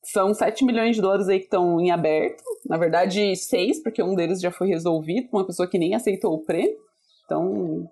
[0.04, 2.42] São 7 milhões de dólares aí que estão em aberto.
[2.66, 6.44] Na verdade, 6, porque um deles já foi resolvido uma pessoa que nem aceitou o
[6.44, 6.76] prêmio.
[7.24, 7.90] Então,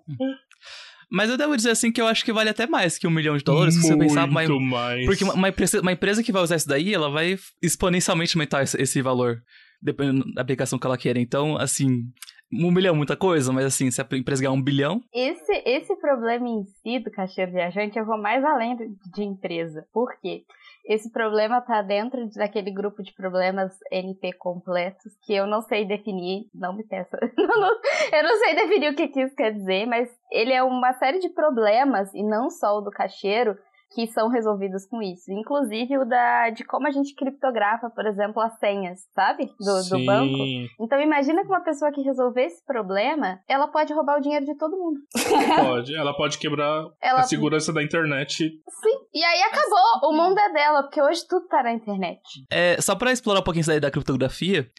[1.09, 3.37] Mas eu devo dizer assim que eu acho que vale até mais que um milhão
[3.37, 4.27] de dólares, se você pensar.
[4.27, 5.05] Mas, Muito mais.
[5.05, 8.63] porque uma, uma empresa, uma empresa que vai usar isso daí, ela vai exponencialmente aumentar
[8.63, 9.41] esse, esse valor,
[9.81, 11.19] dependendo da aplicação que ela queira.
[11.19, 12.03] Então, assim,
[12.51, 15.95] um milhão é muita coisa, mas assim, se a empresa ganhar um bilhão, Esse, esse
[15.97, 19.85] problema em si do caixeiro viajante, eu vou mais além de, de empresa.
[19.93, 20.43] Por quê?
[20.87, 25.83] Esse problema tá dentro de- daquele grupo de problemas NP completos que eu não sei
[25.85, 27.17] definir, não me peça.
[28.13, 31.27] Eu não sei definir o que, isso quer dizer, mas ele é uma série de
[31.27, 33.57] problemas, e não só o do caixeiro,
[33.91, 35.31] que são resolvidos com isso.
[35.31, 39.45] Inclusive o da, de como a gente criptografa, por exemplo, as senhas, sabe?
[39.59, 40.05] Do, do Sim.
[40.05, 40.43] banco.
[40.79, 44.55] Então imagina que uma pessoa que resolver esse problema, ela pode roubar o dinheiro de
[44.57, 44.99] todo mundo.
[45.67, 45.95] Pode.
[45.95, 48.37] Ela pode quebrar Ela a segurança da internet.
[48.37, 48.97] Sim.
[49.13, 50.09] E aí acabou.
[50.09, 52.21] O mundo é dela, porque hoje tudo tá na internet.
[52.51, 54.69] É, só pra explorar um pouquinho isso daí da criptografia,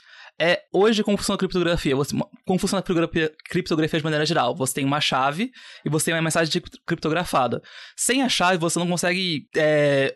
[0.41, 1.97] é hoje como funciona a criptografia?
[1.97, 2.17] Você-
[2.47, 4.55] como funciona a criptografia, criptografia de maneira geral?
[4.57, 5.51] Você tem uma chave
[5.85, 7.61] e você tem uma mensagem criptografada.
[7.97, 10.15] Sem a chave, você não consegue é,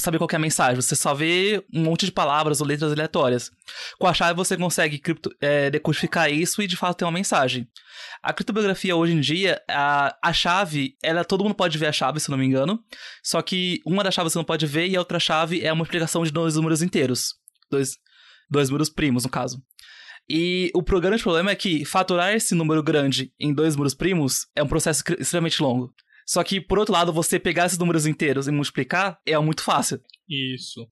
[0.00, 0.80] saber qual é a mensagem.
[0.80, 3.50] Você só vê um monte de palavras ou letras aleatórias.
[3.98, 7.66] Com a chave, você consegue cripto- é, decodificar isso e de fato ter uma mensagem.
[8.22, 12.18] A criptografia hoje em dia, a, a chave, ela todo mundo pode ver a chave,
[12.18, 12.78] se não me engano.
[13.22, 15.74] Só que uma das chaves você não pode ver e a outra chave é a
[15.74, 17.34] multiplicação de dois números inteiros.
[17.70, 17.92] Dois,
[18.54, 19.62] dois números primos, no caso.
[20.28, 24.62] E o grande problema é que faturar esse número grande em dois números primos é
[24.62, 25.92] um processo extremamente longo.
[26.26, 30.00] Só que, por outro lado, você pegar esses números inteiros e multiplicar é muito fácil.
[30.26, 30.88] Isso.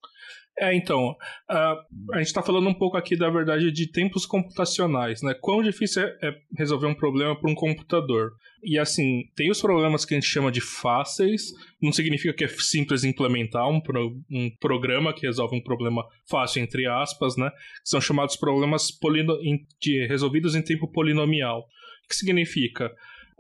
[0.59, 1.17] É, então,
[1.49, 1.73] a,
[2.13, 5.35] a gente está falando um pouco aqui da verdade de tempos computacionais, né?
[5.41, 8.33] Quão difícil é, é resolver um problema para um computador.
[8.63, 12.49] E assim, tem os problemas que a gente chama de fáceis, não significa que é
[12.49, 17.51] simples implementar um, pro, um programa que resolve um problema fácil, entre aspas, né?
[17.83, 19.37] São chamados problemas polino,
[19.81, 21.67] de, resolvidos em tempo polinomial.
[22.05, 22.93] O que significa?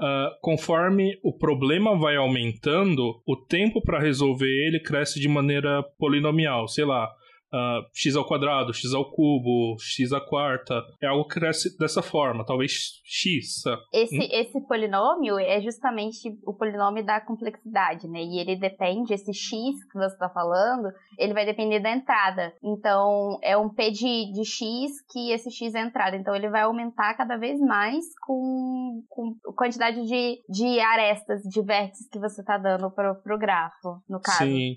[0.02, 6.66] Uh, conforme o problema vai aumentando, o tempo para resolver ele cresce de maneira polinomial.
[6.66, 7.08] Sei lá,
[7.52, 10.82] uh, x ao quadrado, x ao cubo, x à quarta.
[11.00, 13.62] É algo que cresce dessa forma, talvez x.
[13.92, 14.28] Esse, hum?
[14.30, 18.22] esse polinômio é justamente o polinômio da complexidade, né?
[18.22, 20.88] E ele depende, esse x que você está falando,
[21.18, 22.52] ele vai depender da entrada.
[22.62, 26.16] Então, é um p de, de x que esse x é entrada.
[26.16, 32.08] Então, ele vai aumentar cada vez mais com, com quantidade de, de arestas, de vértices
[32.08, 34.44] que você está dando para o grafo, no caso.
[34.44, 34.76] Sim.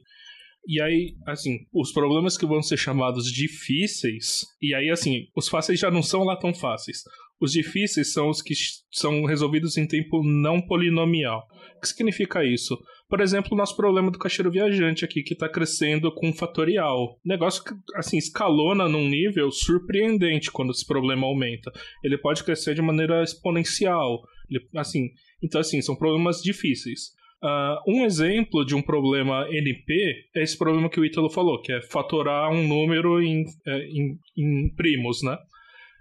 [0.68, 5.80] E aí, assim, os problemas que vão ser chamados difíceis, e aí, assim, os fáceis
[5.80, 7.04] já não são lá tão fáceis.
[7.40, 8.54] Os difíceis são os que
[8.92, 11.46] são resolvidos em tempo não polinomial.
[11.78, 12.78] O que significa isso?
[13.08, 17.20] Por exemplo, o nosso problema do caixeiro viajante aqui, que está crescendo com fatorial.
[17.24, 21.72] Negócio que, assim, escalona num nível surpreendente quando esse problema aumenta.
[22.04, 24.22] Ele pode crescer de maneira exponencial.
[24.50, 25.10] Ele, assim,
[25.44, 27.14] então, assim, são problemas difíceis.
[27.44, 29.94] Uh, um exemplo de um problema NP
[30.36, 34.18] é esse problema que o Ítalo falou, que é fatorar um número em, é, em,
[34.38, 35.38] em primos, né?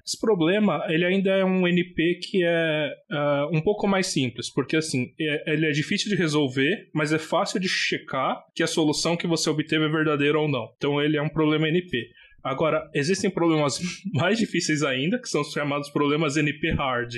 [0.06, 4.76] Esse problema, ele ainda é um NP que é uh, um pouco mais simples, porque
[4.76, 9.16] assim, é, ele é difícil de resolver, mas é fácil de checar que a solução
[9.16, 10.68] que você obteve é verdadeira ou não.
[10.76, 12.10] Então ele é um problema NP.
[12.42, 13.80] Agora, existem problemas
[14.12, 17.14] mais difíceis ainda, que são os chamados problemas NP hard,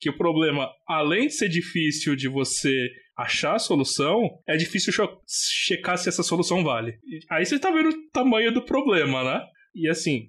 [0.00, 2.88] que o problema, além de ser difícil de você
[3.18, 4.92] achar a solução, é difícil
[5.66, 6.94] checar se essa solução vale.
[7.28, 9.44] Aí você tá vendo o tamanho do problema, né?
[9.74, 10.28] E assim.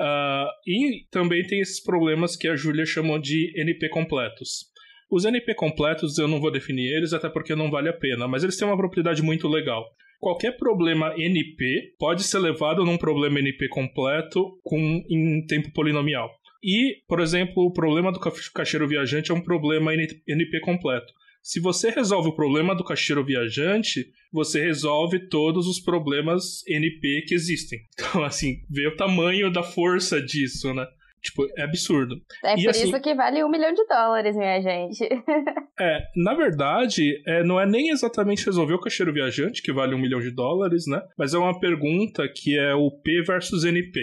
[0.00, 4.70] Uh, e também tem esses problemas que a Júlia chamou de NP completos.
[5.10, 8.42] Os NP completos eu não vou definir eles, até porque não vale a pena, mas
[8.42, 9.84] eles têm uma propriedade muito legal.
[10.18, 16.30] Qualquer problema NP pode ser levado num problema NP completo com, em tempo polinomial.
[16.62, 18.20] E, por exemplo, o problema do
[18.54, 21.12] caixeiro viajante é um problema NP completo.
[21.42, 27.34] Se você resolve o problema do caixeiro viajante, você resolve todos os problemas NP que
[27.34, 27.80] existem.
[28.10, 30.84] Então, assim, vê o tamanho da força disso, né?
[31.22, 32.16] Tipo, é absurdo.
[32.42, 35.04] É e, por assim, isso que vale um milhão de dólares, minha gente.
[35.78, 39.98] é, na verdade, é, não é nem exatamente resolver o caixeiro viajante, que vale um
[39.98, 41.00] milhão de dólares, né?
[41.16, 44.00] Mas é uma pergunta que é o P versus NP.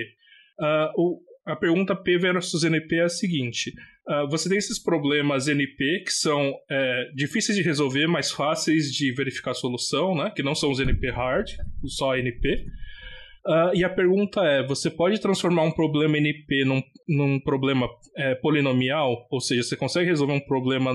[0.60, 3.74] Uh, ah, o, a pergunta P versus NP é a seguinte:
[4.08, 9.12] uh, você tem esses problemas NP que são é, difíceis de resolver, mas fáceis de
[9.14, 10.32] verificar a solução, né?
[10.36, 11.50] Que não são os NP hard,
[11.86, 12.66] só NP.
[13.48, 17.88] Uh, e a pergunta é: você pode transformar um problema NP num, num problema
[18.18, 19.26] é, polinomial?
[19.32, 20.92] Ou seja, você consegue resolver um problema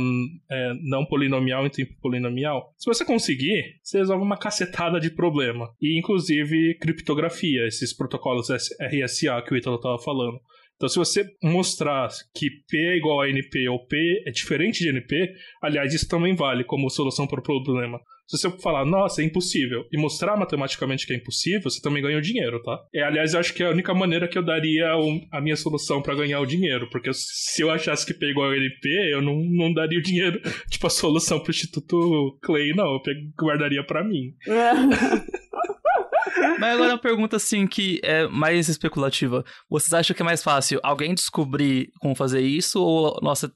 [0.50, 2.74] é, não polinomial em tempo polinomial?
[2.76, 5.70] Se você conseguir, você resolve uma cacetada de problema.
[5.80, 10.38] E inclusive criptografia, esses protocolos RSA que o Ítalo estava falando.
[10.76, 13.96] Então, se você mostrar que P é igual a NP ou P
[14.26, 15.32] é diferente de NP,
[15.62, 18.00] aliás, isso também vale como solução para o problema.
[18.32, 22.16] Se você falar, nossa, é impossível, e mostrar matematicamente que é impossível, você também ganha
[22.16, 22.82] o dinheiro, tá?
[22.94, 24.90] É, aliás, eu acho que é a única maneira que eu daria
[25.30, 28.48] a minha solução para ganhar o dinheiro, porque se eu achasse que P é igual
[28.48, 32.94] a NP, eu não, não daria o dinheiro, tipo, a solução pro Instituto Clay, não,
[32.94, 33.02] eu
[33.38, 34.34] guardaria para mim.
[36.58, 39.44] Mas agora uma pergunta assim que é mais especulativa.
[39.68, 43.52] Vocês acham que é mais fácil alguém descobrir como fazer isso ou nossa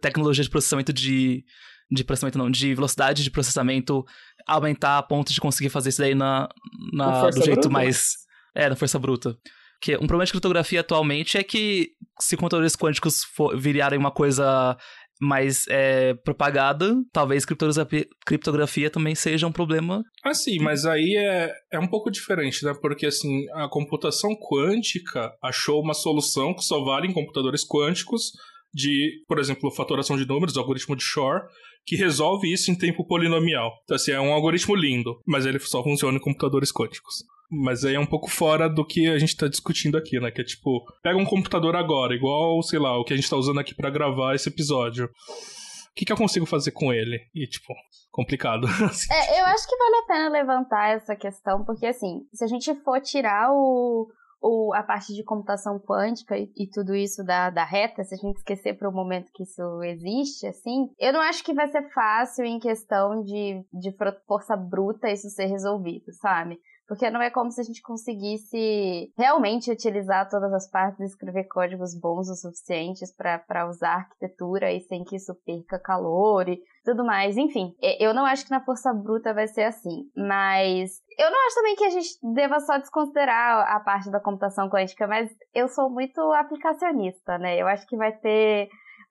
[0.00, 1.44] tecnologia de processamento de
[1.90, 4.04] de processamento não, de velocidade de processamento
[4.46, 6.48] aumentar a ponto de conseguir fazer isso daí na,
[6.92, 7.68] na do jeito bruta.
[7.68, 8.14] mais
[8.54, 9.36] é, na força bruta.
[9.80, 14.76] Que um problema de criptografia atualmente é que se computadores quânticos for, virarem uma coisa
[15.20, 20.02] mais é, propagada, talvez criptografia, criptografia também seja um problema.
[20.24, 22.72] Ah, sim, mas aí é, é um pouco diferente, né?
[22.80, 28.32] Porque, assim, a computação quântica achou uma solução que só vale em computadores quânticos
[28.72, 31.42] de, por exemplo, fatoração de números, o algoritmo de Shor,
[31.86, 33.72] que resolve isso em tempo polinomial.
[33.84, 37.24] Então, assim, é um algoritmo lindo, mas ele só funciona em computadores quânticos.
[37.50, 40.30] Mas aí é um pouco fora do que a gente tá discutindo aqui, né?
[40.30, 43.36] Que é tipo, pega um computador agora, igual, sei lá, o que a gente tá
[43.36, 45.06] usando aqui para gravar esse episódio.
[45.06, 47.18] O que, que eu consigo fazer com ele?
[47.34, 47.74] E, tipo,
[48.12, 48.66] complicado.
[48.84, 49.12] Assim.
[49.12, 52.72] É, eu acho que vale a pena levantar essa questão, porque, assim, se a gente
[52.84, 54.08] for tirar o,
[54.40, 58.18] o, a parte de computação quântica e, e, tudo isso da, da reta, se a
[58.18, 61.88] gente esquecer por um momento que isso existe, assim, eu não acho que vai ser
[61.90, 63.94] fácil em questão de, de
[64.26, 66.58] força bruta isso ser resolvido, sabe?
[66.90, 71.44] Porque não é como se a gente conseguisse realmente utilizar todas as partes e escrever
[71.44, 77.04] códigos bons o suficientes para usar arquitetura e sem que isso perca calor e tudo
[77.04, 77.36] mais.
[77.36, 81.54] Enfim, eu não acho que na força bruta vai ser assim, mas eu não acho
[81.54, 85.88] também que a gente deva só desconsiderar a parte da computação quântica, mas eu sou
[85.88, 87.56] muito aplicacionista, né?
[87.56, 88.68] Eu acho que vai ter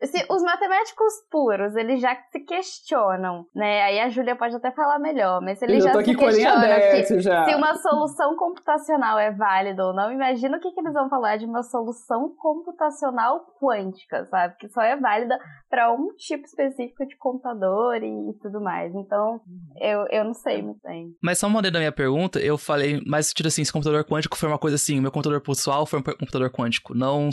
[0.07, 3.83] se, os matemáticos puros, eles já se questionam, né?
[3.83, 7.75] Aí a Júlia pode até falar melhor, mas eles já se questionam se, se, uma
[7.75, 10.11] solução computacional é válida ou não.
[10.11, 14.55] Imagina o que, que eles vão falar de uma solução computacional quântica, sabe?
[14.57, 15.37] Que só é válida
[15.69, 18.93] para um tipo específico de computador e, e tudo mais.
[18.95, 19.41] Então,
[19.81, 21.13] eu, eu não sei muito bem.
[21.21, 24.47] Mas só uma da minha pergunta, eu falei, mas sentido assim, se computador quântico foi
[24.47, 27.29] uma coisa assim, meu computador pessoal foi um computador quântico, não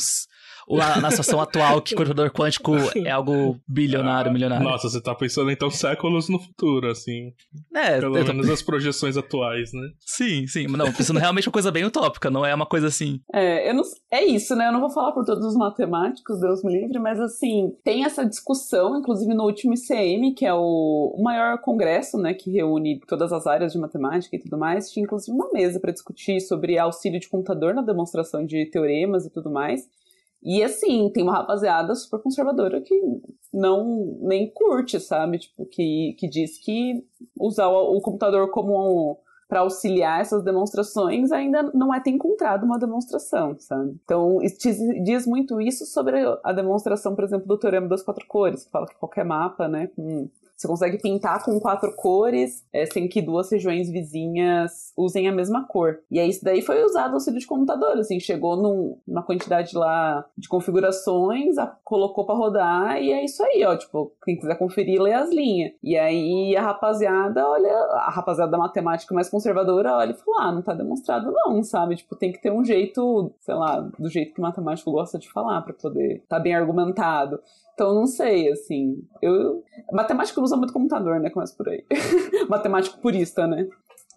[1.01, 2.55] na situação atual que computador quântico
[3.04, 4.64] é algo bilionário, milionário.
[4.64, 7.32] Nossa, você tá pensando então séculos no futuro, assim.
[7.74, 8.52] É, Pelo menos tô...
[8.52, 9.88] as projeções atuais, né?
[10.00, 10.66] Sim, sim.
[10.66, 13.20] Não, pensando realmente uma coisa bem utópica, não é uma coisa assim.
[13.32, 13.82] É, eu não...
[14.11, 14.68] é isso, né?
[14.68, 18.24] Eu não vou falar por todos os matemáticos, Deus me livre, mas assim, tem essa
[18.24, 23.46] discussão, inclusive no último ICM, que é o maior congresso, né, que reúne todas as
[23.46, 27.28] áreas de matemática e tudo mais, tinha inclusive uma mesa para discutir sobre auxílio de
[27.28, 29.88] computador na demonstração de teoremas e tudo mais.
[30.47, 32.94] E assim, tem uma rapaziada super conservadora que
[33.53, 35.40] não nem curte, sabe?
[35.40, 37.05] Tipo, que, que diz que
[37.36, 39.18] usar o, o computador como
[39.49, 43.99] para auxiliar essas demonstrações ainda não é ter encontrado uma demonstração, sabe?
[44.05, 44.38] Então,
[45.03, 48.86] diz muito isso sobre a demonstração, por exemplo, do Teorema das Quatro Cores, que fala
[48.86, 53.50] que qualquer mapa, né, com você consegue pintar com quatro cores, é, sem que duas
[53.50, 55.98] regiões vizinhas usem a mesma cor.
[56.11, 60.24] E aí isso daí foi usado auxílio de computador, assim, chegou num, numa quantidade lá
[60.36, 65.00] de configurações, a, colocou para rodar e é isso aí, ó, tipo, quem quiser conferir,
[65.00, 65.72] lê as linhas.
[65.82, 70.52] E aí a rapaziada, olha, a rapaziada da matemática mais conservadora olha e fala, ah,
[70.52, 71.96] não tá demonstrado não, sabe?
[71.96, 75.61] Tipo, tem que ter um jeito, sei lá, do jeito que matemático gosta de falar
[75.62, 77.40] para poder estar tá bem argumentado.
[77.77, 78.97] Então, não sei, assim.
[79.20, 79.62] Eu...
[79.93, 81.29] Matemática não usa muito computador, né?
[81.29, 81.85] Começa por aí.
[82.49, 83.68] Matemático purista, né?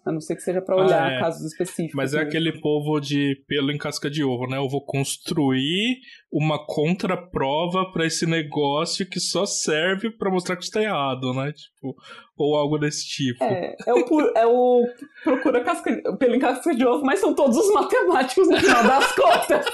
[0.02, 1.20] A não ser que seja para olhar ah, é.
[1.20, 1.94] casos específicos.
[1.94, 4.56] Mas é aquele povo de pelo em casca de ovo, né?
[4.56, 5.98] Eu vou construir
[6.32, 11.52] uma contraprova para esse negócio que só serve para mostrar que está errado, né?
[11.52, 11.94] Tipo,
[12.38, 13.44] ou algo desse tipo.
[13.44, 14.86] É, é o, é o
[15.22, 19.12] procura casca, pelo em casca de ovo, mas são todos os matemáticos no final das
[19.12, 19.66] contas.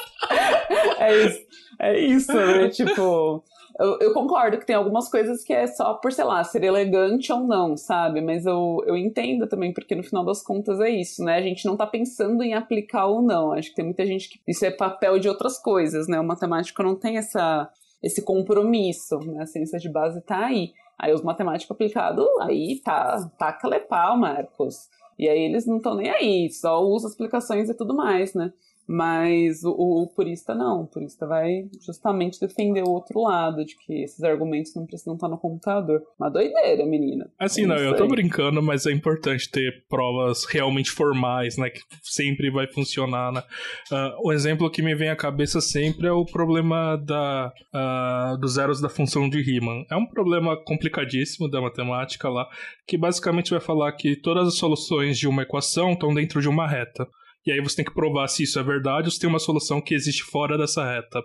[0.99, 1.47] é isso.
[1.79, 2.69] É isso, né?
[2.71, 3.45] Tipo,
[3.79, 7.31] eu, eu, concordo que tem algumas coisas que é só por, sei lá, ser elegante
[7.31, 8.23] ou não, sabe?
[8.23, 11.37] Mas eu, eu entendo também, porque no final das contas é isso, né?
[11.37, 13.53] A gente não tá pensando em aplicar ou não.
[13.53, 14.41] Acho que tem muita gente que.
[14.49, 16.19] Isso é papel de outras coisas, né?
[16.19, 17.71] O matemático não tem essa,
[18.03, 19.43] esse compromisso, né?
[19.43, 20.73] A ciência de base tá aí.
[20.99, 24.89] Aí os matemáticos aplicados, aí tá, tá calepau, Marcos.
[25.19, 28.53] E aí eles não estão nem aí, só usam explicações e tudo mais, né?
[28.89, 34.03] Mas o, o, purista não, o purista vai justamente defender o outro lado, de que
[34.03, 36.03] esses argumentos não precisam estar no computador.
[36.19, 37.29] Uma doideira, menina.
[37.39, 41.71] Assim, é não, eu tô brincando, mas é importante ter provas realmente formais, né?
[41.71, 43.43] Que sempre vai funcionar, né?
[43.91, 48.55] Uh, o exemplo que me vem à cabeça sempre é o problema da, uh, dos
[48.55, 49.85] zeros da função de Riemann.
[49.91, 52.49] É um problema complicadíssimo da matemática lá,
[52.87, 56.69] que basicamente vai falar que todas as soluções de uma equação estão dentro de uma
[56.69, 57.07] reta.
[57.47, 59.81] E aí você tem que provar se isso é verdade ou se tem uma solução
[59.81, 61.21] que existe fora dessa reta.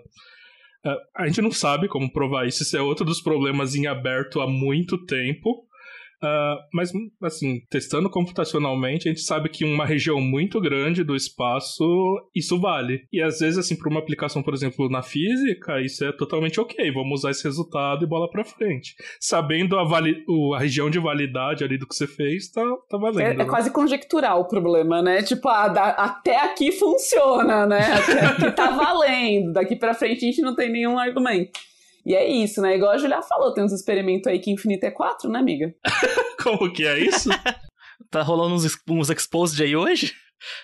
[0.85, 4.39] Uh, a gente não sabe como provar isso, isso é outro dos problemas em aberto
[4.39, 5.65] há muito tempo.
[6.23, 6.91] Uh, mas,
[7.23, 11.83] assim, testando computacionalmente, a gente sabe que uma região muito grande do espaço,
[12.35, 13.07] isso vale.
[13.11, 16.91] E às vezes, assim, para uma aplicação, por exemplo, na física, isso é totalmente ok.
[16.91, 18.95] Vamos usar esse resultado e bola para frente.
[19.19, 20.23] Sabendo a, vali
[20.55, 23.21] a região de validade ali do que você fez, tá, tá valendo.
[23.21, 23.45] É, é né?
[23.45, 25.23] quase conjectural o problema, né?
[25.23, 27.93] Tipo, ah, da, até aqui funciona, né?
[27.93, 29.53] Até aqui tá valendo.
[29.53, 31.59] Daqui para frente a gente não tem nenhum argumento.
[32.05, 32.75] E é isso, né?
[32.75, 35.73] Igual a Julia falou, tem uns experimentos aí que infinito é 4, né, amiga?
[36.41, 37.29] Como que é isso?
[38.09, 40.13] tá rolando uns, uns exposed aí hoje?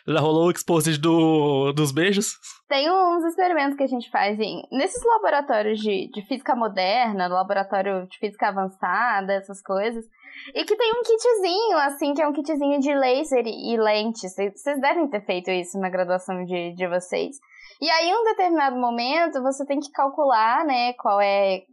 [0.07, 2.37] Já rolou o exposed do, dos beijos?
[2.67, 8.07] Tem uns experimentos que a gente faz em, nesses laboratórios de, de física moderna, laboratório
[8.07, 10.03] de física avançada, essas coisas.
[10.53, 14.27] E que tem um kitzinho, assim, que é um kitzinho de laser e lente.
[14.29, 17.37] Vocês devem ter feito isso na graduação de, de vocês.
[17.81, 21.63] E aí, em um determinado momento, você tem que calcular, né, qual é.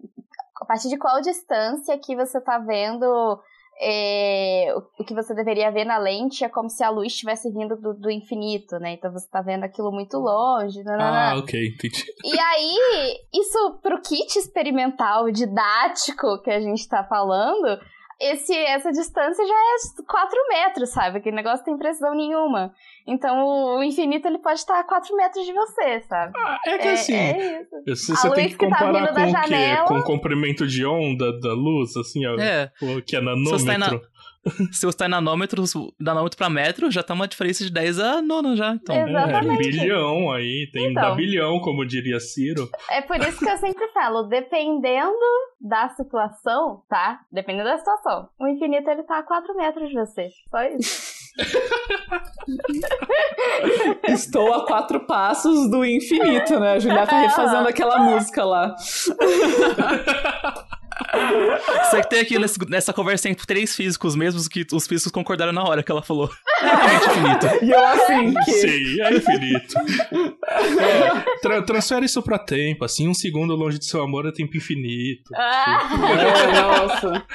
[0.61, 3.41] A partir de qual distância que você tá vendo
[3.81, 7.77] é, o que você deveria ver na lente é como se a luz estivesse vindo
[7.77, 8.93] do, do infinito, né?
[8.93, 10.83] Então você tá vendo aquilo muito longe.
[10.85, 11.33] Nanana.
[11.33, 12.05] Ah, ok, entendi.
[12.25, 17.81] E aí, isso pro kit experimental didático que a gente tá falando,
[18.21, 21.19] esse, essa distância já é 4 metros, sabe?
[21.19, 22.73] Aquele negócio tem precisão nenhuma.
[23.07, 26.33] Então o infinito ele pode estar a 4 metros de você, sabe?
[26.37, 27.15] Ah, é que É, assim.
[27.15, 28.15] é isso.
[28.17, 29.31] Você tem que que tá comparar com o quê?
[29.31, 32.39] janela- Com o comprimento de onda da luz, assim, ó.
[32.41, 32.71] É.
[32.81, 34.01] o Que é você tá nanômetro.
[34.73, 38.23] Se você tá em nanômetros, nanômetro pra metro, já tá uma diferença de 10 a
[38.23, 38.73] nona já.
[38.75, 39.59] Então, É, Exatamente.
[39.71, 41.03] bilhão aí, tem Então.
[41.03, 42.69] da bilhão, como diria Ciro.
[42.91, 45.15] É por isso que eu sempre falo, dependendo
[45.61, 47.21] da situação, tá?
[47.33, 48.29] Dependendo da situação.
[48.39, 50.29] O infinito ele tá a 4 metros de você.
[50.51, 51.15] Só isso.
[54.09, 56.73] Estou a quatro passos do infinito, né?
[56.75, 58.75] A Julia tá refazendo aquela música lá.
[61.91, 65.53] Você que tem aqui nesse- nessa conversa entre três físicos mesmos que os físicos concordaram
[65.53, 66.29] na hora que ela falou.
[66.61, 67.65] Realmente infinito.
[67.65, 68.53] E eu assim, que.
[68.53, 69.75] Sim, é infinito.
[70.47, 74.57] É, tra- transfere isso pra tempo, assim, um segundo longe de seu amor é tempo
[74.57, 75.31] infinito.
[75.35, 77.27] Ah, É, nossa.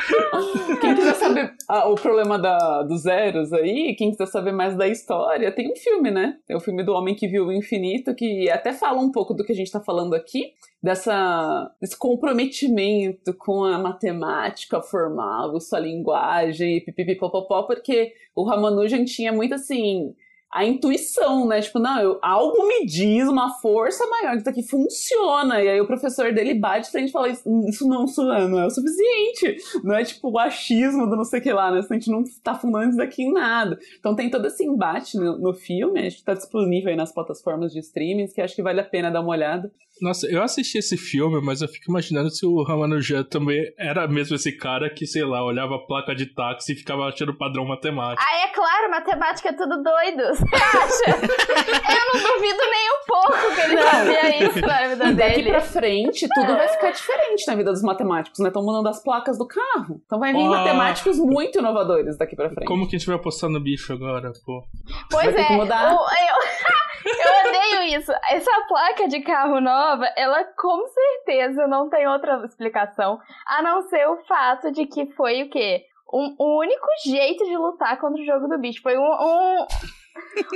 [0.79, 4.87] Quem quiser saber ah, o problema da, dos zeros aí, quem quiser saber mais da
[4.87, 6.35] história, tem um filme, né?
[6.47, 9.43] Tem o filme do Homem que Viu o Infinito, que até fala um pouco do
[9.43, 10.51] que a gente tá falando aqui,
[10.81, 19.53] dessa, desse comprometimento com a matemática formal, sua linguagem, pipipipopopó, porque o Ramanujan tinha muito
[19.53, 20.13] assim
[20.51, 21.61] a intuição, né?
[21.61, 25.61] Tipo, não, eu, algo me diz, uma força maior, que isso aqui funciona.
[25.61, 28.59] E aí o professor dele bate de frente e fala: Isso, isso não, isso não
[28.59, 29.57] é o suficiente.
[29.83, 31.81] Não é tipo o achismo do não sei o que lá, né?
[31.87, 33.77] A gente não tá fundando isso aqui em nada.
[33.99, 37.71] Então tem todo esse embate no, no filme, acho que tá disponível aí nas plataformas
[37.71, 39.71] de streaming, que acho que vale a pena dar uma olhada.
[40.01, 44.35] Nossa, eu assisti esse filme, mas eu fico imaginando se o Ramanujan também era mesmo
[44.35, 48.25] esse cara que, sei lá, olhava a placa de táxi e ficava achando padrão matemático.
[48.27, 50.23] ah, é claro, matemática é tudo doido.
[50.35, 51.19] Você acha?
[51.19, 55.49] Eu não duvido nem um pouco que ele fazia isso na vida E daqui dele.
[55.49, 58.47] pra frente, tudo vai ficar diferente na vida dos matemáticos, né?
[58.47, 60.01] Estão mudando as placas do carro.
[60.05, 60.49] Então vai vir Ah.
[60.49, 62.65] matemáticos muito inovadores daqui pra frente.
[62.67, 64.63] Como que a gente vai apostar no bicho agora, pô?
[65.11, 65.93] Pois Vai ter é, que mudar.
[65.93, 65.99] o- eu,
[67.09, 68.11] eu odeio isso.
[68.29, 74.07] Essa placa de carro nova, ela com certeza não tem outra explicação, a não ser
[74.07, 75.85] o fato de que foi o quê?
[76.11, 78.81] Um, o único jeito de lutar contra o jogo do bicho.
[78.81, 79.03] Foi um.
[79.03, 79.67] um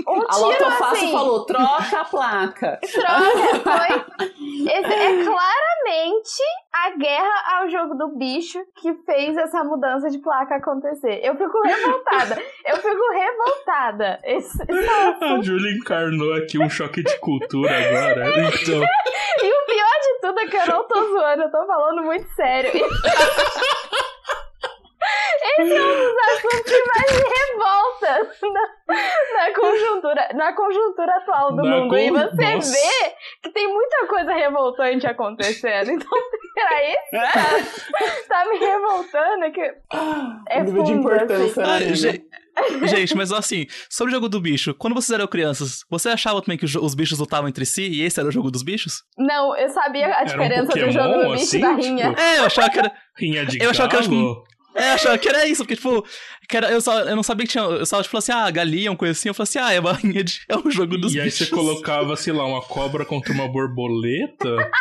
[0.08, 2.80] um A Lotofácil assim, falou: troca a placa.
[2.92, 4.28] troca, foi.
[4.68, 6.44] Esse é claramente
[6.74, 11.20] a guerra ao jogo do bicho que fez essa mudança de placa acontecer.
[11.24, 12.42] Eu fico revoltada.
[12.66, 14.20] Eu fico revoltada.
[14.24, 14.64] Esse,
[15.22, 18.30] A Julia encarnou aqui um choque de cultura agora.
[18.30, 18.82] Então,
[19.42, 22.28] E o pior de tudo é que eu não tô zoando, eu tô falando muito
[22.36, 22.72] sério.
[25.60, 28.94] Esse é um dos assuntos que mais me revolta na,
[29.48, 31.98] na conjuntura, na conjuntura atual do Na mundo.
[31.98, 32.72] E con- você Nossa.
[32.74, 35.92] vê que tem muita coisa revoltante acontecendo.
[35.92, 36.10] Então,
[36.54, 39.62] pra esse cara tá me revoltando que
[40.50, 42.08] é Um nível de fundo, importância, assim.
[42.08, 42.20] né?
[42.56, 46.40] Ah, Gente, mas assim, sobre o jogo do bicho, quando vocês eram crianças, você achava
[46.40, 49.02] também que os bichos lutavam entre si e esse era o jogo dos bichos?
[49.18, 51.82] Não, eu sabia a um diferença do Pokémon, jogo do bicho assim, e da tipo?
[51.82, 52.16] rinha.
[52.16, 52.92] É, eu achava que era.
[53.18, 54.44] rinha de Eu achava que era, tipo.
[54.76, 56.04] É, eu achava que era isso, porque, tipo,
[56.50, 57.64] que era, eu, só, eu não sabia que tinha.
[57.64, 59.30] Eu só, tipo, assim, ah, galinha, uma coisa assim.
[59.30, 60.42] Eu falei assim, ah, é uma rinha de.
[60.50, 61.48] É um jogo dos E aí bichos.
[61.48, 64.72] você colocava, sei lá, uma cobra contra uma borboleta.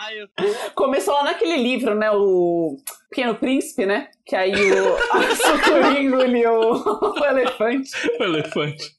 [0.00, 0.26] Aí
[0.74, 2.10] Começou lá naquele livro, né?
[2.12, 2.76] O
[3.10, 4.08] Pequeno Príncipe, né?
[4.26, 4.96] Que aí o
[5.36, 7.90] sucuri engoliu o, o elefante.
[8.20, 8.92] o elefante.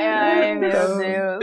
[0.00, 1.38] Ai, meu Deus.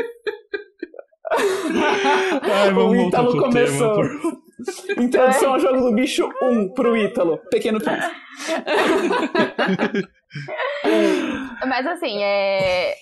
[1.32, 3.96] Ai, o vamos voltar Ítalo pro começou.
[3.96, 4.20] tema.
[4.22, 4.49] por-
[4.98, 7.38] Introdução ao jogo do bicho 1 pro Ítalo.
[7.50, 8.16] Pequeno Príncipe.
[11.68, 12.96] Mas assim, é.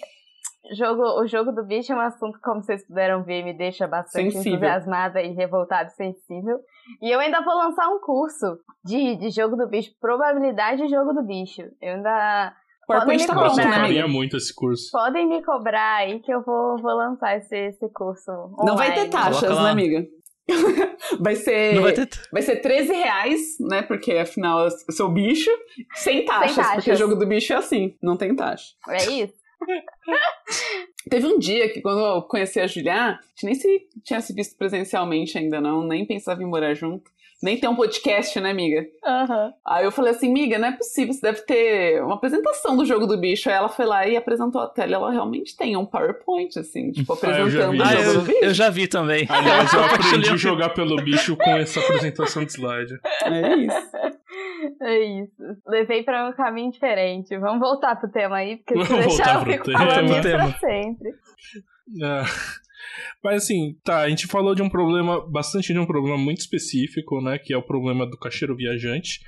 [0.75, 4.31] Jogo, o jogo do bicho é um assunto, como vocês puderam ver, me deixa bastante
[4.31, 4.57] Sensível.
[4.57, 6.59] entusiasmada e revoltada e sensível.
[7.01, 11.13] E eu ainda vou lançar um curso de, de jogo do bicho, probabilidade de jogo
[11.13, 11.61] do bicho.
[11.81, 12.53] Eu ainda.
[12.85, 13.53] PowerPoint me tá cobrar.
[13.53, 14.89] pronto, né, muito esse curso.
[14.91, 18.31] Podem me cobrar aí que eu vou, vou lançar esse, esse curso.
[18.59, 19.11] Não vai ter online.
[19.11, 20.05] taxas, né, amiga?
[21.19, 22.09] Vai ser, Não vai ter.
[22.31, 23.81] vai ser 13 reais, né?
[23.81, 25.49] Porque afinal eu sou bicho.
[25.95, 26.75] Sem taxas, taxas.
[26.75, 28.73] porque jogo do bicho é assim, não tem taxa.
[28.89, 29.33] É isso?
[31.09, 34.33] Teve um dia que, quando eu conheci a Julia, a gente nem se tinha se
[34.33, 37.09] visto presencialmente ainda, não, nem pensava em morar junto.
[37.41, 38.83] Nem ter um podcast, né, amiga?
[39.05, 39.53] Aham.
[39.65, 43.05] Aí eu falei assim, miga, não é possível, você deve ter uma apresentação do jogo
[43.05, 43.47] do bicho.
[43.47, 44.95] Aí ela foi lá e apresentou a tela.
[44.95, 47.77] Ela realmente tem um PowerPoint, assim, tipo, Ah, eu já apresentando vi.
[47.77, 48.39] o Ah, jogo do eu, bicho.
[48.45, 49.25] eu já vi também.
[49.29, 52.99] Aliás, eu aprendi a jogar pelo bicho com essa apresentação de slide.
[53.25, 53.97] É isso.
[54.81, 55.33] É isso.
[55.67, 57.37] Levei pra um caminho diferente.
[57.37, 59.77] Vamos voltar pro tema aí, porque se Vamos deixar eu voltar pro fico tema.
[59.79, 60.57] falando Vamos isso pra tema.
[60.59, 61.09] sempre.
[62.03, 62.23] Ah,
[63.23, 67.21] Mas assim, tá, a gente falou de um problema, bastante de um problema muito específico,
[67.21, 67.37] né?
[67.37, 69.19] Que é o problema do caixeiro viajante.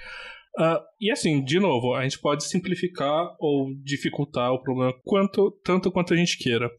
[0.57, 5.91] Uh, e assim, de novo, a gente pode simplificar ou dificultar o problema quanto, tanto
[5.91, 6.69] quanto a gente queira.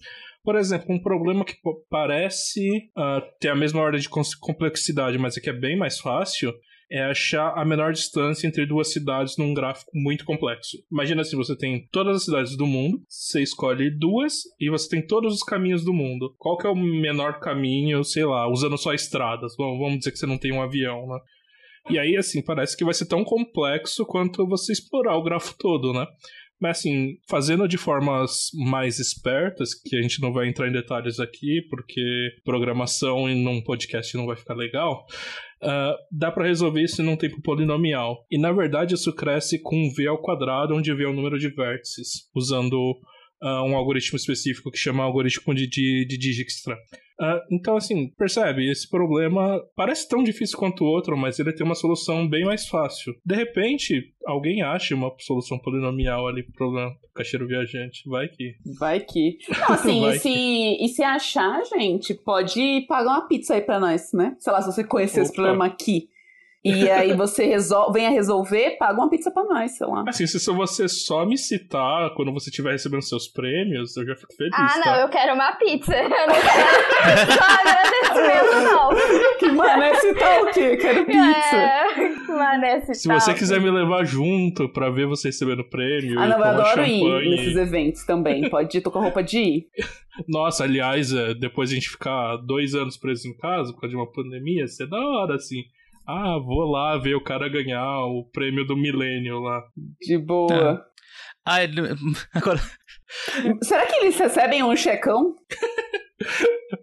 [0.42, 1.54] Por exemplo, um problema que
[1.88, 6.52] parece uh, ter a mesma ordem de complexidade, mas é que é bem mais fácil,
[6.90, 10.76] é achar a menor distância entre duas cidades num gráfico muito complexo.
[10.90, 15.06] Imagina se você tem todas as cidades do mundo, você escolhe duas e você tem
[15.06, 16.34] todos os caminhos do mundo.
[16.36, 19.54] Qual que é o menor caminho, sei lá, usando só estradas?
[19.56, 21.18] Bom, vamos dizer que você não tem um avião, né?
[21.88, 25.92] E aí, assim, parece que vai ser tão complexo quanto você explorar o grafo todo,
[25.92, 26.06] né?
[26.60, 31.18] Mas assim, fazendo de formas mais espertas, que a gente não vai entrar em detalhes
[31.18, 32.02] aqui, porque
[32.44, 35.06] programação em um podcast não vai ficar legal,
[35.62, 38.26] uh, dá para resolver isso num tempo polinomial.
[38.30, 41.48] E na verdade isso cresce com V ao quadrado, onde V é o número de
[41.48, 42.76] vértices, usando
[43.42, 46.76] uh, um algoritmo específico que chama algoritmo de, de, de Dijkstra.
[47.20, 48.70] Uh, então, assim, percebe?
[48.70, 52.66] Esse problema parece tão difícil quanto o outro, mas ele tem uma solução bem mais
[52.66, 53.14] fácil.
[53.24, 58.08] De repente, alguém acha uma solução polinomial ali pro problema do caixeiro viajante.
[58.08, 58.54] Vai que.
[58.78, 59.36] Vai que.
[59.60, 60.84] Não, assim, Vai e, se, que.
[60.84, 64.34] e se achar, gente, pode pagar uma pizza aí pra nós, né?
[64.38, 65.26] Sei lá, se você conhecer Opa.
[65.26, 66.08] esse problema aqui.
[66.62, 70.04] E aí você resol venha resolver, paga uma pizza pra nós, sei lá.
[70.06, 74.34] Assim, se você só me citar quando você estiver recebendo seus prêmios, eu já fico
[74.34, 74.52] feliz.
[74.54, 75.00] Ah, não, tá?
[75.00, 75.94] eu quero uma pizza.
[75.96, 79.38] Eu não quero só agradecimento, não.
[79.38, 80.76] Que mané citar o quê?
[80.76, 81.56] Quero pizza.
[81.56, 82.94] É, mané citar.
[82.94, 86.18] Se você quiser me levar junto pra ver você recebendo prêmio.
[86.20, 87.00] Ah, não, eu adoro champanhe.
[87.00, 88.50] ir nesses eventos também.
[88.50, 89.66] Pode ir, tô com a roupa de ir.
[90.28, 93.96] Nossa, aliás, é, depois a gente ficar dois anos preso em casa por causa de
[93.96, 95.62] uma pandemia, isso é da hora, assim.
[96.06, 99.62] Ah, vou lá ver o cara ganhar o prêmio do milênio lá.
[100.00, 100.52] De boa.
[100.52, 100.90] É.
[101.46, 101.80] Ah, ele...
[102.34, 102.60] agora.
[103.62, 105.34] Será que eles recebem um checão?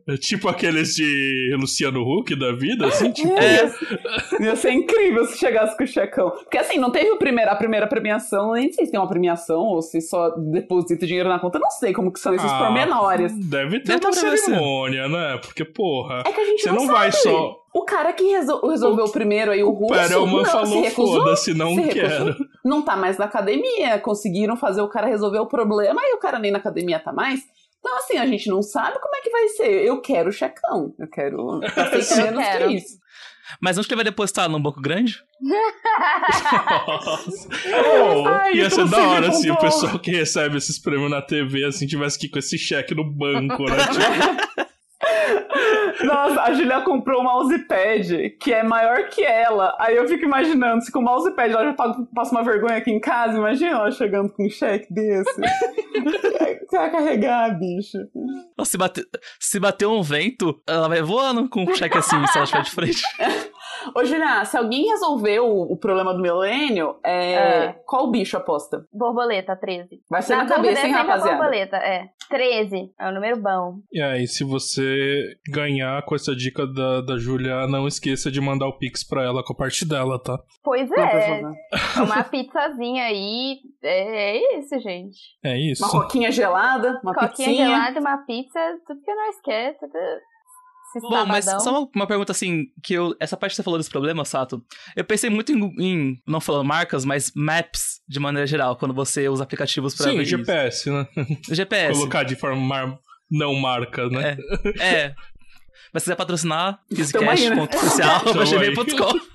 [0.10, 3.32] É tipo aqueles de Luciano Huck da vida, assim, tipo.
[3.34, 3.72] É.
[4.42, 6.32] Ia ser incrível se chegasse com o checão.
[6.32, 9.60] Porque assim, não teve o primeiro, a primeira premiação, nem sei se tem uma premiação
[9.60, 13.34] ou se só deposita dinheiro na conta, não sei como que são esses ah, pormenores.
[13.48, 15.40] Deve ter deve uma cerimônia, né?
[15.42, 16.24] Porque, porra.
[16.26, 17.56] É que a gente você não, não vai só.
[17.78, 19.94] O cara que resol resolveu o, primeiro aí, o, o russo.
[19.94, 22.36] Perelman falou, foda-se, não quero.
[22.66, 24.00] Não tá mais na academia.
[24.00, 27.42] Conseguiram fazer o cara resolver o problema e o cara nem na academia tá mais.
[27.80, 29.86] Então, assim, a gente não sabe como é que vai ser.
[29.86, 30.96] Eu quero o checão.
[30.98, 31.62] Eu quero.
[31.62, 32.72] Eu quero.
[32.72, 32.98] isso.
[33.62, 34.50] Mas onde que ele vai depositar?
[34.50, 35.22] Num banco grande?
[36.98, 37.48] Nossa.
[37.94, 41.22] Oh, Ai, ia ser da hora se assim, o pessoal que recebe esses prêmios na
[41.22, 43.78] TV assim tivesse que ir com esse cheque no banco, né?
[43.88, 44.67] Tipo...
[46.04, 49.76] Nossa, a Julia comprou um mousepad que é maior que ela.
[49.80, 53.00] Aí eu fico imaginando, se com o mousepad ela já passa uma vergonha aqui em
[53.00, 55.34] casa, imagina ela chegando com um cheque desse.
[55.34, 57.98] Você vai carregar, bicho.
[58.64, 59.06] Se bater,
[59.40, 62.72] se bater um vento, ela vai voando com um cheque assim, se ela estiver de
[62.72, 63.02] frente.
[63.96, 67.34] Ô, Juliana, se alguém resolveu o problema do milênio, é...
[67.34, 67.82] é.
[67.86, 68.86] qual bicho aposta?
[68.92, 70.02] Borboleta, 13.
[70.10, 71.38] Vai ser na, na cabeça, hein, rapaziada?
[71.38, 72.10] Borboleta, é.
[72.30, 73.80] 13 é o número bom.
[73.92, 78.68] E aí, se você ganhar com essa dica da, da Júlia, não esqueça de mandar
[78.68, 80.38] o Pix pra ela com a parte dela, tá?
[80.64, 81.42] Pois é.
[82.04, 83.60] Uma pizzazinha aí.
[83.82, 85.18] É, é isso, gente.
[85.44, 85.84] É isso.
[85.84, 87.68] Uma roquinha gelada, uma Coquinha pizzinha.
[87.68, 89.98] gelada, uma pizza, tudo que nós quer, tudo...
[90.96, 93.14] Bom, mas só uma, uma, pergunta assim, que eu.
[93.20, 94.64] Essa parte que você falou desse problema, Sato.
[94.96, 99.28] Eu pensei muito em, em, não falando marcas, mas maps de maneira geral, quando você
[99.28, 101.06] usa aplicativos para Sim, GPS, né?
[101.52, 101.92] GPS.
[101.94, 102.98] Colocar de forma mar...
[103.30, 104.38] não marca, né?
[104.80, 104.88] É.
[104.88, 105.14] é.
[105.94, 109.20] Mas se quiser patrocinar, physicast.oficial.gmail.com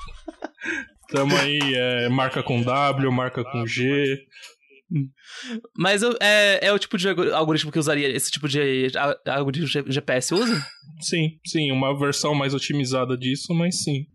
[1.12, 4.24] Tamo aí, é, marca com W, marca com G.
[5.76, 8.90] Mas é, é o tipo de algoritmo que usaria esse tipo de
[9.26, 10.64] algoritmo GPS usa?
[11.00, 14.06] Sim, sim, uma versão mais otimizada disso, mas sim.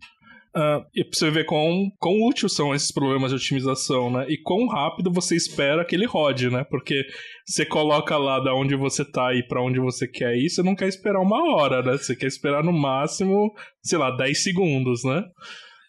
[0.56, 4.26] Uh, e pra você ver quão, quão útil são esses problemas de otimização, né?
[4.28, 6.64] E quão rápido você espera que ele rode, né?
[6.64, 7.04] Porque
[7.46, 10.74] você coloca lá da onde você tá e para onde você quer ir, você não
[10.74, 11.92] quer esperar uma hora, né?
[11.92, 13.52] Você quer esperar no máximo,
[13.82, 15.22] sei lá, 10 segundos, né?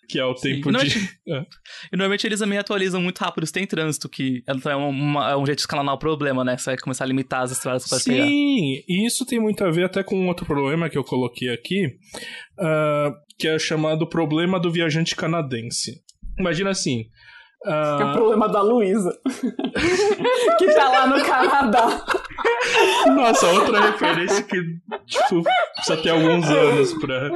[0.10, 0.90] Que é o tempo de.
[1.30, 1.46] É.
[1.94, 5.46] E normalmente eles também atualizam muito rápido se tem trânsito, que é, uma, é um
[5.46, 6.58] jeito de escalonar o problema, né?
[6.58, 8.26] Você vai começar a limitar as estradas para Sim, pegar.
[8.26, 11.86] Sim, e isso tem muito a ver até com outro problema que eu coloquei aqui,
[12.58, 16.02] uh, que é chamado problema do viajante canadense.
[16.40, 17.02] Imagina assim.
[17.64, 17.98] Uh...
[17.98, 19.16] Que é o problema da Luísa.
[20.58, 22.06] que tá lá no Canadá.
[23.16, 24.58] Nossa, outra referência que,
[25.06, 25.44] tipo,
[25.76, 27.30] precisa ter alguns anos pra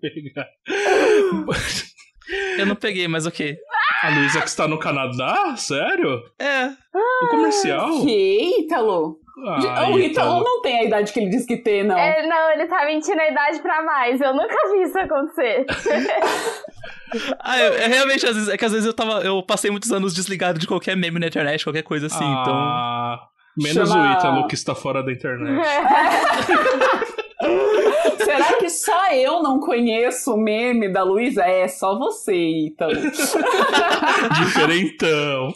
[0.00, 0.46] pegar.
[2.58, 3.56] Eu não peguei, mas ok.
[4.02, 5.54] A Luísa que está no Canadá?
[5.56, 6.22] Sério?
[6.38, 6.68] É.
[6.94, 8.02] No comercial?
[8.02, 9.18] Que, Ítalo?
[9.46, 11.96] Ah, o Ítalo não tem a idade que ele diz que tem, não.
[11.98, 14.20] É, não, ele tá mentindo a idade pra mais.
[14.20, 15.66] Eu nunca vi isso acontecer.
[17.40, 19.20] Ah, eu, é realmente, às vezes, é que às vezes eu tava.
[19.22, 22.54] Eu passei muitos anos desligado de qualquer meme na internet, qualquer coisa assim, então.
[22.54, 23.18] Ah,
[23.58, 25.60] menos Chama- o Ítalo que está fora da internet.
[28.22, 31.44] Será que só eu não conheço o meme da Luísa?
[31.44, 32.94] É, só você, Ítalo.
[34.40, 35.54] Diferentão.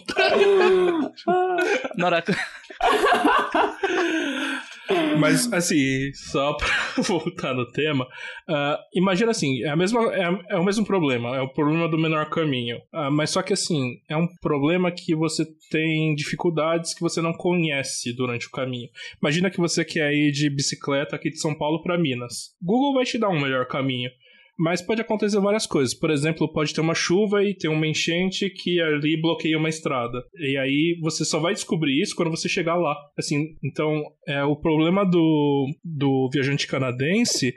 [1.96, 2.24] Na hora.
[5.18, 8.06] Mas, assim, só pra voltar no tema,
[8.48, 11.98] ah, imagina assim, é, a mesma, é, é o mesmo problema, é o problema do
[11.98, 12.80] menor caminho.
[12.92, 17.32] Ah, mas só que, assim, é um problema que você tem dificuldades que você não
[17.32, 18.88] conhece durante o caminho.
[19.20, 22.54] Imagina que você quer ir de bicicleta aqui de São Paulo para Minas.
[22.62, 24.10] Google vai te dar um melhor caminho.
[24.58, 25.94] Mas pode acontecer várias coisas.
[25.94, 30.22] Por exemplo, pode ter uma chuva e ter uma enchente que ali bloqueia uma estrada.
[30.36, 32.94] E aí você só vai descobrir isso quando você chegar lá.
[33.18, 37.54] Assim, então, é o problema do, do viajante canadense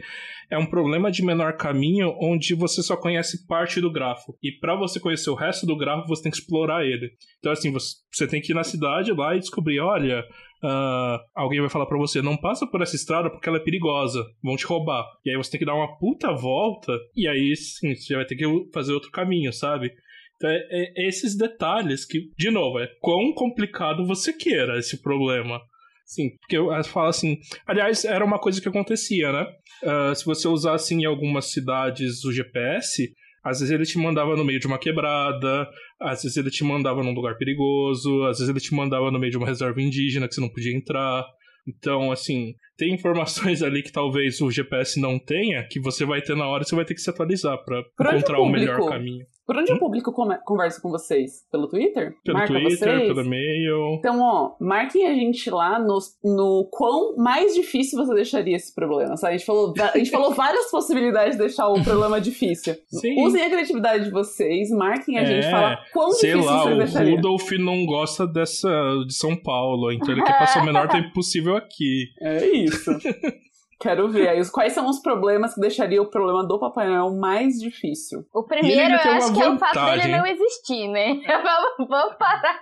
[0.49, 4.37] é um problema de menor caminho onde você só conhece parte do grafo.
[4.41, 7.11] E para você conhecer o resto do grafo, você tem que explorar ele.
[7.39, 10.23] Então, assim, você, você tem que ir na cidade lá e descobrir, olha,
[10.63, 14.23] ah, alguém vai falar pra você, não passa por essa estrada porque ela é perigosa,
[14.43, 15.05] vão te roubar.
[15.25, 18.35] E aí você tem que dar uma puta volta, e aí sim, você vai ter
[18.35, 19.91] que fazer outro caminho, sabe?
[20.35, 25.59] Então é, é esses detalhes que, de novo, é quão complicado você queira esse problema.
[26.05, 27.37] Sim, porque eu falo assim.
[27.65, 29.45] Aliás, era uma coisa que acontecia, né?
[29.83, 33.11] Ah, se você usasse em algumas cidades o GPS,
[33.47, 35.67] às vezes ele te mandava no meio de uma quebrada,
[35.99, 39.31] às vezes ele te mandava num lugar perigoso, às vezes ele te mandava no meio
[39.31, 41.25] de uma reserva indígena que você não podia entrar.
[41.67, 46.35] Então, assim, tem informações ali que talvez o GPS não tenha, que você vai ter
[46.35, 49.25] na hora e você vai ter que se atualizar onde encontrar o o melhor caminho.
[49.47, 50.11] Por onde o público
[50.43, 51.45] conversa com vocês?
[51.49, 52.13] Pelo Twitter?
[52.21, 53.07] Pelo Marca Twitter, vocês?
[53.07, 53.95] pelo e-mail.
[53.97, 59.15] Então, ó, marquem a gente lá no, no quão mais difícil você deixaria esse problema.
[59.15, 59.35] Sabe?
[59.35, 62.75] A, gente falou, a gente falou várias possibilidade de deixar o problema difícil.
[62.89, 63.23] Sim.
[63.23, 66.63] Usem a criatividade de vocês, marquem a gente É, e fala quão Sei difícil lá,
[66.63, 67.15] vocês o deixariam.
[67.15, 68.69] Rudolf não gosta dessa
[69.07, 72.07] de São Paulo, então ele quer passar o menor tempo possível aqui.
[72.21, 72.91] É isso.
[73.79, 74.29] Quero ver.
[74.29, 78.25] Aí, os- quais são os problemas que deixaria o problema do Papai Noel mais difícil?
[78.33, 81.13] O primeiro, eu acho que é o fato dele não existir, né?
[81.27, 82.59] vamos, vamos parar.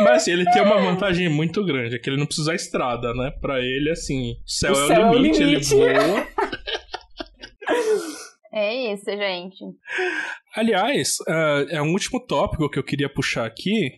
[0.00, 3.12] Mas assim, ele tem uma vantagem muito grande, é que ele não precisa usar estrada,
[3.14, 3.32] né?
[3.40, 5.74] Pra ele, assim, o céu, O é, céu é o o limite, limite.
[5.74, 6.26] ele voa.
[8.52, 9.56] É isso, gente.
[10.56, 13.90] Aliás, ah, é um último tópico que eu queria puxar aqui,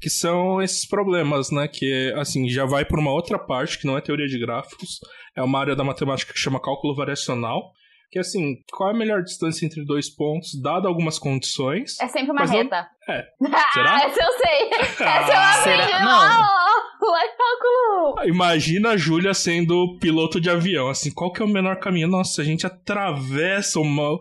[0.00, 1.66] que são esses problemas, né?
[1.68, 5.00] Que, assim, já vai por uma outra parte, que não é teoria de gráficos,
[5.36, 7.72] é uma área da matemática que chama cálculo variacional,
[8.10, 11.98] que, assim, qual é a melhor distância entre dois pontos, dado algumas condições?
[12.00, 12.86] É sempre uma Mas não- reta.
[13.08, 13.24] É.
[13.52, 14.04] Ah, Será?
[14.04, 14.70] essa eu sei.
[14.80, 15.08] Essa eu
[15.38, 16.04] Ah, aprendi será?
[16.04, 16.65] lá, ó.
[17.00, 18.28] Lá em cálculo.
[18.28, 22.08] Imagina a Júlia sendo piloto de avião, assim, qual que é o menor caminho?
[22.08, 24.14] Nossa, a gente atravessa uma-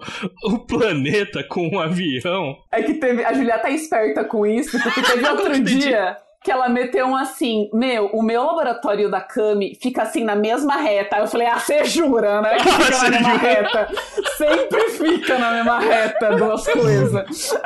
[0.44, 2.56] o planeta com um avião.
[2.72, 3.24] É que teve.
[3.24, 7.70] A Julia tá esperta com isso, porque teve outro dia que ela meteu um assim:
[7.74, 11.16] Meu, o meu laboratório da Cami fica assim na mesma reta.
[11.16, 12.58] Aí eu falei: Ah, você jura, né?
[12.58, 13.90] Que fica na mesma reta.
[14.38, 17.54] Sempre fica na mesma reta duas coisas.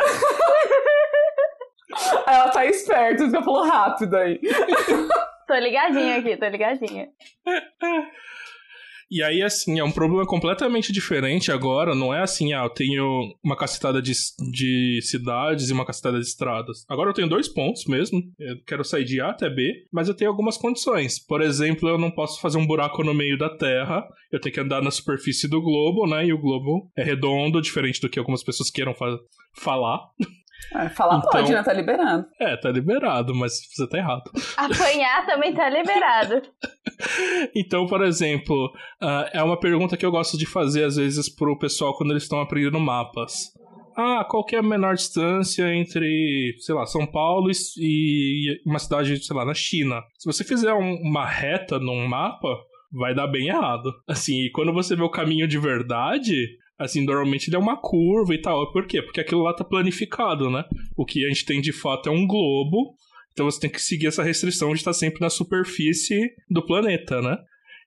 [2.27, 4.39] Ela tá esperta, isso que ela falou rápido aí.
[5.47, 7.09] Tô ligadinha aqui, tô ligadinha.
[9.11, 11.95] E aí, assim, é um problema completamente diferente agora.
[11.95, 14.11] Não é assim, ah, eu tenho uma cacetada de,
[14.51, 16.85] de cidades e uma cacetada de estradas.
[16.87, 18.21] Agora eu tenho dois pontos mesmo.
[18.37, 21.17] Eu quero sair de A até B, mas eu tenho algumas condições.
[21.17, 24.07] Por exemplo, eu não posso fazer um buraco no meio da Terra.
[24.31, 26.27] Eu tenho que andar na superfície do globo, né?
[26.27, 29.17] E o globo é redondo, diferente do que algumas pessoas queiram fa
[29.55, 29.99] falar.
[30.75, 31.63] É, falar Então- pode, né?
[31.63, 32.25] Tá liberando.
[32.39, 34.23] É, tá liberado, mas você tá errado.
[34.57, 36.41] Apanhar também tá liberado.
[37.55, 38.71] Então, por exemplo,
[39.01, 42.23] ah, é uma pergunta que eu gosto de fazer às vezes pro pessoal quando eles
[42.23, 43.53] estão aprendendo mapas.
[43.97, 48.79] Ah, qual que é a menor distância entre, sei lá, São Paulo e, e uma
[48.79, 50.01] cidade, sei lá, na China?
[50.17, 52.47] Se você fizer um- uma reta num mapa,
[52.91, 53.91] vai dar bem errado.
[54.07, 56.33] Assim, e quando você vê o caminho de verdade,
[56.79, 58.71] assim, normalmente ele é uma curva e tal.
[58.71, 59.01] Por quê?
[59.01, 60.63] Porque aquilo lá tá planificado, né?
[60.95, 62.95] O que a gente tem de fato é um globo.
[63.33, 67.37] Então você tem que seguir essa restrição de estar sempre na superfície do planeta, né?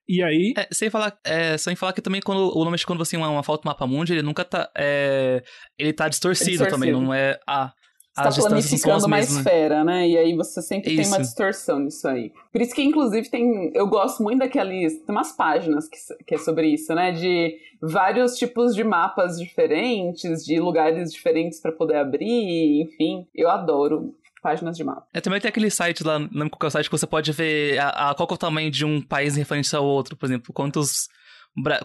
[0.07, 0.53] E aí.
[0.57, 3.29] É, sem falar, é, sem falar que também quando o nome quando você tem uma,
[3.29, 4.69] uma foto mapa mundi, ele nunca tá.
[4.77, 5.41] é,
[5.77, 6.75] ele tá distorcido, Distorcido.
[6.75, 7.39] também, não é.
[7.47, 7.71] Ah,
[8.15, 10.07] Você as planificando uma esfera, né?
[10.07, 11.21] E aí você sempre tem uma Isso.
[11.21, 12.31] distorção nisso aí.
[12.51, 13.71] Por isso que, inclusive, tem.
[13.73, 14.93] Eu gosto muito daqueles.
[15.01, 17.11] Tem umas páginas que, que é sobre isso, né?
[17.11, 23.25] De vários tipos de mapas diferentes, de lugares diferentes pra poder abrir, enfim.
[23.33, 24.13] Eu adoro.
[24.43, 25.07] páginas de mapa.
[25.13, 27.31] É, também tem aquele site lá, não lembro qual é o site, que você pode
[27.31, 30.51] ver a, a- qual é o tamanho de um país referente ao outro, por exemplo,
[30.53, 31.07] quantos,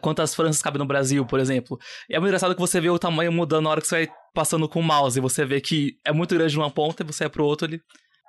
[0.00, 1.78] quantas Franças cabem no Brasil, por exemplo.
[2.08, 4.14] E é muito engraçado que você vê o tamanho mudando na hora que você vai
[4.34, 7.24] passando com o mouse, e você vê que é muito grande numa ponta e você
[7.24, 7.80] vai pro outro, ele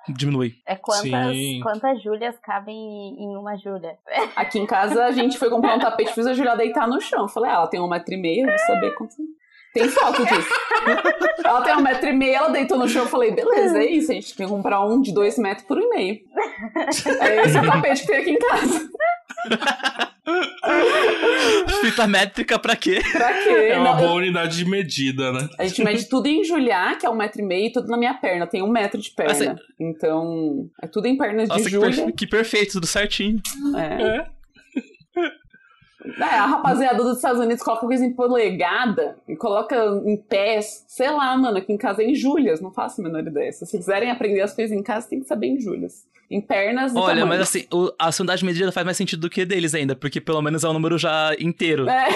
[0.08, 0.54] diminui.
[0.66, 1.60] É quantas, Sim.
[1.62, 3.96] quantas Júlias cabem em uma Júlia.
[4.34, 7.28] Aqui em casa a gente foi comprar um tapete, fiz a Julia deitar no chão.
[7.28, 9.14] Falei, ah, ela tem um metro e meio, eu vou saber quanto.
[9.72, 10.50] Tem foto disso.
[11.44, 13.02] ela tem um metro e meio, ela deitou no chão.
[13.02, 14.10] Eu falei, beleza, é isso.
[14.10, 16.20] A gente tem que comprar um de dois metros por um e meio.
[17.20, 18.90] É esse o tapete que tem aqui em casa.
[21.80, 23.00] Fita métrica pra quê?
[23.12, 23.48] Pra quê?
[23.50, 25.48] É uma Não, boa eu- unidade de medida, né?
[25.58, 27.96] A gente mede tudo em Juliá, que é um metro e meio, e tudo na
[27.96, 28.44] minha perna.
[28.44, 29.32] Eu tenho um metro de perna.
[29.32, 29.56] Nossa.
[29.78, 33.40] Então, é tudo em pernas Nossa, de que, per- que perfeito, tudo certinho.
[33.76, 34.02] É.
[34.02, 34.26] É.
[36.18, 40.84] É, a rapaziada dos Estados Unidos coloca coisa em polegada e coloca em pés.
[40.88, 43.52] Sei lá, mano, aqui em casa é em Júlias, não faço a menor ideia.
[43.52, 46.08] Se vocês quiserem aprender as coisas em casa, tem que saber em Júlias.
[46.30, 47.26] Em pernas e Olha, tamanho.
[47.26, 50.20] mas assim, o- a sua unidade medida faz mais sentido do que deles ainda, porque
[50.20, 51.88] pelo menos é um número já inteiro.
[51.90, 52.08] É,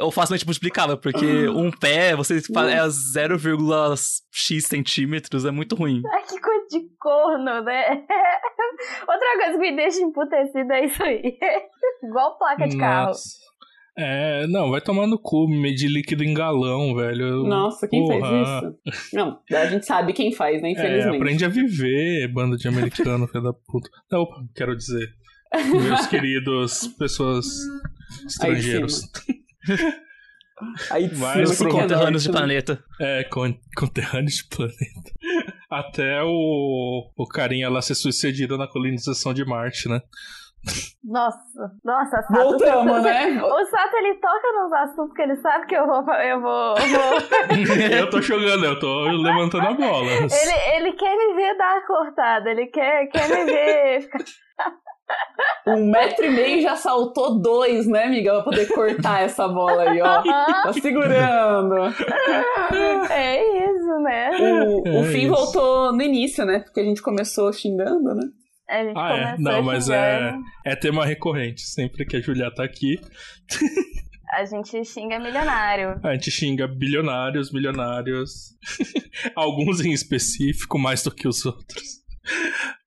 [0.00, 6.02] Ou facilmente multiplicável, porque um pé, você é 0,x centímetros, é muito ruim.
[6.12, 7.90] Ai, que coisa de corno, né?
[9.08, 11.38] Outra coisa que me deixa emputecida é isso aí.
[12.02, 13.06] Igual placa de carro.
[13.08, 13.44] Nossa.
[13.96, 17.44] É, não, vai tomar no cu, medir líquido em galão, velho.
[17.44, 18.28] nossa, quem Porra.
[18.28, 18.74] fez isso?
[19.14, 20.70] Não, a gente sabe quem faz, né?
[20.70, 21.16] É, Infelizmente.
[21.16, 23.88] aprende a viver, banda de americano, filho da puta.
[24.10, 25.08] Não, opa, quero dizer.
[25.70, 27.46] Meus queridos pessoas
[28.26, 29.02] estrangeiros.
[30.90, 32.38] Aí é Conterrâneos de né?
[32.38, 32.84] planeta.
[33.00, 35.12] É, con conterrâneos de planeta.
[35.68, 40.00] Até o, o carinha lá ser sucedido na colonização de Marte, né?
[41.02, 41.38] Nossa,
[41.84, 42.32] nossa, Sato.
[42.32, 43.36] Voltamos, né?
[43.42, 45.96] O Sato, ele toca nos assuntos que ele sabe que eu vou...
[46.14, 47.76] Eu vou, eu vou...
[47.98, 50.10] eu tô jogando, eu tô levantando a bola.
[50.10, 54.08] ele, ele quer me ver dar a cortada, ele quer, quer me ver...
[55.66, 58.32] Um metro e meio já saltou dois, né, amiga?
[58.34, 60.22] Pra poder cortar essa bola aí, ó.
[60.22, 61.74] Tá segurando.
[63.10, 64.30] É isso, né?
[64.38, 65.28] O, É o fim isso.
[65.34, 66.60] voltou no início, né?
[66.60, 68.22] Porque a gente começou xingando, né?
[68.68, 69.36] A gente Ah, é?
[69.38, 70.32] Não, mas é,
[70.66, 71.62] é tema recorrente.
[71.62, 72.98] Sempre que a Julia tá aqui,
[74.32, 76.00] A gente xinga milionário.
[76.02, 78.54] a gente xinga bilionários, milionários.
[79.36, 82.03] Alguns em específico, mais do que os outros.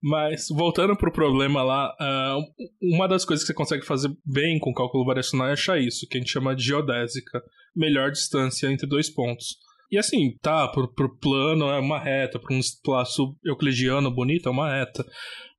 [0.02, 2.38] Mas, voltando pro problema lá, ah,
[2.82, 6.18] uma das coisas que você consegue fazer bem com cálculo variacional é achar isso, que
[6.18, 7.42] a gente chama de geodésica.
[7.76, 9.58] Melhor distância entre dois pontos.
[9.90, 14.52] E assim, tá, pro, pro plano é uma reta, para um espaço euclidiano bonito é
[14.52, 15.06] uma reta.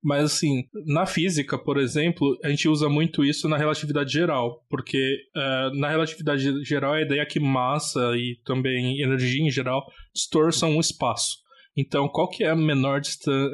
[0.02, 4.98] Mas assim, na física, por exemplo, a gente usa muito isso na relatividade geral, porque
[5.36, 9.84] eh, na relatividade geral a ideia é que massa e também energia em geral
[10.14, 11.38] distorçam o espaço.
[11.80, 13.00] Então, qual que é a menor,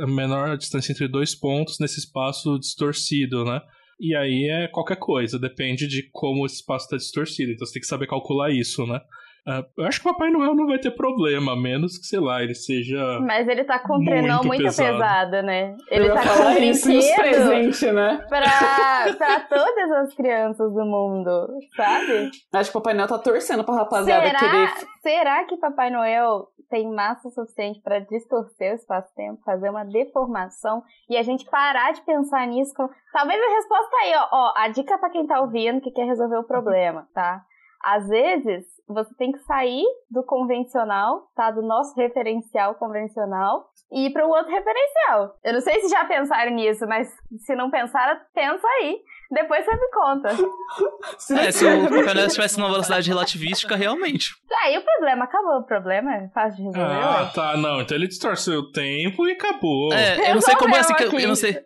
[0.01, 3.61] a menor distância entre dois pontos nesse espaço distorcido, né?
[4.01, 7.53] E aí é qualquer coisa, depende de como esse espaço está distorcido.
[7.53, 8.99] Então você tem que saber calcular isso, né?
[9.47, 12.19] Ah, eu acho que o Papai Noel não vai ter problema, a menos que, sei
[12.19, 13.21] lá, ele seja.
[13.21, 14.93] Mas ele tá com um trenó Muito muito pesado.
[14.93, 15.77] pesado, né?
[15.91, 18.25] Eu Ele ia tá com um e brinquedo presentes, né?
[18.29, 21.47] pra, pra todas as crianças do mundo,
[21.77, 22.31] sabe?
[22.55, 24.89] Acho que o Papai Noel tá torcendo pra rapaziada Será, querer.
[25.03, 31.16] será que Papai Noel tem massa suficiente pra distorcer o espaço-tempo, fazer uma deformação e
[31.19, 32.73] a gente parar de pensar nisso?
[32.75, 34.53] com- Talvez a resposta aí, ó, ó.
[34.57, 37.43] A dica pra quem tá ouvindo que quer resolver o problema, tá?
[37.85, 41.51] Às vezes, você tem que sair do convencional, tá?
[41.51, 45.36] Do nosso referencial convencional e ir para um outro referencial.
[45.44, 47.09] Eu não sei se já pensaram nisso, mas
[47.44, 48.97] se não pensaram, pensa aí.
[49.31, 50.31] Depois você me conta.
[51.19, 54.31] Se É, se o Papai Noel estivesse numa velocidade relativística, realmente.
[54.62, 55.59] Aí o problema acabou.
[55.59, 57.02] O problema é fácil de resolver.
[57.02, 57.31] Ah, ué.
[57.35, 57.81] tá, não.
[57.81, 59.93] Então ele distorceu o tempo e acabou.
[59.93, 61.59] É, eu não sei como é assim, que- Resolveu eu não sei.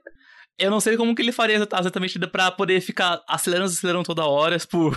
[0.58, 4.26] Eu não sei como que ele faria exatamente pra poder ficar acelerando e acelerando toda
[4.26, 4.96] hora, por...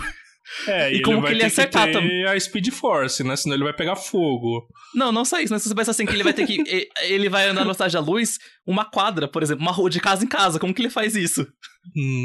[0.66, 2.24] É, E como que ele ia acertar ter também?
[2.26, 3.36] a Speed Force, né?
[3.36, 4.66] Senão ele vai pegar fogo.
[4.94, 5.58] Não, não só isso, né?
[5.58, 6.62] Se você pensa assim que ele vai ter que.
[7.02, 10.24] ele vai andar na velocidade da luz, uma quadra, por exemplo, uma rua de casa
[10.24, 10.58] em casa.
[10.58, 11.46] Como que ele faz isso?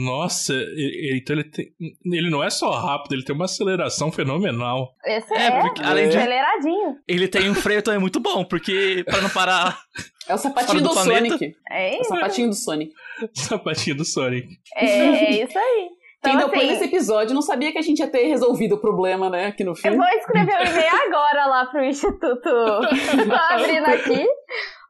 [0.06, 1.66] Nossa, e- e- então ele tem.
[2.06, 4.94] Ele não é só rápido, ele tem uma aceleração fenomenal.
[5.06, 6.96] Esse É, é, porque além de- aceleradinho.
[7.08, 9.80] Ele tem um freio também muito bom, porque pra não parar.
[10.28, 10.94] É o sapatinho do do.
[10.96, 11.56] Sonic.
[11.72, 12.10] É É o isso.
[12.10, 12.92] sapatinho do Sonic.
[13.34, 14.48] Sapatinho do Sonic.
[14.76, 15.90] É, é isso aí.
[16.24, 18.76] Quem Então, deu play assim, nesse episódio não sabia que a gente ia ter resolvido
[18.76, 19.48] o problema, né?
[19.48, 19.88] Aqui no fim.
[19.88, 22.42] eu vou escrever o e-mail agora lá pro Instituto.
[22.42, 24.26] Tô abrindo aqui.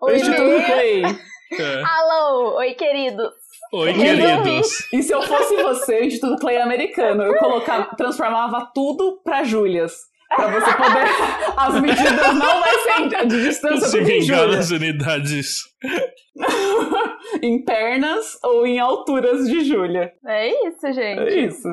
[0.01, 0.65] O Instituto e-mail.
[0.65, 1.03] Play.
[1.59, 1.83] É.
[1.83, 3.31] Alô, oi querido.
[3.73, 4.93] Oi, queridos.
[4.93, 9.93] E se eu fosse você, o Instituto Clay americano, eu colocava, transformava tudo pra Júlias.
[10.35, 11.07] Pra você poder.
[11.57, 14.57] As medidas não vai ser de distância Se do que vingar Júlia.
[14.57, 15.61] das unidades.
[17.41, 20.11] em pernas ou em alturas de Júlia.
[20.25, 21.19] É isso, gente.
[21.19, 21.67] É isso.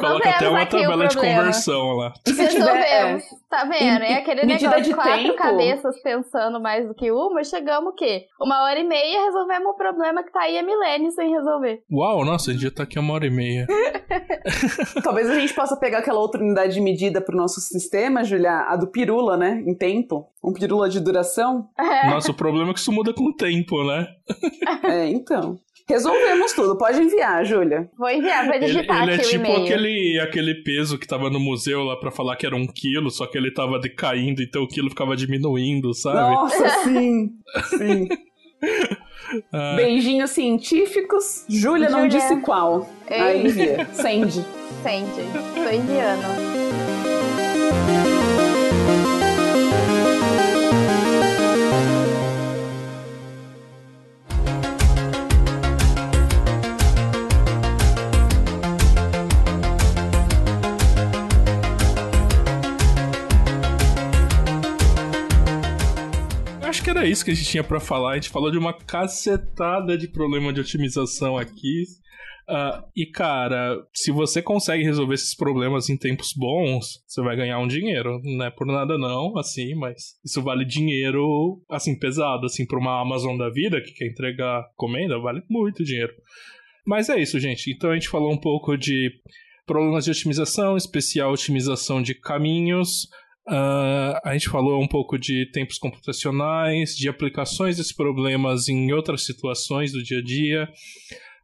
[0.00, 2.12] Coloca até Resolvemos uma tabela de conversão lá.
[2.26, 2.34] Se.
[2.34, 3.24] Resolvemos.
[3.48, 4.02] Tá vendo?
[4.02, 5.36] É aquele negócio de quatro tempo.
[5.36, 7.44] cabeças pensando mais do que uma.
[7.44, 8.26] Chegamos o quê?
[8.40, 11.82] Uma hora e meia resolvemos o problema que tá aí há milênios sem resolver.
[11.90, 13.66] Uau, nossa, a gente já tá aqui uma hora e meia.
[14.10, 18.66] é, talvez a gente possa pegar aquela outra unidade de medida pro nosso sistema, Júlia,
[18.68, 19.62] a do pirula, né?
[19.66, 20.26] Em tempo.
[20.42, 21.68] Um pirula de duração.
[22.06, 24.06] Nossa, o problema é que isso muda com o tempo, né?
[24.84, 25.58] É, então.
[25.88, 26.78] Resolvemos tudo.
[26.78, 27.90] Pode enviar, Júlia.
[27.98, 29.62] Vou enviar, vou Ele, digitar ele é aqui o tipo e-mail.
[29.64, 33.26] aquele, aquele peso que tava no museu lá pra falar que era um quilo, só
[33.26, 36.34] que ele tava decaindo, então o quilo ficava diminuindo, sabe?
[36.34, 37.30] Nossa, sim.
[37.76, 38.08] Sim.
[39.52, 41.44] Ah, Beijinhos científicos.
[41.48, 42.88] Júlia não disse qual.
[43.08, 43.20] Ei.
[43.20, 43.86] Aí envia.
[43.92, 44.44] Sende.
[44.82, 45.20] Sente.
[45.54, 46.63] Tô enviando.
[66.96, 68.12] Era isso que a gente tinha pra falar.
[68.12, 71.84] A gente falou de uma cacetada de problema de otimização aqui.
[72.46, 77.58] Ah, e cara, se você consegue resolver esses problemas em tempos bons, você vai ganhar
[77.58, 78.20] um dinheiro.
[78.22, 83.00] Não é por nada não, assim, mas isso vale dinheiro, assim, pesado, assim, pra uma
[83.00, 86.12] Amazon da vida que quer entregar comenda, vale muito dinheiro.
[86.86, 87.70] Mas é isso, gente.
[87.70, 89.10] Então a gente falou um pouco de
[89.66, 93.08] problemas de otimização, especial otimização de caminhos.
[93.46, 99.24] Ah, a gente falou um pouco de tempos computacionais, de aplicações desses problemas em outras
[99.26, 100.68] situações do dia a dia.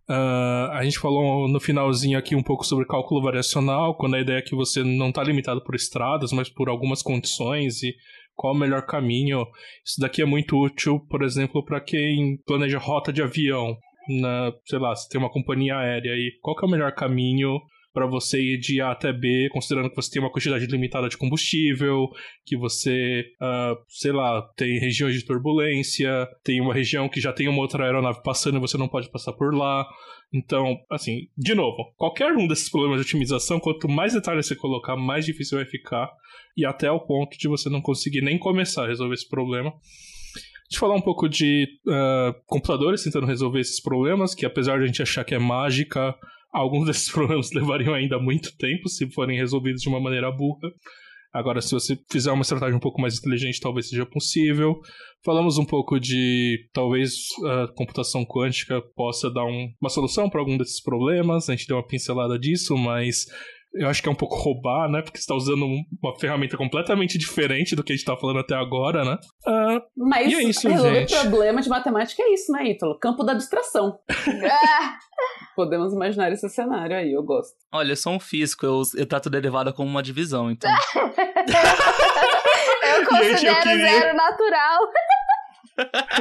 [0.09, 4.39] Ah, a gente falou no finalzinho aqui um pouco sobre cálculo variacional, quando a ideia
[4.39, 7.95] é que você não está limitado por estradas, mas por algumas condições e
[8.35, 9.47] qual o melhor caminho.
[9.85, 13.77] Isso daqui é muito útil, por exemplo, para quem planeja rota de avião.
[14.09, 17.61] Na, sei lá, se tem uma companhia aérea aí, qual é o melhor caminho
[17.93, 21.17] para você ir de A até B, considerando que você tem uma quantidade limitada de
[21.17, 22.09] combustível,
[22.45, 27.49] que você, ah, sei lá, tem regiões de turbulência, tem uma região que já tem
[27.49, 29.87] uma outra aeronave passando e você não pode passar por lá.
[30.33, 34.97] Então, assim, de novo, qualquer um desses problemas de otimização, quanto mais detalhes você colocar,
[34.97, 36.09] mais difícil vai ficar,
[36.57, 39.71] e até o ponto de você não conseguir nem começar a resolver esse problema.
[39.71, 44.85] Deixa eu falar um pouco de ah, computadores tentando resolver esses problemas, que apesar de
[44.85, 46.15] a gente achar que é mágica,
[46.53, 50.71] alguns desses problemas levariam ainda muito tempo se forem resolvidos de uma maneira burra.
[51.33, 54.81] Agora, se você fizer uma estratégia um pouco mais inteligente, talvez seja possível.
[55.25, 57.13] Falamos um pouco de talvez
[57.47, 61.49] a computação quântica possa dar um- uma solução para algum desses problemas.
[61.49, 63.27] A gente deu uma pincelada disso, mas
[63.75, 65.01] eu acho que é um pouco roubar, né?
[65.03, 68.41] Porque você está usando um- uma ferramenta completamente diferente do que a gente está falando
[68.41, 69.19] até agora, né?
[69.47, 71.21] Ah, Mas E é isso, resolver gente.
[71.21, 72.99] problema de matemática é isso, né, Ítalo?
[72.99, 73.99] Campo da abstração.
[74.09, 74.99] Ah,
[75.57, 77.53] Podemos imaginar esse cenário aí, eu gosto.
[77.73, 80.71] Olha, eu sou um físico, eu, eu trato derivada como uma divisão, então.
[82.95, 84.79] eu considero Gente, eu queria- zero natural.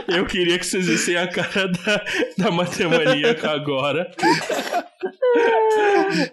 [0.08, 2.04] Eu queria que vocês vissem a cara da,
[2.38, 4.10] da matemaníaca agora.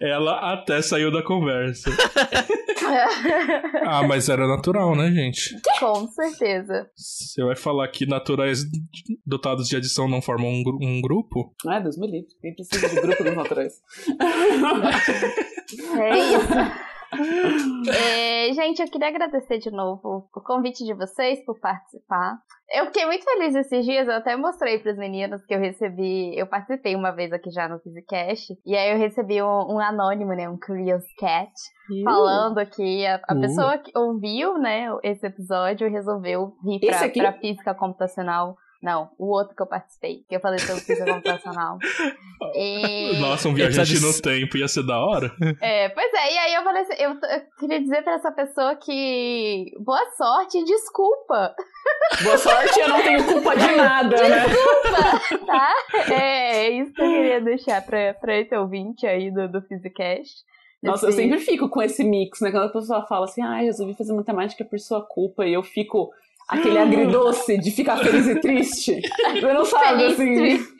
[0.00, 1.90] Ela até saiu da conversa.
[3.84, 5.56] Ah, mas era natural, né, gente?
[5.78, 6.88] Com certeza.
[6.96, 8.64] Você vai falar que naturais
[9.26, 11.54] dotados de adição não formam um, gru- um grupo?
[11.66, 12.28] Ai, Deus me livre.
[12.40, 13.72] Quem precisa de grupo dos naturais?
[15.98, 16.95] É isso.
[17.88, 22.38] É, gente, eu queria agradecer de novo o convite de vocês por participar.
[22.68, 26.36] Eu fiquei muito feliz esses dias, eu até mostrei para os meninos que eu recebi.
[26.36, 30.32] Eu participei uma vez aqui já no Physicast, e aí eu recebi um, um anônimo,
[30.32, 30.48] né?
[30.48, 31.52] Um Curious Cat,
[32.02, 33.40] falando que a, a Uh.
[33.40, 38.56] pessoa que ouviu, né, esse episódio resolveu vir pra física computacional.
[38.82, 41.78] Não, o outro que eu participei, que eu falei sobre física computacional.
[42.54, 43.18] E...
[43.18, 45.32] Nossa, um viajante no tempo ia ser da hora.
[45.60, 48.76] É, pois é, e aí eu falei assim, eu, eu queria dizer pra essa pessoa
[48.76, 51.54] que boa sorte e desculpa,
[52.22, 54.44] Boa sorte, eu não tenho culpa de nada, né?
[54.46, 55.74] desculpa, tá?
[56.10, 60.44] É, é isso que eu queria deixar pra, pra esse ouvinte aí do, do Physicast.
[60.82, 62.50] Nossa, eu sempre fico com esse mix, né?
[62.50, 66.10] Quando a pessoa fala assim, ah, resolvi fazer matemática por sua culpa, e eu fico
[66.48, 69.00] aquele agridoce de ficar feliz e triste.
[69.42, 70.34] Eu não sabe, Feliz, assim.
[70.34, 70.76] triste.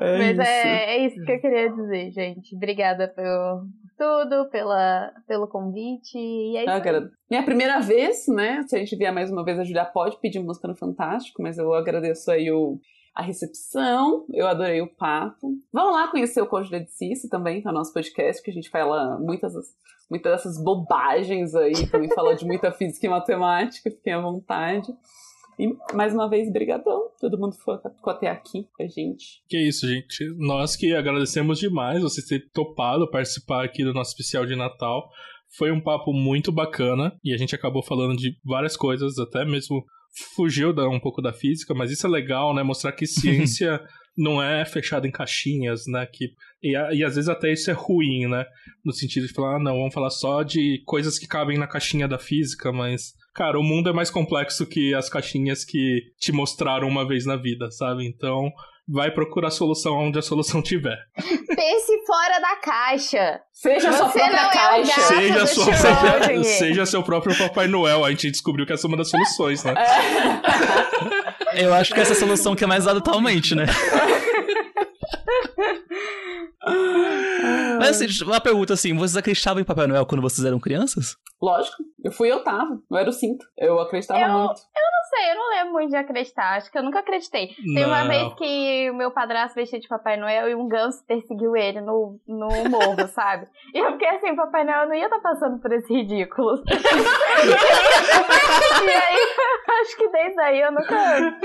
[0.00, 0.40] É Mas isso.
[0.40, 2.56] é, é isso que eu queria dizer, gente.
[2.56, 3.66] Obrigada por
[3.98, 6.16] tudo, pela, pelo convite.
[6.18, 6.70] E é isso.
[6.70, 8.62] Ah, cara, minha primeira vez, né?
[8.66, 11.58] Se a gente vier mais uma vez, a Julia pode pedir música no Fantástico, mas
[11.58, 12.80] eu agradeço aí o,
[13.14, 15.54] a recepção, eu adorei o papo.
[15.72, 18.70] Vamos lá conhecer o Cônjuge Cici também, que é o nosso podcast, que a gente
[18.70, 19.52] fala muitas,
[20.10, 24.92] muitas dessas bobagens aí, também fala de muita física e matemática, fiquem à vontade.
[25.58, 27.10] E, mais uma vez, brigadão.
[27.20, 29.42] Todo mundo ficou até aqui com a gente.
[29.46, 30.24] Que isso, gente.
[30.38, 35.10] Nós que agradecemos demais vocês terem topado participar aqui do nosso especial de Natal.
[35.56, 39.84] Foi um papo muito bacana e a gente acabou falando de várias coisas, até mesmo
[40.34, 42.62] fugiu da, um pouco da física, mas isso é legal, né?
[42.62, 43.80] Mostrar que ciência
[44.16, 46.06] não é fechada em caixinhas, né?
[46.06, 46.32] Que,
[46.62, 48.44] e, e às vezes até isso é ruim, né?
[48.84, 52.06] No sentido de falar, ah, não, vamos falar só de coisas que cabem na caixinha
[52.06, 56.88] da física, mas, cara, o mundo é mais complexo que as caixinhas que te mostraram
[56.88, 58.06] uma vez na vida, sabe?
[58.06, 58.50] Então,
[58.88, 60.96] vai procurar solução onde a solução tiver.
[61.16, 63.40] Pense fora da caixa.
[63.52, 65.00] Seja a sua Você própria não é o caixa.
[65.00, 68.04] gato Seja, sua própria, seja seu próprio Papai Noel.
[68.04, 69.74] A gente descobriu que essa é uma das soluções, né?
[71.54, 73.66] Eu acho que essa é a solução que é mais dada atualmente, né?
[77.78, 81.16] Mas assim, uma pergunta assim, vocês acreditavam em Papai Noel quando vocês eram crianças?
[81.40, 83.44] Lógico, eu fui eu tava, eu era o cinto.
[83.58, 84.60] Eu acreditava Eu- muito.
[84.74, 86.56] Não sei, eu não lembro muito de acreditar.
[86.56, 87.54] Acho que eu nunca acreditei.
[87.74, 91.54] Tem uma vez que o meu padrasto vestiu de Papai Noel e um ganso perseguiu
[91.56, 93.46] ele no, no morro, sabe?
[93.74, 96.62] E eu fiquei assim, Papai Noel não ia estar passando por esse ridículo.
[98.84, 99.18] e aí,
[99.82, 101.38] acho que desde aí eu nunca.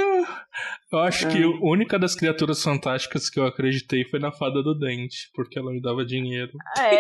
[0.92, 4.78] Eu acho que a única das criaturas fantásticas que eu acreditei foi na Fada do
[4.78, 6.52] Dente, porque ela me dava dinheiro.
[6.80, 7.00] É,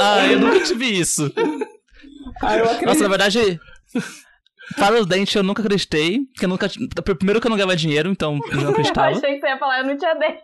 [0.00, 1.30] Ah, eu nunca tive isso.
[2.42, 2.86] Ah, eu acredito.
[2.86, 3.60] Nossa, na verdade,
[4.76, 6.20] para o dente eu nunca acreditei.
[6.32, 6.68] Porque eu nunca.
[7.16, 9.08] Primeiro que eu não ganhava dinheiro, então eu não eu acreditava.
[9.16, 10.42] achei que você ia falar, eu não tinha dente.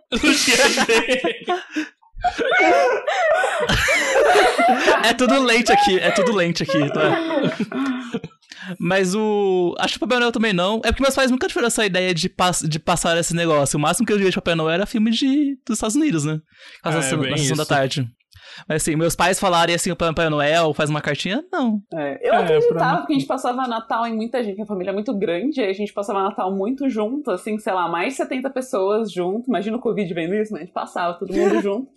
[5.05, 7.17] É tudo lente aqui, é tudo lente aqui, tá?
[8.79, 9.75] Mas o.
[9.79, 10.77] Acho que o Papai Noel também não.
[10.85, 12.61] É porque meus pais nunca tiveram essa ideia de, pass...
[12.69, 13.79] de passar esse negócio.
[13.79, 15.57] O máximo que eu via de Papai Noel era filme de...
[15.67, 16.39] dos Estados Unidos, né?
[16.83, 18.07] Ah, Na é na sessão da tarde.
[18.67, 21.45] Mas assim, meus pais falarem assim, o Papai Noel faz uma cartinha?
[21.53, 21.81] Não.
[21.93, 24.91] É, eu É, acreditava pra porque a gente passava Natal em muita gente, a família
[24.91, 28.19] é muito grande, aí a gente passava Natal muito junto, assim, sei lá, mais de
[28.19, 29.49] 70 pessoas junto.
[29.49, 30.61] Imagina o Covid vendo isso, né?
[30.61, 31.89] A gente passava todo mundo junto.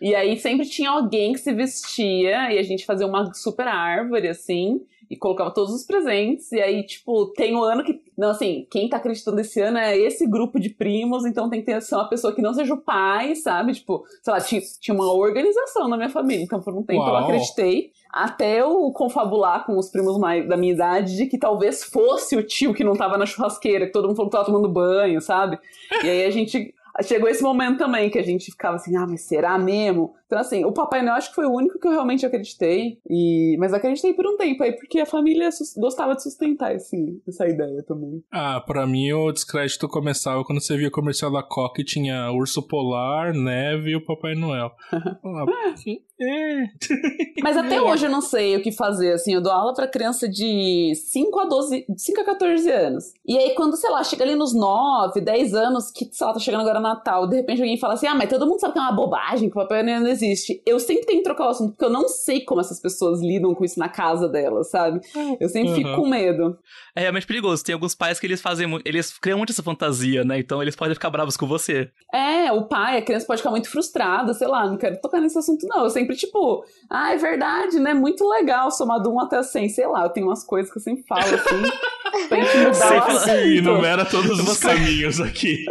[0.00, 4.28] E aí sempre tinha alguém que se vestia e a gente fazia uma super árvore,
[4.28, 4.80] assim,
[5.10, 6.52] e colocava todos os presentes.
[6.52, 8.00] E aí, tipo, tem um ano que.
[8.16, 11.66] Não, assim, quem tá acreditando esse ano é esse grupo de primos, então tem que
[11.66, 13.72] ter ser uma pessoa que não seja o pai, sabe?
[13.74, 16.44] Tipo, sei lá, tinha, tinha uma organização na minha família.
[16.44, 17.24] Então, por um tempo eu Uau.
[17.24, 17.90] acreditei.
[18.12, 22.42] Até eu confabular com os primos mais da minha idade de que talvez fosse o
[22.42, 25.58] tio que não tava na churrasqueira, que todo mundo falou que tava tomando banho, sabe?
[26.04, 26.74] E aí a gente.
[27.02, 30.14] Chegou esse momento também que a gente ficava assim, ah, mas será mesmo?
[30.26, 32.98] Então, assim, o Papai Noel acho que foi o único que eu realmente acreditei.
[33.08, 33.56] E...
[33.58, 37.20] Mas acreditei por um tempo aí, porque a família gostava de sustentar esse...
[37.26, 38.22] essa ideia também.
[38.30, 42.62] Ah, pra mim o descrédito começava quando você via comercial da Coca e tinha urso
[42.62, 44.70] polar, neve e o Papai Noel.
[45.22, 45.74] Ah,
[46.20, 46.64] é.
[47.42, 50.28] Mas até hoje eu não sei o que fazer, assim, eu dou aula pra criança
[50.28, 53.04] de 5 a 12, de 5 a 14 anos.
[53.26, 56.38] E aí quando, sei lá, chega ali nos 9, 10 anos, que, sei lá, tá
[56.38, 58.82] chegando agora Natal, de repente alguém fala assim, ah, mas todo mundo sabe que é
[58.82, 60.62] uma bobagem, que o Papai Noel não existe.
[60.66, 63.54] Eu sempre tenho que trocar o assunto, porque eu não sei como essas pessoas lidam
[63.54, 65.00] com isso na casa delas, sabe?
[65.40, 65.96] Eu sempre fico Uhum.
[66.02, 66.58] com medo.
[66.96, 67.64] É realmente perigoso.
[67.64, 68.86] Tem alguns pais que eles fazem muito.
[68.86, 70.38] Eles criam muito essa fantasia, né?
[70.38, 71.90] Então eles podem ficar bravos com você.
[72.12, 75.38] É, o pai, a criança pode ficar muito frustrada, sei lá, não quero tocar nesse
[75.38, 75.84] assunto, não.
[75.84, 77.94] Eu sempre, tipo, ah, é verdade, né?
[77.94, 80.82] Muito legal, somar do 1 até 100, sei lá, eu tenho umas coisas que eu
[80.82, 83.30] sempre falo, assim, pra gente mudar Sei o assunto.
[83.30, 85.64] Enumera todos os caminhos aqui.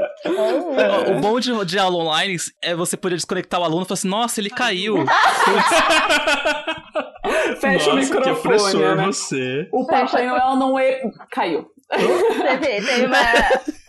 [1.08, 4.08] O bom de, de aula online é você poder desconectar o aluno e falar assim:
[4.08, 5.06] nossa, ele caiu.
[7.60, 9.06] Fecha o Nossa, que microfone, opressor né?
[9.06, 9.70] você.
[9.72, 11.02] O Papai Noel não é...
[11.32, 11.70] Caiu.
[11.90, 13.18] Teve, teve uma,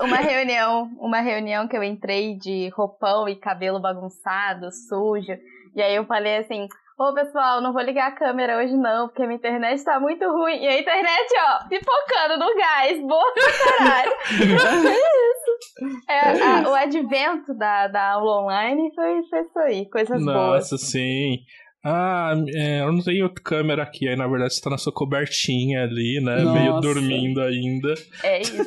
[0.01, 5.33] uma reunião, uma reunião que eu entrei de roupão e cabelo bagunçado, sujo.
[5.75, 6.67] E aí eu falei assim,
[7.03, 10.25] ô pessoal, não vou ligar a câmera hoje não, porque a minha internet tá muito
[10.31, 10.63] ruim.
[10.63, 14.13] E a internet, ó, pipocando no gás, boa pra caralho.
[14.89, 16.01] é isso.
[16.09, 20.35] É, a- o advento da, da aula online foi, foi isso aí, coisas boas.
[20.37, 21.39] Nossa, sim.
[21.85, 25.83] Ah, é, eu não tenho câmera aqui, aí na verdade você tá na sua cobertinha
[25.85, 26.43] ali, né?
[26.43, 26.59] Nossa.
[26.59, 27.95] Meio dormindo ainda.
[28.23, 28.63] É isso.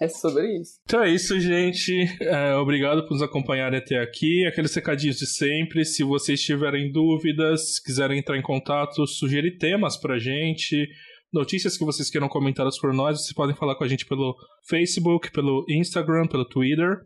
[0.00, 0.78] É sobre isso.
[0.84, 2.06] Então é isso, gente.
[2.20, 4.46] É, obrigado por nos acompanharem até aqui.
[4.46, 5.84] Aqueles recadinhos de sempre.
[5.84, 10.88] Se vocês tiverem dúvidas, quiserem entrar em contato, sugerir temas pra gente,
[11.32, 14.36] notícias que vocês queiram comentadas por nós, vocês podem falar com a gente pelo
[14.68, 16.98] Facebook, pelo Instagram, pelo Twitter.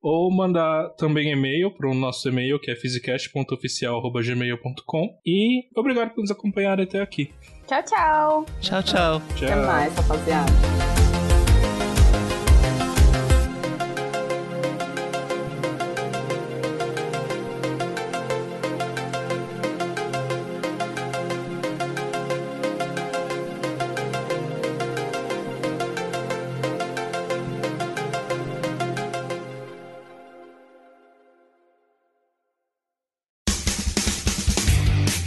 [0.00, 5.18] Ou mandar também e-mail para o nosso e-mail, que é physicast.oficial.gmail.com.
[5.26, 7.32] E obrigado por nos acompanharem até aqui.
[7.66, 8.46] Tchau, tchau.
[8.60, 9.20] Tchau, tchau.
[9.34, 9.48] Tchau.
[9.48, 10.52] Até mais, rapaziada.